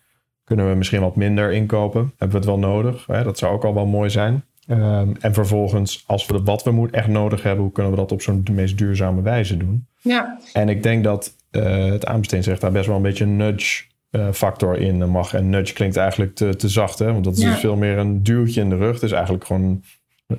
kunnen 0.44 0.70
we 0.70 0.76
misschien 0.76 1.02
wat 1.02 1.16
minder 1.16 1.52
inkopen? 1.52 2.02
Hebben 2.02 2.30
we 2.30 2.36
het 2.36 2.46
wel 2.46 2.72
nodig? 2.72 3.06
Hè? 3.06 3.24
Dat 3.24 3.38
zou 3.38 3.54
ook 3.54 3.64
al 3.64 3.74
wel 3.74 3.86
mooi 3.86 4.10
zijn. 4.10 4.44
Um, 4.68 5.16
en 5.20 5.34
vervolgens, 5.34 6.04
als 6.08 6.26
we 6.26 6.42
wat 6.44 6.64
we 6.64 6.72
moet 6.72 6.92
echt 6.92 7.08
nodig 7.08 7.44
hebben, 7.44 7.64
hoe 7.64 7.72
kunnen 7.72 7.92
we 7.92 7.98
dat 7.98 8.12
op 8.12 8.22
zo'n 8.22 8.44
meest 8.52 8.78
duurzame 8.78 9.22
wijze 9.22 9.58
doen? 9.58 9.88
Ja. 10.02 10.40
En 10.54 10.70
ik 10.70 10.84
denk 10.84 11.04
dat 11.04 11.36
uh, 11.52 11.86
het 11.86 12.06
aanbestedingsrecht 12.06 12.62
daar 12.62 12.72
best 12.72 12.88
wel 12.88 12.96
een 12.96 13.02
beetje 13.02 13.24
een 13.24 13.36
nudge 13.36 13.84
uh, 14.12 14.32
factor 14.32 14.78
in 14.78 15.10
mag. 15.10 15.34
En 15.34 15.50
nudge 15.50 15.74
klinkt 15.74 15.98
eigenlijk 15.98 16.36
te, 16.36 16.56
te 16.56 16.70
zacht, 16.70 17.00
hè? 17.00 17.12
want 17.12 17.24
dat 17.24 17.38
is 17.38 17.44
ja. 17.44 17.50
dus 17.50 17.60
veel 17.60 17.76
meer 17.76 17.98
een 17.98 18.24
duwtje 18.24 18.62
in 18.62 18.70
de 18.70 18.76
rug. 18.76 18.94
Het 18.94 19.04
is 19.04 19.12
eigenlijk 19.12 19.46
gewoon, 19.46 19.84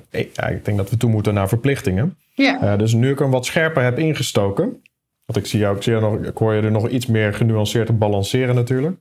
ja, 0.09 0.47
ik 0.47 0.65
denk 0.65 0.77
dat 0.77 0.89
we 0.89 0.97
toe 0.97 1.09
moeten 1.09 1.33
naar 1.33 1.47
verplichtingen. 1.47 2.17
Ja. 2.33 2.63
Uh, 2.63 2.77
dus 2.77 2.93
nu 2.93 3.11
ik 3.11 3.19
hem 3.19 3.31
wat 3.31 3.45
scherper 3.45 3.83
heb 3.83 3.99
ingestoken, 3.99 4.63
want 5.25 5.39
ik 5.39 5.45
zie 5.45 5.59
jou, 5.59 5.75
ik, 5.75 5.83
zie 5.83 5.93
jou 5.93 6.17
nog, 6.17 6.27
ik 6.27 6.37
hoor 6.37 6.53
je 6.53 6.61
er 6.61 6.71
nog 6.71 6.89
iets 6.89 7.05
meer 7.05 7.33
genuanceerd 7.33 7.85
te 7.85 7.93
balanceren 7.93 8.55
natuurlijk. 8.55 8.97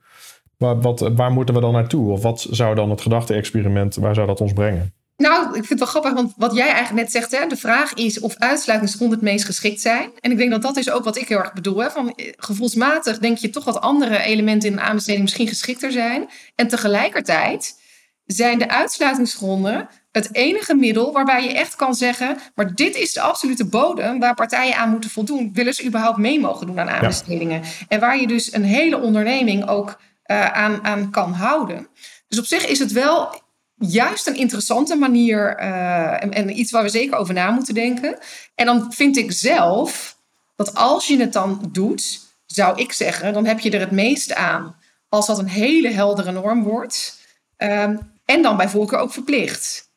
Maar 0.56 0.80
wat, 0.80 1.00
waar 1.00 1.32
moeten 1.32 1.54
we 1.54 1.60
dan 1.60 1.72
naartoe? 1.72 2.10
Of 2.10 2.22
wat 2.22 2.46
zou 2.50 2.74
dan 2.74 2.90
het 2.90 3.00
gedachte-experiment, 3.00 3.94
waar 3.94 4.14
zou 4.14 4.26
dat 4.26 4.40
ons 4.40 4.52
brengen? 4.52 4.92
Nou, 5.16 5.46
ik 5.46 5.52
vind 5.52 5.68
het 5.68 5.78
wel 5.78 5.88
grappig, 5.88 6.12
want 6.12 6.32
wat 6.36 6.54
jij 6.54 6.68
eigenlijk 6.68 6.94
net 6.94 7.10
zegt, 7.10 7.30
hè, 7.30 7.46
de 7.46 7.56
vraag 7.56 7.94
is 7.94 8.20
of 8.20 8.36
uitsluitingsgronden 8.38 9.18
het 9.18 9.28
meest 9.28 9.44
geschikt 9.44 9.80
zijn. 9.80 10.10
En 10.20 10.30
ik 10.30 10.36
denk 10.36 10.50
dat 10.50 10.62
dat 10.62 10.76
is 10.76 10.90
ook 10.90 11.04
wat 11.04 11.16
ik 11.16 11.28
heel 11.28 11.38
erg 11.38 11.52
bedoel. 11.52 11.78
Hè, 11.78 11.90
van 11.90 12.14
eh, 12.14 12.32
gevoelsmatig 12.36 13.18
denk 13.18 13.38
je 13.38 13.50
toch 13.50 13.64
wat 13.64 13.80
andere 13.80 14.18
elementen 14.18 14.68
in 14.68 14.76
de 14.76 14.82
aanbesteding 14.82 15.22
misschien 15.22 15.48
geschikter 15.48 15.92
zijn. 15.92 16.28
En 16.54 16.68
tegelijkertijd 16.68 17.82
zijn 18.24 18.58
de 18.58 18.68
uitsluitingsgronden 18.68 19.88
het 20.12 20.34
enige 20.34 20.74
middel 20.74 21.12
waarbij 21.12 21.44
je 21.44 21.52
echt 21.52 21.76
kan 21.76 21.94
zeggen, 21.94 22.38
maar 22.54 22.74
dit 22.74 22.96
is 22.96 23.12
de 23.12 23.20
absolute 23.20 23.64
bodem 23.64 24.18
waar 24.18 24.34
partijen 24.34 24.76
aan 24.76 24.90
moeten 24.90 25.10
voldoen. 25.10 25.50
Willen 25.52 25.74
ze 25.74 25.84
überhaupt 25.84 26.18
mee 26.18 26.40
mogen 26.40 26.66
doen 26.66 26.80
aan 26.80 26.90
aanbestedingen? 26.90 27.62
Ja. 27.62 27.68
En 27.88 28.00
waar 28.00 28.20
je 28.20 28.26
dus 28.26 28.52
een 28.52 28.64
hele 28.64 29.00
onderneming 29.00 29.68
ook 29.68 30.00
uh, 30.26 30.46
aan, 30.46 30.84
aan 30.84 31.10
kan 31.10 31.32
houden. 31.32 31.88
Dus 32.28 32.38
op 32.38 32.44
zich 32.44 32.66
is 32.66 32.78
het 32.78 32.92
wel 32.92 33.42
juist 33.86 34.26
een 34.26 34.36
interessante 34.36 34.96
manier 34.96 35.60
uh, 35.60 36.36
en, 36.36 36.58
iets 36.58 36.70
waar 36.70 36.82
we 36.82 36.88
zeker 36.88 37.16
over 37.16 37.34
na 37.34 37.50
moeten 37.50 37.74
denken. 37.74 38.18
En 38.54 38.66
dan 38.66 38.92
vind 38.92 39.16
ik 39.16 39.32
zelf 39.32 40.18
dat 40.56 40.74
als 40.74 41.06
je 41.06 41.18
het 41.18 41.32
dan 41.32 41.68
doet, 41.72 42.20
zou 42.46 42.80
ik 42.80 42.92
zeggen, 42.92 43.32
dan 43.32 43.46
heb 43.46 43.60
je 43.60 43.70
er 43.70 43.80
het 43.80 43.90
meest 43.90 44.34
aan 44.34 44.76
als 45.08 45.26
dat 45.26 45.38
een 45.38 45.48
hele 45.48 45.90
heldere 45.90 46.32
norm 46.32 46.62
wordt. 46.62 47.18
Um, 47.56 48.12
en 48.24 48.42
dan 48.42 48.56
bij 48.56 48.68
voorkeur 48.68 48.98
ook 48.98 49.12
verplicht. 49.12 49.90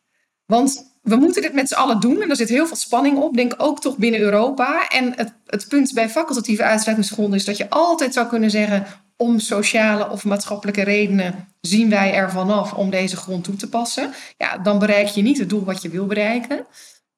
Want 0.45 0.95
we 1.01 1.15
moeten 1.15 1.41
dit 1.41 1.53
met 1.53 1.67
z'n 1.67 1.75
allen 1.75 1.99
doen 1.99 2.21
en 2.21 2.29
er 2.29 2.35
zit 2.35 2.49
heel 2.49 2.67
veel 2.67 2.75
spanning 2.75 3.17
op, 3.17 3.35
denk 3.35 3.53
ook 3.57 3.81
toch 3.81 3.97
binnen 3.97 4.19
Europa. 4.19 4.87
En 4.87 5.13
het, 5.15 5.33
het 5.45 5.67
punt 5.67 5.93
bij 5.93 6.09
facultatieve 6.09 6.63
uitsluitingsgronden 6.63 7.39
is 7.39 7.45
dat 7.45 7.57
je 7.57 7.69
altijd 7.69 8.13
zou 8.13 8.27
kunnen 8.27 8.51
zeggen: 8.51 8.85
om 9.17 9.39
sociale 9.39 10.09
of 10.09 10.25
maatschappelijke 10.25 10.83
redenen 10.83 11.47
zien 11.61 11.89
wij 11.89 12.13
er 12.13 12.31
vanaf 12.31 12.73
om 12.73 12.89
deze 12.89 13.17
grond 13.17 13.43
toe 13.43 13.55
te 13.55 13.69
passen. 13.69 14.13
Ja, 14.37 14.57
dan 14.57 14.79
bereik 14.79 15.07
je 15.07 15.21
niet 15.21 15.39
het 15.39 15.49
doel 15.49 15.63
wat 15.63 15.81
je 15.81 15.89
wil 15.89 16.05
bereiken. 16.05 16.65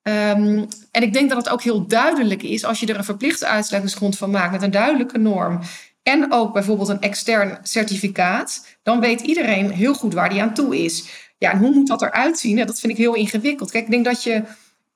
Um, 0.03 0.67
en 0.91 1.03
ik 1.03 1.13
denk 1.13 1.29
dat 1.29 1.37
het 1.37 1.49
ook 1.49 1.61
heel 1.61 1.87
duidelijk 1.87 2.43
is 2.43 2.65
als 2.65 2.79
je 2.79 2.85
er 2.85 2.97
een 2.97 3.03
verplichte 3.03 3.45
uitsluitingsgrond 3.45 4.17
van 4.17 4.31
maakt 4.31 4.51
met 4.51 4.61
een 4.61 4.71
duidelijke 4.71 5.17
norm. 5.17 5.59
En 6.03 6.31
ook 6.31 6.53
bijvoorbeeld 6.53 6.89
een 6.89 7.01
extern 7.01 7.57
certificaat, 7.63 8.65
dan 8.83 8.99
weet 8.99 9.21
iedereen 9.21 9.71
heel 9.71 9.93
goed 9.93 10.13
waar 10.13 10.29
die 10.29 10.41
aan 10.41 10.53
toe 10.53 10.83
is. 10.83 11.05
Ja, 11.37 11.51
en 11.51 11.57
hoe 11.57 11.73
moet 11.73 11.87
dat 11.87 12.01
eruit 12.01 12.39
zien? 12.39 12.55
Dat 12.55 12.79
vind 12.79 12.91
ik 12.91 12.97
heel 12.97 13.13
ingewikkeld. 13.15 13.71
Kijk, 13.71 13.83
ik 13.83 13.91
denk 13.91 14.05
dat 14.05 14.23
je 14.23 14.43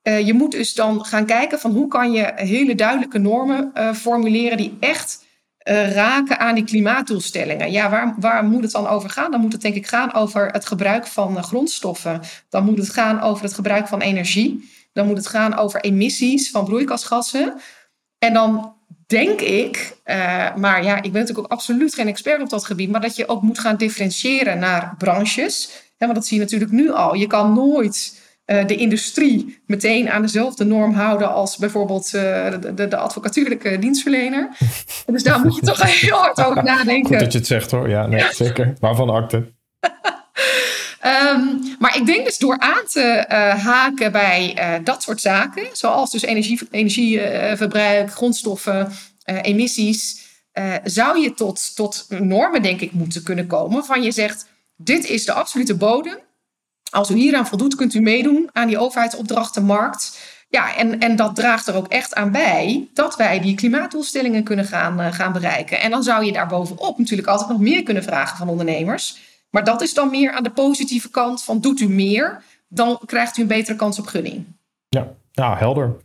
uh, 0.02 0.26
je 0.26 0.34
moet 0.34 0.50
dus 0.50 0.74
dan 0.74 1.04
gaan 1.04 1.26
kijken 1.26 1.58
van 1.60 1.70
hoe 1.70 1.88
kan 1.88 2.12
je 2.12 2.32
hele 2.34 2.74
duidelijke 2.74 3.18
normen 3.18 3.70
uh, 3.74 3.92
formuleren 3.92 4.56
die 4.56 4.76
echt 4.80 5.23
uh, 5.64 5.92
raken 5.92 6.38
aan 6.38 6.54
die 6.54 6.64
klimaatdoelstellingen. 6.64 7.72
Ja, 7.72 7.90
waar, 7.90 8.14
waar 8.18 8.44
moet 8.44 8.62
het 8.62 8.72
dan 8.72 8.86
over 8.86 9.10
gaan? 9.10 9.30
Dan 9.30 9.40
moet 9.40 9.52
het 9.52 9.62
denk 9.62 9.74
ik 9.74 9.86
gaan 9.86 10.12
over 10.12 10.50
het 10.50 10.66
gebruik 10.66 11.06
van 11.06 11.36
uh, 11.36 11.42
grondstoffen. 11.42 12.20
Dan 12.48 12.64
moet 12.64 12.78
het 12.78 12.90
gaan 12.90 13.20
over 13.20 13.44
het 13.44 13.54
gebruik 13.54 13.88
van 13.88 14.00
energie. 14.00 14.70
Dan 14.92 15.06
moet 15.06 15.16
het 15.16 15.26
gaan 15.26 15.56
over 15.56 15.80
emissies 15.80 16.50
van 16.50 16.64
broeikasgassen. 16.64 17.54
En 18.18 18.32
dan 18.32 18.74
denk 19.06 19.40
ik, 19.40 19.96
uh, 20.04 20.54
maar 20.54 20.84
ja, 20.84 20.96
ik 20.96 21.12
ben 21.12 21.20
natuurlijk 21.20 21.38
ook 21.38 21.52
absoluut 21.52 21.94
geen 21.94 22.08
expert 22.08 22.42
op 22.42 22.50
dat 22.50 22.64
gebied, 22.64 22.90
maar 22.90 23.00
dat 23.00 23.16
je 23.16 23.28
ook 23.28 23.42
moet 23.42 23.58
gaan 23.58 23.76
differentiëren 23.76 24.58
naar 24.58 24.94
branches. 24.98 25.70
Ja, 25.98 26.06
want 26.06 26.14
dat 26.14 26.26
zie 26.26 26.36
je 26.36 26.42
natuurlijk 26.42 26.72
nu 26.72 26.90
al. 26.90 27.14
Je 27.14 27.26
kan 27.26 27.52
nooit 27.52 28.22
uh, 28.46 28.66
de 28.66 28.76
industrie 28.76 29.62
meteen 29.66 30.10
aan 30.10 30.22
dezelfde 30.22 30.64
norm 30.64 30.94
houden 30.94 31.32
als 31.32 31.56
bijvoorbeeld 31.56 32.06
uh, 32.06 32.12
de, 32.60 32.74
de, 32.74 32.88
de, 32.88 32.96
advocatuurlijke 32.96 33.78
dienstverlener. 33.78 34.48
dus 35.06 35.22
daar 35.22 35.40
moet 35.40 35.54
je 35.54 35.60
toch 35.60 35.82
heel 36.00 36.16
hard 36.16 36.44
over 36.44 36.64
nadenken. 36.64 37.10
Goed 37.10 37.18
dat 37.18 37.32
je 37.32 37.38
het 37.38 37.46
zegt 37.46 37.70
hoor, 37.70 37.88
ja, 37.88 38.06
nee, 38.06 38.24
zeker. 38.44 38.74
Waarvan 38.80 39.10
akte? 39.10 39.36
um, 39.36 41.76
maar 41.78 41.96
ik 41.96 42.06
denk 42.06 42.24
dus 42.24 42.38
door 42.38 42.58
aan 42.58 42.84
te 42.86 43.26
uh, 43.28 43.64
haken 43.64 44.12
bij 44.12 44.56
dat 44.84 45.02
soort 45.02 45.20
zaken, 45.20 45.66
zoals 45.72 46.10
dus 46.10 46.22
energie, 46.22 46.60
energieverbruik, 46.70 48.12
grondstoffen, 48.12 48.92
emissies, 49.24 50.22
zou 50.84 51.20
je 51.20 51.34
tot, 51.34 51.76
tot 51.76 52.06
normen 52.08 52.62
denk 52.62 52.80
ik 52.80 52.92
moeten 52.92 53.22
kunnen 53.22 53.46
komen 53.46 53.84
van 53.84 54.02
je 54.02 54.10
zegt, 54.10 54.46
dit 54.76 55.08
is 55.08 55.24
de 55.24 55.32
absolute 55.32 55.74
bodem. 55.74 56.18
Als 56.94 57.10
u 57.10 57.14
hieraan 57.14 57.46
voldoet, 57.46 57.74
kunt 57.74 57.94
u 57.94 58.00
meedoen 58.00 58.48
aan 58.52 58.66
die 58.66 58.78
overheidsopdrachtenmarkt. 58.78 60.18
Ja, 60.48 60.76
en, 60.76 61.00
en 61.00 61.16
dat 61.16 61.34
draagt 61.34 61.66
er 61.66 61.74
ook 61.74 61.88
echt 61.88 62.14
aan 62.14 62.32
bij 62.32 62.88
dat 62.92 63.16
wij 63.16 63.40
die 63.40 63.54
klimaatdoelstellingen 63.54 64.44
kunnen 64.44 64.64
gaan, 64.64 65.00
uh, 65.00 65.12
gaan 65.12 65.32
bereiken. 65.32 65.80
En 65.80 65.90
dan 65.90 66.02
zou 66.02 66.24
je 66.24 66.32
daar 66.32 66.46
bovenop 66.46 66.98
natuurlijk 66.98 67.28
altijd 67.28 67.48
nog 67.48 67.60
meer 67.60 67.82
kunnen 67.82 68.02
vragen 68.02 68.36
van 68.36 68.48
ondernemers. 68.48 69.18
Maar 69.50 69.64
dat 69.64 69.82
is 69.82 69.94
dan 69.94 70.10
meer 70.10 70.32
aan 70.32 70.42
de 70.42 70.50
positieve 70.50 71.10
kant 71.10 71.42
van 71.42 71.60
doet 71.60 71.80
u 71.80 71.88
meer, 71.88 72.42
dan 72.68 73.00
krijgt 73.06 73.36
u 73.36 73.42
een 73.42 73.48
betere 73.48 73.76
kans 73.76 73.98
op 73.98 74.06
gunning. 74.06 74.44
Ja, 74.88 75.14
ja 75.32 75.56
helder. 75.56 75.96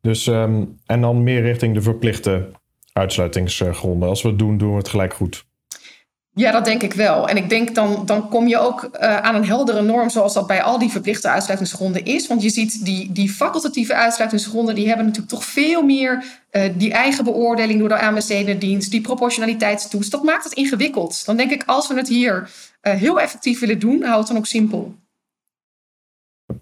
Dus, 0.00 0.26
um, 0.26 0.78
en 0.86 1.00
dan 1.00 1.22
meer 1.22 1.42
richting 1.42 1.74
de 1.74 1.82
verplichte 1.82 2.50
uitsluitingsgronden. 2.92 4.08
Als 4.08 4.22
we 4.22 4.28
het 4.28 4.38
doen, 4.38 4.58
doen 4.58 4.70
we 4.70 4.76
het 4.76 4.88
gelijk 4.88 5.14
goed. 5.14 5.44
Ja, 6.38 6.50
dat 6.50 6.64
denk 6.64 6.82
ik 6.82 6.92
wel. 6.92 7.28
En 7.28 7.36
ik 7.36 7.48
denk 7.48 7.74
dan, 7.74 8.06
dan 8.06 8.28
kom 8.28 8.48
je 8.48 8.58
ook 8.58 8.82
uh, 8.82 9.16
aan 9.16 9.34
een 9.34 9.46
heldere 9.46 9.82
norm 9.82 10.10
zoals 10.10 10.34
dat 10.34 10.46
bij 10.46 10.62
al 10.62 10.78
die 10.78 10.90
verplichte 10.90 11.28
uitsluitingsgronden 11.28 12.04
is. 12.04 12.26
Want 12.26 12.42
je 12.42 12.50
ziet 12.50 12.84
die, 12.84 13.12
die 13.12 13.30
facultatieve 13.30 13.94
uitsluitingsgronden, 13.94 14.74
die 14.74 14.86
hebben 14.86 15.04
natuurlijk 15.04 15.32
toch 15.32 15.44
veel 15.44 15.82
meer 15.82 16.24
uh, 16.50 16.62
die 16.74 16.92
eigen 16.92 17.24
beoordeling 17.24 17.78
door 17.78 17.88
de 17.88 17.98
aanbestedende 17.98 18.58
dienst, 18.58 18.90
die 18.90 19.00
proportionaliteitstoets. 19.00 20.10
Dat 20.10 20.22
maakt 20.22 20.44
het 20.44 20.52
ingewikkeld. 20.52 21.26
Dan 21.26 21.36
denk 21.36 21.50
ik, 21.50 21.62
als 21.66 21.88
we 21.88 21.94
het 21.94 22.08
hier 22.08 22.50
uh, 22.82 22.92
heel 22.92 23.20
effectief 23.20 23.60
willen 23.60 23.78
doen, 23.78 24.02
hou 24.02 24.18
het 24.18 24.28
dan 24.28 24.36
ook 24.36 24.46
simpel. 24.46 24.94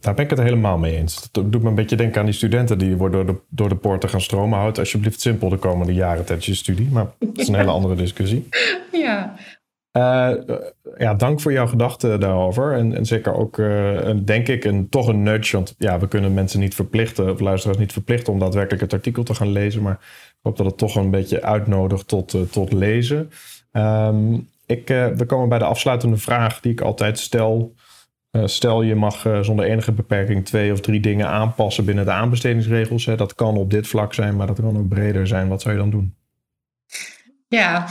Daar 0.01 0.15
ben 0.15 0.25
ik 0.25 0.31
het 0.31 0.39
helemaal 0.39 0.79
mee 0.79 0.97
eens. 0.97 1.29
Dat 1.33 1.53
doet 1.53 1.63
me 1.63 1.69
een 1.69 1.75
beetje 1.75 1.97
denken 1.97 2.21
aan 2.21 2.27
die 2.27 2.35
studenten 2.35 2.79
die 2.79 2.97
worden 2.97 3.27
door 3.27 3.35
de, 3.35 3.41
door 3.49 3.69
de 3.69 3.77
poorten 3.77 4.09
gaan 4.09 4.21
stromen. 4.21 4.59
Houd 4.59 4.79
alsjeblieft 4.79 5.21
simpel 5.21 5.49
de 5.49 5.57
komende 5.57 5.95
jaren 5.95 6.25
tijdens 6.25 6.47
je 6.47 6.55
studie. 6.55 6.89
Maar 6.89 7.07
dat 7.19 7.39
is 7.39 7.49
een 7.49 7.55
hele 7.65 7.71
andere 7.71 7.95
discussie. 7.95 8.49
Ja, 8.93 9.35
Uh, 9.97 10.31
ja, 10.99 11.15
dank 11.15 11.41
voor 11.41 11.53
jouw 11.53 11.67
gedachten 11.67 12.21
daarover. 12.21 12.73
En, 12.73 12.95
en 12.95 13.07
zeker 13.07 13.35
ook, 13.35 13.59
uh, 13.59 14.11
denk 14.25 14.49
ik, 14.49 14.65
een, 14.65 14.89
toch 14.89 15.09
een 15.09 15.23
nudge. 15.23 15.57
Want 15.57 15.75
ja, 15.79 15.99
we 15.99 16.09
kunnen 16.09 16.35
mensen 16.35 16.61
niet 16.61 16.75
verplichten, 16.75 17.31
of 17.31 17.41
luisteraars 17.41 17.79
niet 17.79 17.93
verplichten 17.93 18.33
om 18.33 18.39
daadwerkelijk 18.39 18.83
het 18.83 18.93
artikel 18.93 19.23
te 19.23 19.35
gaan 19.35 19.53
lezen. 19.53 19.83
Maar 19.83 19.99
ik 20.29 20.39
hoop 20.43 20.57
dat 20.57 20.67
het 20.67 20.79
toch 20.79 20.97
een 20.97 21.11
beetje 21.11 21.43
uitnodigt 21.43 22.09
tot, 22.09 22.35
uh, 22.35 22.43
tot 22.43 22.73
lezen. 22.73 23.31
Um, 23.73 24.49
ik, 24.67 24.89
we 24.89 25.25
komen 25.27 25.49
bij 25.49 25.59
de 25.59 25.65
afsluitende 25.65 26.17
vraag 26.17 26.61
die 26.61 26.73
ik 26.73 26.81
altijd 26.81 27.19
stel. 27.19 27.75
stel 28.45 28.83
je 28.83 28.95
mag 28.95 29.27
zonder 29.41 29.65
enige 29.65 29.93
beperking 29.93 30.45
twee 30.45 30.73
of 30.73 30.81
drie 30.81 31.01
dingen 31.01 31.29
aanpassen 31.29 31.85
binnen 31.85 32.05
de 32.05 32.11
aanbestedingsregels. 32.11 33.07
Hè. 33.07 33.17
Dat 33.17 33.35
kan 33.35 33.57
op 33.57 33.71
dit 33.71 33.87
vlak 33.87 34.15
zijn, 34.15 34.37
maar 34.37 34.47
dat 34.47 34.61
kan 34.61 34.79
ook 34.79 34.89
breder 34.89 35.27
zijn. 35.27 35.49
Wat 35.49 35.63
zou 35.63 35.75
je 35.75 35.81
dan 35.81 35.91
doen? 35.91 36.15
Ja, 37.49 37.87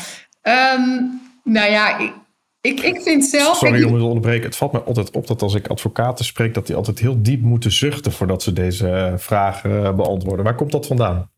um, 0.78 1.25
nou 1.46 1.72
ja, 1.72 1.98
ik, 1.98 2.14
ik, 2.62 2.80
ik 2.80 3.02
vind 3.02 3.26
zelf... 3.26 3.58
Sorry 3.58 3.84
om 3.84 3.98
te 3.98 4.04
onderbreken. 4.04 4.46
Het 4.46 4.56
valt 4.56 4.72
me 4.72 4.82
altijd 4.82 5.12
op 5.12 5.28
dat 5.28 5.42
als 5.42 5.54
ik 5.54 5.68
advocaten 5.68 6.26
spreek... 6.26 6.54
dat 6.54 6.68
die 6.68 6.76
altijd 6.76 7.00
heel 7.00 7.22
diep 7.22 7.42
moeten 7.42 7.72
zuchten... 7.72 8.12
voordat 8.12 8.44
ze 8.44 8.54
deze 8.54 8.90
eh, 8.90 9.14
vragen 9.18 9.86
eh, 9.86 9.94
beantwoorden. 9.94 10.46
Waar 10.46 10.56
komt 10.56 10.72
dat 10.72 10.88
vandaan? 10.88 11.30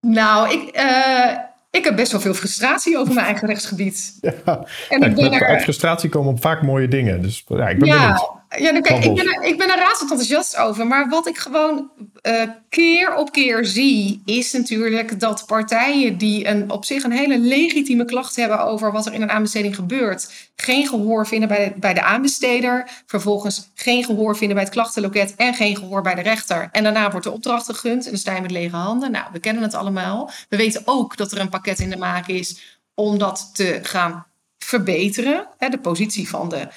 Nou, 0.00 0.52
ik... 0.52 0.78
Uh, 0.78 1.38
ik 1.70 1.84
heb 1.84 1.96
best 1.96 2.12
wel 2.12 2.20
veel 2.20 2.34
frustratie 2.34 2.98
over 2.98 3.14
mijn 3.14 3.26
eigen 3.26 3.48
rechtsgebied. 3.48 4.18
Ja, 4.44 4.66
en 4.88 5.02
ik 5.02 5.14
ben 5.14 5.32
er... 5.32 5.46
uit 5.46 5.62
frustratie 5.62 6.10
komen 6.10 6.38
vaak 6.38 6.62
mooie 6.62 6.88
dingen. 6.88 7.22
Dus 7.22 7.44
ja, 7.46 7.68
ik 7.68 7.78
ben 7.78 7.88
ja, 7.88 7.98
benieuwd. 7.98 8.30
Ja, 8.48 8.72
dan, 8.72 8.82
kijk, 8.82 9.04
ik, 9.04 9.14
ben 9.14 9.26
er, 9.26 9.42
ik 9.42 9.58
ben 9.58 9.70
er 9.70 9.78
razend 9.78 10.10
enthousiast 10.10 10.56
over. 10.56 10.86
Maar 10.86 11.08
wat 11.08 11.26
ik 11.26 11.38
gewoon 11.38 11.90
uh, 12.22 12.42
keer 12.68 13.14
op 13.14 13.32
keer 13.32 13.64
zie, 13.64 14.22
is 14.24 14.52
natuurlijk 14.52 15.20
dat 15.20 15.46
partijen 15.46 16.18
die 16.18 16.48
een, 16.48 16.70
op 16.70 16.84
zich 16.84 17.04
een 17.04 17.12
hele 17.12 17.38
legitieme 17.38 18.04
klacht 18.04 18.36
hebben 18.36 18.60
over 18.60 18.92
wat 18.92 19.06
er 19.06 19.12
in 19.12 19.22
een 19.22 19.30
aanbesteding 19.30 19.74
gebeurt, 19.74 20.32
geen 20.56 20.86
gehoor 20.86 21.26
vinden 21.26 21.48
bij 21.48 21.68
de, 21.68 21.80
bij 21.80 21.94
de 21.94 22.02
aanbesteder. 22.02 22.88
Vervolgens 23.06 23.70
geen 23.74 24.04
gehoor 24.04 24.36
vinden 24.36 24.56
bij 24.56 24.64
het 24.64 24.74
klachtenloket 24.74 25.34
en 25.36 25.54
geen 25.54 25.76
gehoor 25.76 26.02
bij 26.02 26.14
de 26.14 26.22
rechter. 26.22 26.68
En 26.72 26.82
daarna 26.82 27.10
wordt 27.10 27.26
de 27.26 27.32
opdracht 27.32 27.66
gegund 27.66 28.04
en 28.04 28.10
dan 28.10 28.20
sta 28.20 28.34
je 28.34 28.40
met 28.40 28.50
lege 28.50 28.76
handen. 28.76 29.10
Nou, 29.10 29.26
we 29.32 29.38
kennen 29.38 29.62
het 29.62 29.74
allemaal. 29.74 30.30
We 30.48 30.56
weten 30.56 30.82
ook 30.84 31.16
dat 31.16 31.32
er 31.32 31.40
een 31.40 31.48
pakket 31.48 31.78
in 31.78 31.90
de 31.90 31.96
maak 31.96 32.26
is 32.26 32.78
om 32.94 33.18
dat 33.18 33.50
te 33.52 33.78
gaan 33.82 34.26
verbeteren. 34.58 35.46
Hè, 35.58 35.68
de 35.68 35.78
positie 35.78 36.28
van 36.28 36.48
de 36.48 36.68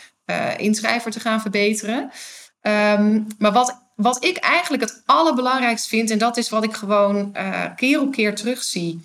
inschrijver 0.58 1.12
te 1.12 1.20
gaan 1.20 1.42
verbeteren. 1.42 2.12
Um, 2.62 3.28
maar 3.38 3.52
wat, 3.52 3.92
wat 3.96 4.24
ik 4.24 4.38
eigenlijk 4.38 4.84
het 4.84 5.02
allerbelangrijkst 5.06 5.88
vind, 5.88 6.10
en 6.10 6.18
dat 6.18 6.38
is 6.38 6.50
wat 6.50 6.64
ik 6.64 6.74
gewoon 6.74 7.30
uh, 7.34 7.66
keer 7.76 8.02
op 8.02 8.12
keer 8.12 8.36
terugzie, 8.36 9.00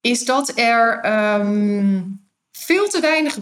is 0.00 0.24
dat 0.24 0.52
er 0.58 1.04
um, 1.40 2.28
veel 2.52 2.88
te 2.88 3.00
weinig 3.00 3.38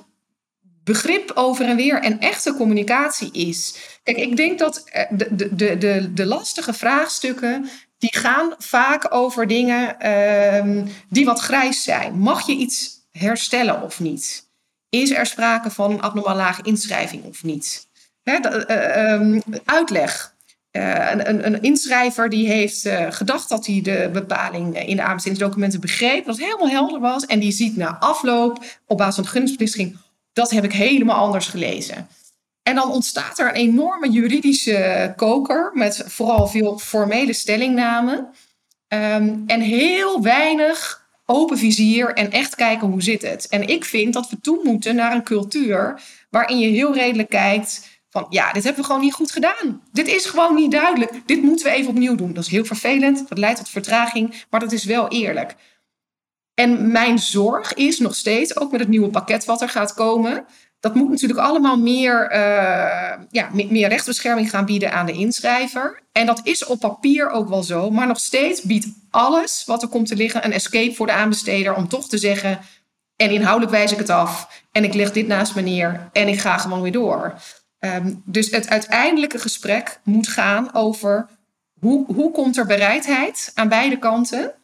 begrip 0.85 1.31
over 1.35 1.65
en 1.65 1.77
weer 1.77 2.03
en 2.03 2.19
echte 2.19 2.55
communicatie 2.55 3.33
is. 3.33 3.75
Kijk, 4.03 4.17
ik 4.17 4.37
denk 4.37 4.59
dat 4.59 4.85
eh, 4.85 5.05
de, 5.11 5.55
de, 5.55 5.79
de, 5.79 6.13
de 6.13 6.27
lastige 6.27 6.73
vraagstukken. 6.73 7.69
Die 7.99 8.17
gaan 8.17 8.55
vaak 8.59 9.15
over 9.15 9.47
dingen 9.47 10.13
um, 10.13 10.89
die 11.09 11.25
wat 11.25 11.41
grijs 11.41 11.83
zijn. 11.83 12.19
Mag 12.19 12.47
je 12.47 12.53
iets 12.53 13.07
herstellen 13.11 13.83
of 13.83 14.01
niet? 14.01 14.48
Is 14.91 15.11
er 15.11 15.27
sprake 15.27 15.71
van 15.71 15.91
een 15.91 16.01
abnormaal 16.01 16.37
lage 16.37 16.63
inschrijving 16.63 17.25
of 17.25 17.45
niet? 17.45 17.87
Hè, 18.23 18.39
uh, 18.71 19.13
um, 19.13 19.43
uitleg. 19.65 20.37
Uh, 20.73 21.11
een, 21.11 21.47
een, 21.47 21.63
inschrijver 21.63 22.29
die 22.29 22.49
heeft 22.49 22.89
gedacht 23.09 23.49
dat 23.49 23.67
hij 23.67 23.81
de 23.83 24.11
bepaling 24.13 24.87
in 24.87 24.97
de 24.97 25.03
aanbestedingsdocumenten 25.03 25.81
begreep, 25.81 26.25
dat 26.25 26.37
het 26.37 26.45
helemaal 26.45 26.69
helder 26.69 27.01
was. 27.01 27.27
En 27.27 27.39
die 27.39 27.53
ziet 27.53 27.77
na 27.77 27.99
afloop, 27.99 28.65
op 28.87 28.99
basis 28.99 29.15
van 29.15 29.25
de 29.25 29.31
gunningsbeslissing, 29.31 29.97
dat 30.33 30.51
heb 30.51 30.65
ik 30.65 30.73
helemaal 30.73 31.17
anders 31.17 31.47
gelezen. 31.47 32.09
En 32.63 32.75
dan 32.75 32.91
ontstaat 32.91 33.39
er 33.39 33.49
een 33.49 33.55
enorme 33.55 34.11
juridische 34.11 35.13
koker 35.17 35.71
met 35.75 36.03
vooral 36.07 36.47
veel 36.47 36.79
formele 36.79 37.33
stellingnamen. 37.33 38.19
Um, 38.89 39.45
en 39.47 39.61
heel 39.61 40.23
weinig 40.23 41.08
open 41.31 41.59
vizier 41.59 42.15
en 42.15 42.31
echt 42.31 42.55
kijken 42.55 42.89
hoe 42.89 43.03
zit 43.03 43.23
het. 43.23 43.49
En 43.49 43.69
ik 43.69 43.85
vind 43.85 44.13
dat 44.13 44.31
we 44.31 44.41
toe 44.41 44.61
moeten 44.65 44.95
naar 44.95 45.15
een 45.15 45.23
cultuur 45.23 46.01
waarin 46.31 46.59
je 46.59 46.69
heel 46.69 46.95
redelijk 46.95 47.29
kijkt 47.29 48.01
van 48.11 48.27
ja, 48.29 48.53
dit 48.53 48.65
hebben 48.65 48.81
we 48.81 48.87
gewoon 48.87 49.03
niet 49.05 49.13
goed 49.13 49.31
gedaan. 49.31 49.83
Dit 49.93 50.09
is 50.09 50.27
gewoon 50.27 50.55
niet 50.55 50.71
duidelijk. 50.71 51.23
Dit 51.27 51.43
moeten 51.43 51.67
we 51.67 51.73
even 51.73 51.91
opnieuw 51.91 52.15
doen. 52.15 52.33
Dat 52.33 52.45
is 52.45 52.51
heel 52.51 52.65
vervelend, 52.65 53.29
dat 53.29 53.39
leidt 53.39 53.59
tot 53.59 53.69
vertraging, 53.69 54.45
maar 54.51 54.61
dat 54.61 54.73
is 54.73 54.85
wel 54.85 55.09
eerlijk. 55.09 55.55
En 56.55 56.93
mijn 56.93 57.19
zorg 57.19 57.75
is 57.75 57.99
nog 57.99 58.15
steeds, 58.15 58.57
ook 58.57 58.71
met 58.71 58.81
het 58.81 58.89
nieuwe 58.89 59.11
pakket 59.11 59.45
wat 59.45 59.63
er 59.63 59.69
gaat 59.69 59.95
komen, 59.95 60.47
dat 60.81 60.95
moet 60.95 61.11
natuurlijk 61.11 61.41
allemaal 61.41 61.79
meer, 61.79 62.33
uh, 62.33 63.25
ja, 63.31 63.49
meer 63.53 63.89
rechtsbescherming 63.89 64.51
gaan 64.51 64.65
bieden 64.65 64.93
aan 64.93 65.07
de 65.07 65.13
inschrijver. 65.13 66.03
En 66.13 66.27
dat 66.27 66.41
is 66.43 66.65
op 66.65 66.81
papier 66.81 67.31
ook 67.31 67.49
wel 67.49 67.63
zo. 67.63 67.91
Maar 67.91 68.07
nog 68.07 68.21
steeds 68.21 68.63
biedt 68.63 68.87
alles 69.11 69.63
wat 69.67 69.83
er 69.83 69.89
komt 69.89 70.07
te 70.07 70.17
liggen 70.17 70.45
een 70.45 70.53
escape 70.53 70.95
voor 70.95 71.07
de 71.07 71.13
aanbesteder 71.13 71.75
om 71.75 71.89
toch 71.89 72.09
te 72.09 72.19
zeggen. 72.19 72.59
En 73.17 73.31
inhoudelijk 73.31 73.73
wijs 73.73 73.93
ik 73.93 73.99
het 73.99 74.11
af. 74.11 74.63
En 74.73 74.85
ik 74.85 74.95
leg 74.95 75.13
dit 75.13 75.27
naast 75.27 75.55
me 75.55 75.61
neer. 75.61 76.09
En 76.13 76.29
ik 76.29 76.41
ga 76.41 76.59
gewoon 76.59 76.83
weer 76.83 76.93
door. 76.93 77.35
Um, 77.81 78.23
dus 78.25 78.51
het 78.51 78.69
uiteindelijke 78.69 79.39
gesprek 79.39 80.01
moet 80.05 80.29
gaan 80.29 80.75
over 80.75 81.29
hoe, 81.81 82.15
hoe 82.15 82.31
komt 82.33 82.57
er 82.57 82.67
bereidheid 82.67 83.51
aan 83.55 83.69
beide 83.69 83.99
kanten 83.99 84.55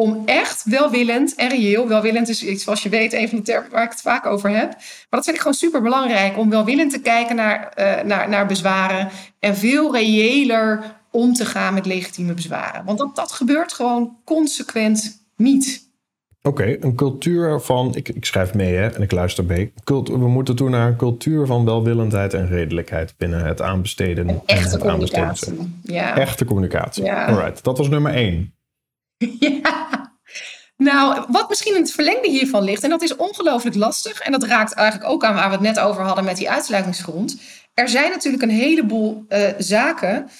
om 0.00 0.22
echt 0.24 0.64
welwillend 0.64 1.34
en 1.34 1.48
reëel, 1.48 1.88
welwillend 1.88 2.28
is 2.28 2.44
iets 2.44 2.64
zoals 2.64 2.82
je 2.82 2.88
weet, 2.88 3.12
een 3.12 3.28
van 3.28 3.38
de 3.38 3.44
termen 3.44 3.70
waar 3.70 3.84
ik 3.84 3.90
het 3.90 4.00
vaak 4.00 4.26
over 4.26 4.50
heb. 4.50 4.68
Maar 4.70 5.06
dat 5.10 5.24
vind 5.24 5.36
ik 5.36 5.42
gewoon 5.42 5.56
super 5.56 5.82
belangrijk, 5.82 6.38
om 6.38 6.50
welwillend 6.50 6.92
te 6.92 7.00
kijken 7.00 7.36
naar, 7.36 7.72
uh, 7.78 8.02
naar, 8.02 8.28
naar 8.28 8.46
bezwaren 8.46 9.08
en 9.38 9.56
veel 9.56 9.94
reëler 9.94 10.82
om 11.10 11.34
te 11.34 11.44
gaan 11.44 11.74
met 11.74 11.86
legitieme 11.86 12.34
bezwaren. 12.34 12.84
Want 12.84 12.98
dat, 12.98 13.16
dat 13.16 13.32
gebeurt 13.32 13.72
gewoon 13.72 14.16
consequent 14.24 15.24
niet. 15.36 15.88
Oké, 16.42 16.76
een 16.80 16.94
cultuur 16.94 17.60
van, 17.60 17.94
ik, 17.94 18.08
ik 18.08 18.24
schrijf 18.24 18.54
mee 18.54 18.74
hè, 18.74 18.88
en 18.88 19.02
ik 19.02 19.12
luister 19.12 19.44
mee. 19.44 19.72
we 20.04 20.28
moeten 20.28 20.56
toe 20.56 20.68
naar 20.68 20.88
een 20.88 20.96
cultuur 20.96 21.46
van 21.46 21.64
welwillendheid 21.64 22.34
en 22.34 22.48
redelijkheid 22.48 23.14
binnen 23.16 23.44
het 23.44 23.62
aanbesteden. 23.62 24.28
Een 24.28 24.40
echte 24.46 24.78
communicatie. 24.78 25.80
Ja. 25.82 26.16
Echte 26.16 26.44
communicatie. 26.44 27.04
Ja. 27.04 27.26
Alright, 27.26 27.64
dat 27.64 27.78
was 27.78 27.88
nummer 27.88 28.14
één. 28.14 28.54
Ja. 29.38 29.79
Nou, 30.80 31.24
wat 31.28 31.48
misschien 31.48 31.74
in 31.74 31.80
het 31.80 31.92
verlengde 31.92 32.28
hiervan 32.28 32.62
ligt, 32.62 32.82
en 32.82 32.90
dat 32.90 33.02
is 33.02 33.16
ongelooflijk 33.16 33.76
lastig, 33.76 34.20
en 34.20 34.32
dat 34.32 34.42
raakt 34.42 34.72
eigenlijk 34.72 35.10
ook 35.10 35.24
aan 35.24 35.34
waar 35.34 35.46
we 35.46 35.54
het 35.54 35.60
net 35.60 35.78
over 35.78 36.02
hadden 36.02 36.24
met 36.24 36.36
die 36.36 36.50
uitsluitingsgrond. 36.50 37.40
Er 37.74 37.88
zijn 37.88 38.10
natuurlijk 38.10 38.42
een 38.42 38.50
heleboel 38.50 39.24
uh, 39.28 39.48
zaken 39.58 40.30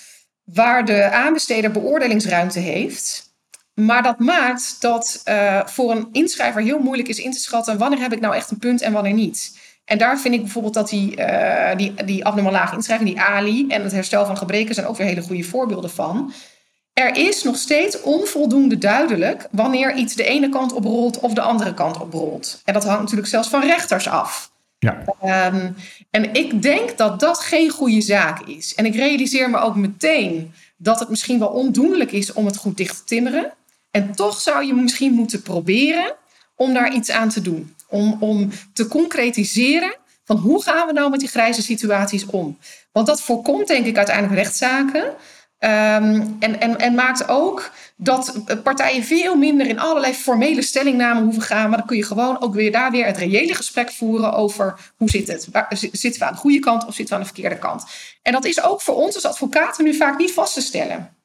waar 0.45 0.85
de 0.85 1.11
aanbesteder 1.11 1.71
beoordelingsruimte 1.71 2.59
heeft. 2.59 3.35
Maar 3.75 4.03
dat 4.03 4.19
maakt 4.19 4.77
dat 4.81 5.23
uh, 5.25 5.67
voor 5.67 5.91
een 5.91 6.09
inschrijver 6.13 6.63
heel 6.63 6.79
moeilijk 6.79 7.09
is 7.09 7.19
in 7.19 7.33
te 7.33 7.41
schatten 7.41 7.79
wanneer 7.79 8.01
heb 8.01 8.13
ik 8.13 8.21
nou 8.21 8.35
echt 8.35 8.51
een 8.51 8.59
punt 8.59 8.83
en 8.83 8.93
wanneer 8.93 9.13
niet. 9.13 9.59
En 9.85 9.99
daar 9.99 10.21
vind 10.21 10.35
ik 10.35 10.43
bijvoorbeeld 10.43 10.75
dat 10.75 10.89
die, 10.89 11.17
uh, 11.17 11.77
die, 11.77 12.05
die 12.05 12.25
abnormaal 12.25 12.53
lage 12.53 12.75
inschrijving, 12.75 13.11
die 13.11 13.21
ALI 13.21 13.67
en 13.69 13.83
het 13.83 13.93
herstel 13.93 14.27
van 14.27 14.37
gebreken 14.37 14.75
zijn 14.75 14.87
ook 14.87 14.97
weer 14.97 15.07
hele 15.07 15.23
goede 15.23 15.43
voorbeelden 15.43 15.91
van. 15.91 16.33
Er 17.01 17.17
is 17.17 17.43
nog 17.43 17.57
steeds 17.57 18.01
onvoldoende 18.01 18.79
duidelijk 18.79 19.49
wanneer 19.51 19.95
iets 19.95 20.15
de 20.15 20.25
ene 20.25 20.49
kant 20.49 20.73
oprolt 20.73 21.21
of 21.21 21.33
de 21.33 21.41
andere 21.41 21.75
kant 21.75 22.01
oprolt. 22.01 22.63
En 22.65 22.75
dat 22.75 22.85
hangt 22.85 23.01
natuurlijk 23.01 23.29
zelfs 23.29 23.49
van 23.49 23.63
rechters 23.63 24.09
af. 24.09 24.51
Ja. 24.79 25.05
Um, 25.53 25.75
en 26.11 26.35
ik 26.35 26.63
denk 26.63 26.97
dat 26.99 27.21
dat 27.21 27.39
geen 27.39 27.71
goede 27.71 28.01
zaak 28.01 28.41
is. 28.41 28.75
En 28.75 28.87
ik 28.87 28.95
realiseer 28.95 29.51
me 29.51 29.59
ook 29.59 29.77
meteen 29.77 30.53
dat 30.77 31.01
het 31.01 31.09
misschien 31.09 31.39
wel 31.39 31.49
ondoenlijk 31.49 32.13
is 32.13 32.33
om 32.33 32.47
het 32.47 32.57
goed 32.57 32.77
dicht 32.77 32.97
te 32.97 33.05
timmeren. 33.05 33.53
En 33.91 34.13
toch 34.13 34.41
zou 34.41 34.65
je 34.65 34.75
misschien 34.75 35.13
moeten 35.13 35.43
proberen 35.43 36.15
om 36.57 36.75
daar 36.75 36.95
iets 36.95 37.11
aan 37.11 37.29
te 37.29 37.43
doen. 37.43 37.75
Om, 37.89 38.17
om 38.21 38.51
te 38.73 38.89
concretiseren 38.89 39.97
van 40.25 40.37
hoe 40.37 40.63
gaan 40.63 40.87
we 40.87 40.93
nou 40.93 41.11
met 41.11 41.21
die 41.21 41.29
grijze 41.29 41.63
situaties 41.63 42.27
om. 42.27 42.59
Want 42.93 43.07
dat 43.07 43.23
voorkomt 43.23 43.67
denk 43.67 43.87
ik 43.87 43.97
uiteindelijk 43.97 44.37
rechtszaken. 44.37 45.15
Um, 45.65 46.37
en, 46.39 46.61
en, 46.61 46.79
en 46.79 46.95
maakt 46.95 47.29
ook 47.29 47.71
dat 47.97 48.43
partijen 48.63 49.05
veel 49.05 49.37
minder 49.37 49.67
in 49.67 49.79
allerlei 49.79 50.13
formele 50.15 50.63
stellingnamen 50.63 51.23
hoeven 51.23 51.43
gaan. 51.43 51.69
Maar 51.69 51.79
dan 51.79 51.87
kun 51.87 51.97
je 51.97 52.05
gewoon 52.05 52.43
ook 52.43 52.55
weer 52.55 52.73
daar 52.73 52.91
weer 52.91 53.07
het 53.07 53.17
reële 53.17 53.55
gesprek 53.55 53.91
voeren 53.91 54.33
over 54.33 54.93
hoe 54.97 55.11
zit 55.11 55.27
het? 55.27 55.49
Waar, 55.53 55.67
zitten 55.93 56.21
we 56.21 56.27
aan 56.27 56.33
de 56.33 56.39
goede 56.39 56.59
kant 56.59 56.87
of 56.87 56.95
zitten 56.95 57.07
we 57.07 57.21
aan 57.21 57.29
de 57.29 57.35
verkeerde 57.35 57.59
kant? 57.59 57.85
En 58.23 58.33
dat 58.33 58.45
is 58.45 58.63
ook 58.63 58.81
voor 58.81 58.95
ons 58.95 59.15
als 59.15 59.27
advocaten 59.27 59.85
nu 59.85 59.95
vaak 59.95 60.19
niet 60.19 60.33
vast 60.33 60.55
te 60.55 60.61
stellen. 60.61 61.17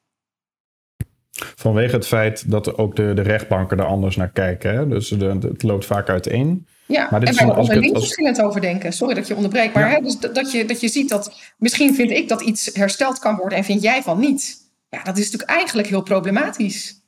Vanwege 1.54 1.94
het 1.94 2.06
feit 2.06 2.50
dat 2.50 2.78
ook 2.78 2.96
de, 2.96 3.14
de 3.14 3.22
rechtbanken 3.22 3.78
er 3.78 3.86
anders 3.86 4.16
naar 4.16 4.30
kijken. 4.30 4.74
Hè? 4.74 4.88
Dus 4.88 5.10
het 5.10 5.62
loopt 5.62 5.86
vaak 5.86 6.08
uiteen. 6.08 6.66
Ja, 6.86 7.08
maar 7.10 7.20
dit 7.20 7.28
en 7.28 7.34
wij 7.34 7.46
er 7.46 7.56
onderling 7.56 7.94
als... 7.94 8.04
verschillend 8.04 8.42
over 8.42 8.60
denken. 8.60 8.92
Sorry 8.92 9.14
dat 9.14 9.26
je 9.26 9.34
onderbreekt. 9.36 9.74
Maar 9.74 9.90
hè, 9.90 10.00
dus 10.00 10.18
dat, 10.18 10.52
je, 10.52 10.64
dat 10.64 10.80
je 10.80 10.88
ziet 10.88 11.08
dat 11.08 11.54
misschien 11.58 11.94
vind 11.94 12.10
ik 12.10 12.28
dat 12.28 12.40
iets 12.40 12.70
hersteld 12.72 13.18
kan 13.18 13.36
worden 13.36 13.58
en 13.58 13.64
vind 13.64 13.82
jij 13.82 14.02
van 14.02 14.20
niet. 14.20 14.56
Ja, 14.88 15.02
dat 15.02 15.18
is 15.18 15.24
natuurlijk 15.24 15.50
eigenlijk 15.50 15.88
heel 15.88 16.02
problematisch. 16.02 17.04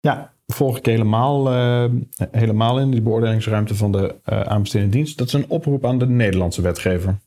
Ja, 0.00 0.32
volg 0.46 0.78
ik 0.78 0.86
helemaal, 0.86 1.52
uh, 1.52 1.84
helemaal 2.30 2.78
in, 2.78 2.90
die 2.90 3.02
beoordelingsruimte 3.02 3.74
van 3.74 3.92
de 3.92 4.14
uh, 4.32 4.40
aanbestedende 4.40 4.96
dienst. 4.96 5.18
Dat 5.18 5.26
is 5.26 5.32
een 5.32 5.48
oproep 5.48 5.86
aan 5.86 5.98
de 5.98 6.06
Nederlandse 6.06 6.62
wetgever. 6.62 7.18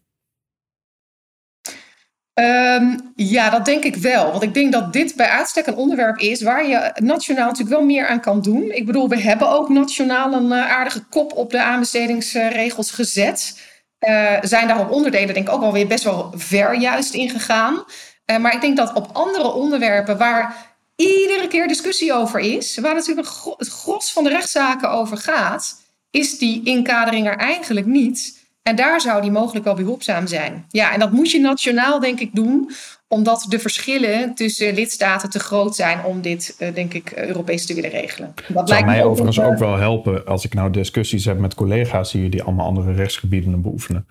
Um, 2.39 3.13
ja, 3.15 3.49
dat 3.49 3.65
denk 3.65 3.83
ik 3.83 3.95
wel. 3.95 4.31
Want 4.31 4.43
ik 4.43 4.53
denk 4.53 4.71
dat 4.71 4.93
dit 4.93 5.15
bij 5.15 5.27
uitstek 5.27 5.67
een 5.67 5.75
onderwerp 5.75 6.17
is 6.17 6.41
waar 6.41 6.67
je 6.67 6.91
nationaal 6.95 7.47
natuurlijk 7.47 7.77
wel 7.77 7.85
meer 7.85 8.07
aan 8.07 8.21
kan 8.21 8.41
doen. 8.41 8.71
Ik 8.71 8.85
bedoel, 8.85 9.09
we 9.09 9.19
hebben 9.19 9.49
ook 9.49 9.69
nationaal 9.69 10.33
een 10.33 10.51
uh, 10.51 10.71
aardige 10.71 11.03
kop 11.03 11.33
op 11.33 11.51
de 11.51 11.61
aanbestedingsregels 11.61 12.91
gezet. 12.91 13.59
Uh, 14.07 14.31
zijn 14.41 14.67
daar 14.67 14.79
op 14.79 14.91
onderdelen 14.91 15.33
denk 15.33 15.47
ik 15.47 15.53
ook 15.53 15.61
alweer 15.61 15.87
best 15.87 16.03
wel 16.03 16.33
ver 16.35 16.75
juist 16.79 17.13
in 17.13 17.29
gegaan. 17.29 17.83
Uh, 18.25 18.37
maar 18.37 18.53
ik 18.53 18.61
denk 18.61 18.77
dat 18.77 18.93
op 18.93 19.09
andere 19.13 19.53
onderwerpen 19.53 20.17
waar 20.17 20.55
iedere 20.95 21.47
keer 21.47 21.67
discussie 21.67 22.13
over 22.13 22.39
is, 22.39 22.77
waar 22.77 22.93
natuurlijk 22.93 23.27
het 23.57 23.67
gros 23.67 24.11
van 24.13 24.23
de 24.23 24.29
rechtszaken 24.29 24.89
over 24.89 25.17
gaat, 25.17 25.81
is 26.11 26.37
die 26.37 26.65
inkadering 26.65 27.27
er 27.27 27.37
eigenlijk 27.37 27.85
niet. 27.85 28.44
En 28.69 28.75
daar 28.75 29.01
zou 29.01 29.21
die 29.21 29.31
mogelijk 29.31 29.65
wel 29.65 29.75
behulpzaam 29.75 30.27
zijn. 30.27 30.65
Ja, 30.69 30.93
en 30.93 30.99
dat 30.99 31.11
moet 31.11 31.31
je 31.31 31.39
nationaal 31.39 31.99
denk 31.99 32.19
ik 32.19 32.35
doen, 32.35 32.71
omdat 33.07 33.45
de 33.49 33.59
verschillen 33.59 34.35
tussen 34.35 34.73
lidstaten 34.73 35.29
te 35.29 35.39
groot 35.39 35.75
zijn 35.75 36.03
om 36.03 36.21
dit, 36.21 36.55
uh, 36.59 36.73
denk 36.73 36.93
ik, 36.93 37.11
Europees 37.11 37.65
te 37.65 37.73
willen 37.73 37.89
regelen. 37.89 38.33
Dat 38.47 38.69
zou 38.69 38.85
mij 38.85 39.03
overigens 39.03 39.39
ook 39.39 39.57
wel 39.57 39.75
helpen 39.75 40.25
als 40.25 40.45
ik 40.45 40.53
nou 40.53 40.71
discussies 40.71 41.25
heb 41.25 41.39
met 41.39 41.53
collega's 41.53 42.11
hier 42.11 42.29
die 42.29 42.43
allemaal 42.43 42.65
andere 42.65 42.93
rechtsgebieden 42.93 43.61
beoefenen. 43.61 44.07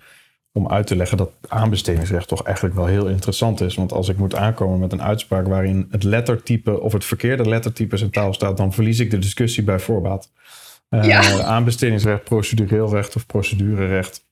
Om 0.51 0.67
uit 0.67 0.87
te 0.87 0.95
leggen 0.95 1.17
dat 1.17 1.31
aanbestedingsrecht 1.47 2.27
toch 2.27 2.43
eigenlijk 2.43 2.75
wel 2.75 2.85
heel 2.85 3.07
interessant 3.07 3.61
is. 3.61 3.75
Want 3.75 3.91
als 3.91 4.09
ik 4.09 4.17
moet 4.17 4.35
aankomen 4.35 4.79
met 4.79 4.91
een 4.91 5.03
uitspraak 5.03 5.47
waarin 5.47 5.87
het 5.91 6.03
lettertype 6.03 6.81
of 6.81 6.93
het 6.93 7.05
verkeerde 7.05 7.49
lettertype 7.49 7.97
centraal 7.97 8.33
staat, 8.33 8.57
dan 8.57 8.73
verlies 8.73 8.99
ik 8.99 9.11
de 9.11 9.19
discussie 9.19 9.63
bij 9.63 9.79
voorbaat. 9.79 10.29
Uh, 10.89 11.03
ja. 11.03 11.41
Aanbestedingsrecht, 11.43 12.23
procedureel 12.23 12.89
recht 12.89 13.15
of 13.15 13.25
procedurerecht 13.25 14.24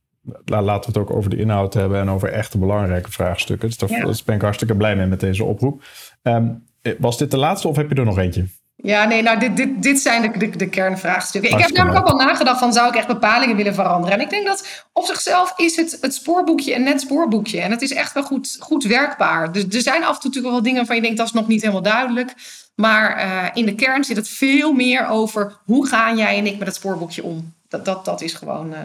laten 0.46 0.94
we 0.94 1.00
het 1.00 1.10
ook 1.10 1.18
over 1.18 1.30
de 1.30 1.38
inhoud 1.38 1.74
hebben 1.74 2.00
en 2.00 2.10
over 2.10 2.30
echte 2.30 2.58
belangrijke 2.58 3.12
vraagstukken. 3.12 3.68
Dus 3.68 3.78
daar 3.78 3.90
ja. 3.90 4.14
ben 4.26 4.36
ik 4.36 4.42
hartstikke 4.42 4.76
blij 4.76 4.96
mee 4.96 5.06
met 5.06 5.20
deze 5.20 5.44
oproep. 5.44 5.84
Um, 6.22 6.64
was 7.00 7.18
dit 7.18 7.32
de 7.32 7.38
laatste 7.38 7.68
of 7.68 7.76
heb 7.76 7.90
je 7.90 7.96
er 7.96 8.06
nog 8.06 8.18
eentje? 8.18 8.46
Ja, 8.76 9.06
nee, 9.06 9.22
nou, 9.22 9.40
dit, 9.40 9.58
dit, 9.58 9.84
dit 9.84 10.00
zijn 10.00 10.22
de, 10.22 10.38
de, 10.38 10.58
de 10.58 10.70
kernvraagstukken. 10.70 11.52
ik 11.52 11.58
heb 11.58 11.72
namelijk 11.72 12.06
ook 12.06 12.12
al 12.12 12.26
nagedacht 12.26 12.60
van, 12.60 12.74
zou 12.74 12.88
ik 12.88 12.96
echt 12.96 13.08
bepalingen 13.08 13.56
willen 13.56 13.74
veranderen? 13.74 14.18
En 14.18 14.24
ik 14.24 14.30
denk 14.30 14.46
dat 14.46 14.86
op 14.94 15.06
zichzelf 15.06 15.54
is 15.58 15.76
het, 15.76 15.98
het 16.02 16.14
spoorboekje 16.14 16.76
een 16.76 16.84
net 16.84 17.02
spoorboekje. 17.02 17.62
En 17.62 17.72
het 17.72 17.82
is 17.82 17.94
echt 17.94 18.14
wel 18.14 18.24
goed, 18.24 18.58
goed 18.60 18.84
werkbaar. 18.84 19.52
Dus 19.52 19.64
er 19.64 19.82
zijn 19.82 20.04
af 20.04 20.16
en 20.16 20.20
toe 20.20 20.30
natuurlijk 20.30 20.54
wel 20.54 20.64
dingen 20.64 20.78
waarvan 20.78 20.96
je 20.96 21.02
denkt, 21.02 21.18
dat 21.18 21.28
is 21.28 21.34
nog 21.34 21.48
niet 21.48 21.62
helemaal 21.62 21.82
duidelijk. 21.82 22.34
Maar 22.76 23.26
uh, 23.26 23.50
in 23.54 23.66
de 23.66 23.76
kern 23.76 24.04
zit 24.04 24.18
het 24.18 24.30
veel 24.30 24.74
meer 24.74 25.08
over, 25.08 25.58
hoe 25.66 25.88
gaan 25.88 26.18
jij 26.18 26.38
en 26.38 26.46
ik 26.46 26.58
met 26.58 26.68
het 26.68 26.76
spoorboekje 26.76 27.24
om? 27.24 27.54
Dat, 27.68 27.86
dat, 27.86 28.06
dat 28.06 28.22
is 28.22 28.34
gewoon... 28.34 28.72
Uh, 28.72 28.80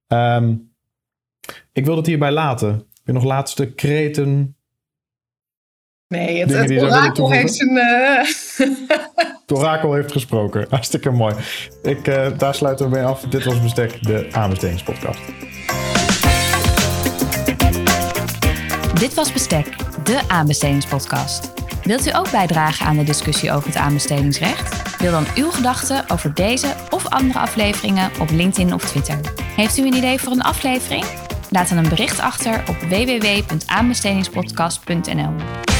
Um, 0.08 0.72
ik 1.72 1.84
wil 1.84 1.96
het 1.96 2.06
hierbij 2.06 2.32
laten. 2.32 2.68
Heb 3.04 3.14
nog 3.14 3.24
laatste 3.24 3.72
kreten? 3.72 4.53
Nee, 6.14 6.40
het, 6.40 6.52
het 6.52 6.82
orakel 6.82 7.30
heeft 7.30 7.54
zijn... 7.54 7.70
Uh... 7.70 8.18
het 9.46 9.52
orakel 9.52 9.92
heeft 9.92 10.12
gesproken. 10.12 10.66
Hartstikke 10.70 11.10
mooi. 11.10 11.34
Ik, 11.82 12.08
uh, 12.08 12.26
daar 12.38 12.54
sluiten 12.54 12.90
we 12.90 12.96
mee 12.96 13.04
af. 13.04 13.20
Dit 13.20 13.44
was 13.44 13.62
Bestek, 13.62 14.02
de 14.02 14.28
aanbestedingspodcast. 14.32 15.20
Dit 18.94 19.14
was 19.14 19.32
Bestek, 19.32 19.66
de 20.04 20.20
aanbestedingspodcast. 20.28 21.52
Wilt 21.82 22.06
u 22.06 22.14
ook 22.14 22.30
bijdragen 22.30 22.86
aan 22.86 22.96
de 22.96 23.04
discussie 23.04 23.52
over 23.52 23.68
het 23.68 23.76
aanbestedingsrecht? 23.76 24.98
Deel 24.98 25.10
dan 25.10 25.26
uw 25.36 25.50
gedachten 25.50 26.10
over 26.10 26.34
deze 26.34 26.74
of 26.90 27.08
andere 27.08 27.38
afleveringen 27.38 28.10
op 28.20 28.30
LinkedIn 28.30 28.74
of 28.74 28.84
Twitter. 28.84 29.20
Heeft 29.56 29.78
u 29.78 29.86
een 29.86 29.94
idee 29.94 30.18
voor 30.18 30.32
een 30.32 30.42
aflevering? 30.42 31.04
Laat 31.50 31.68
dan 31.68 31.78
een 31.78 31.88
bericht 31.88 32.20
achter 32.20 32.62
op 32.68 32.76
www.aanbestedingspodcast.nl. 32.88 35.73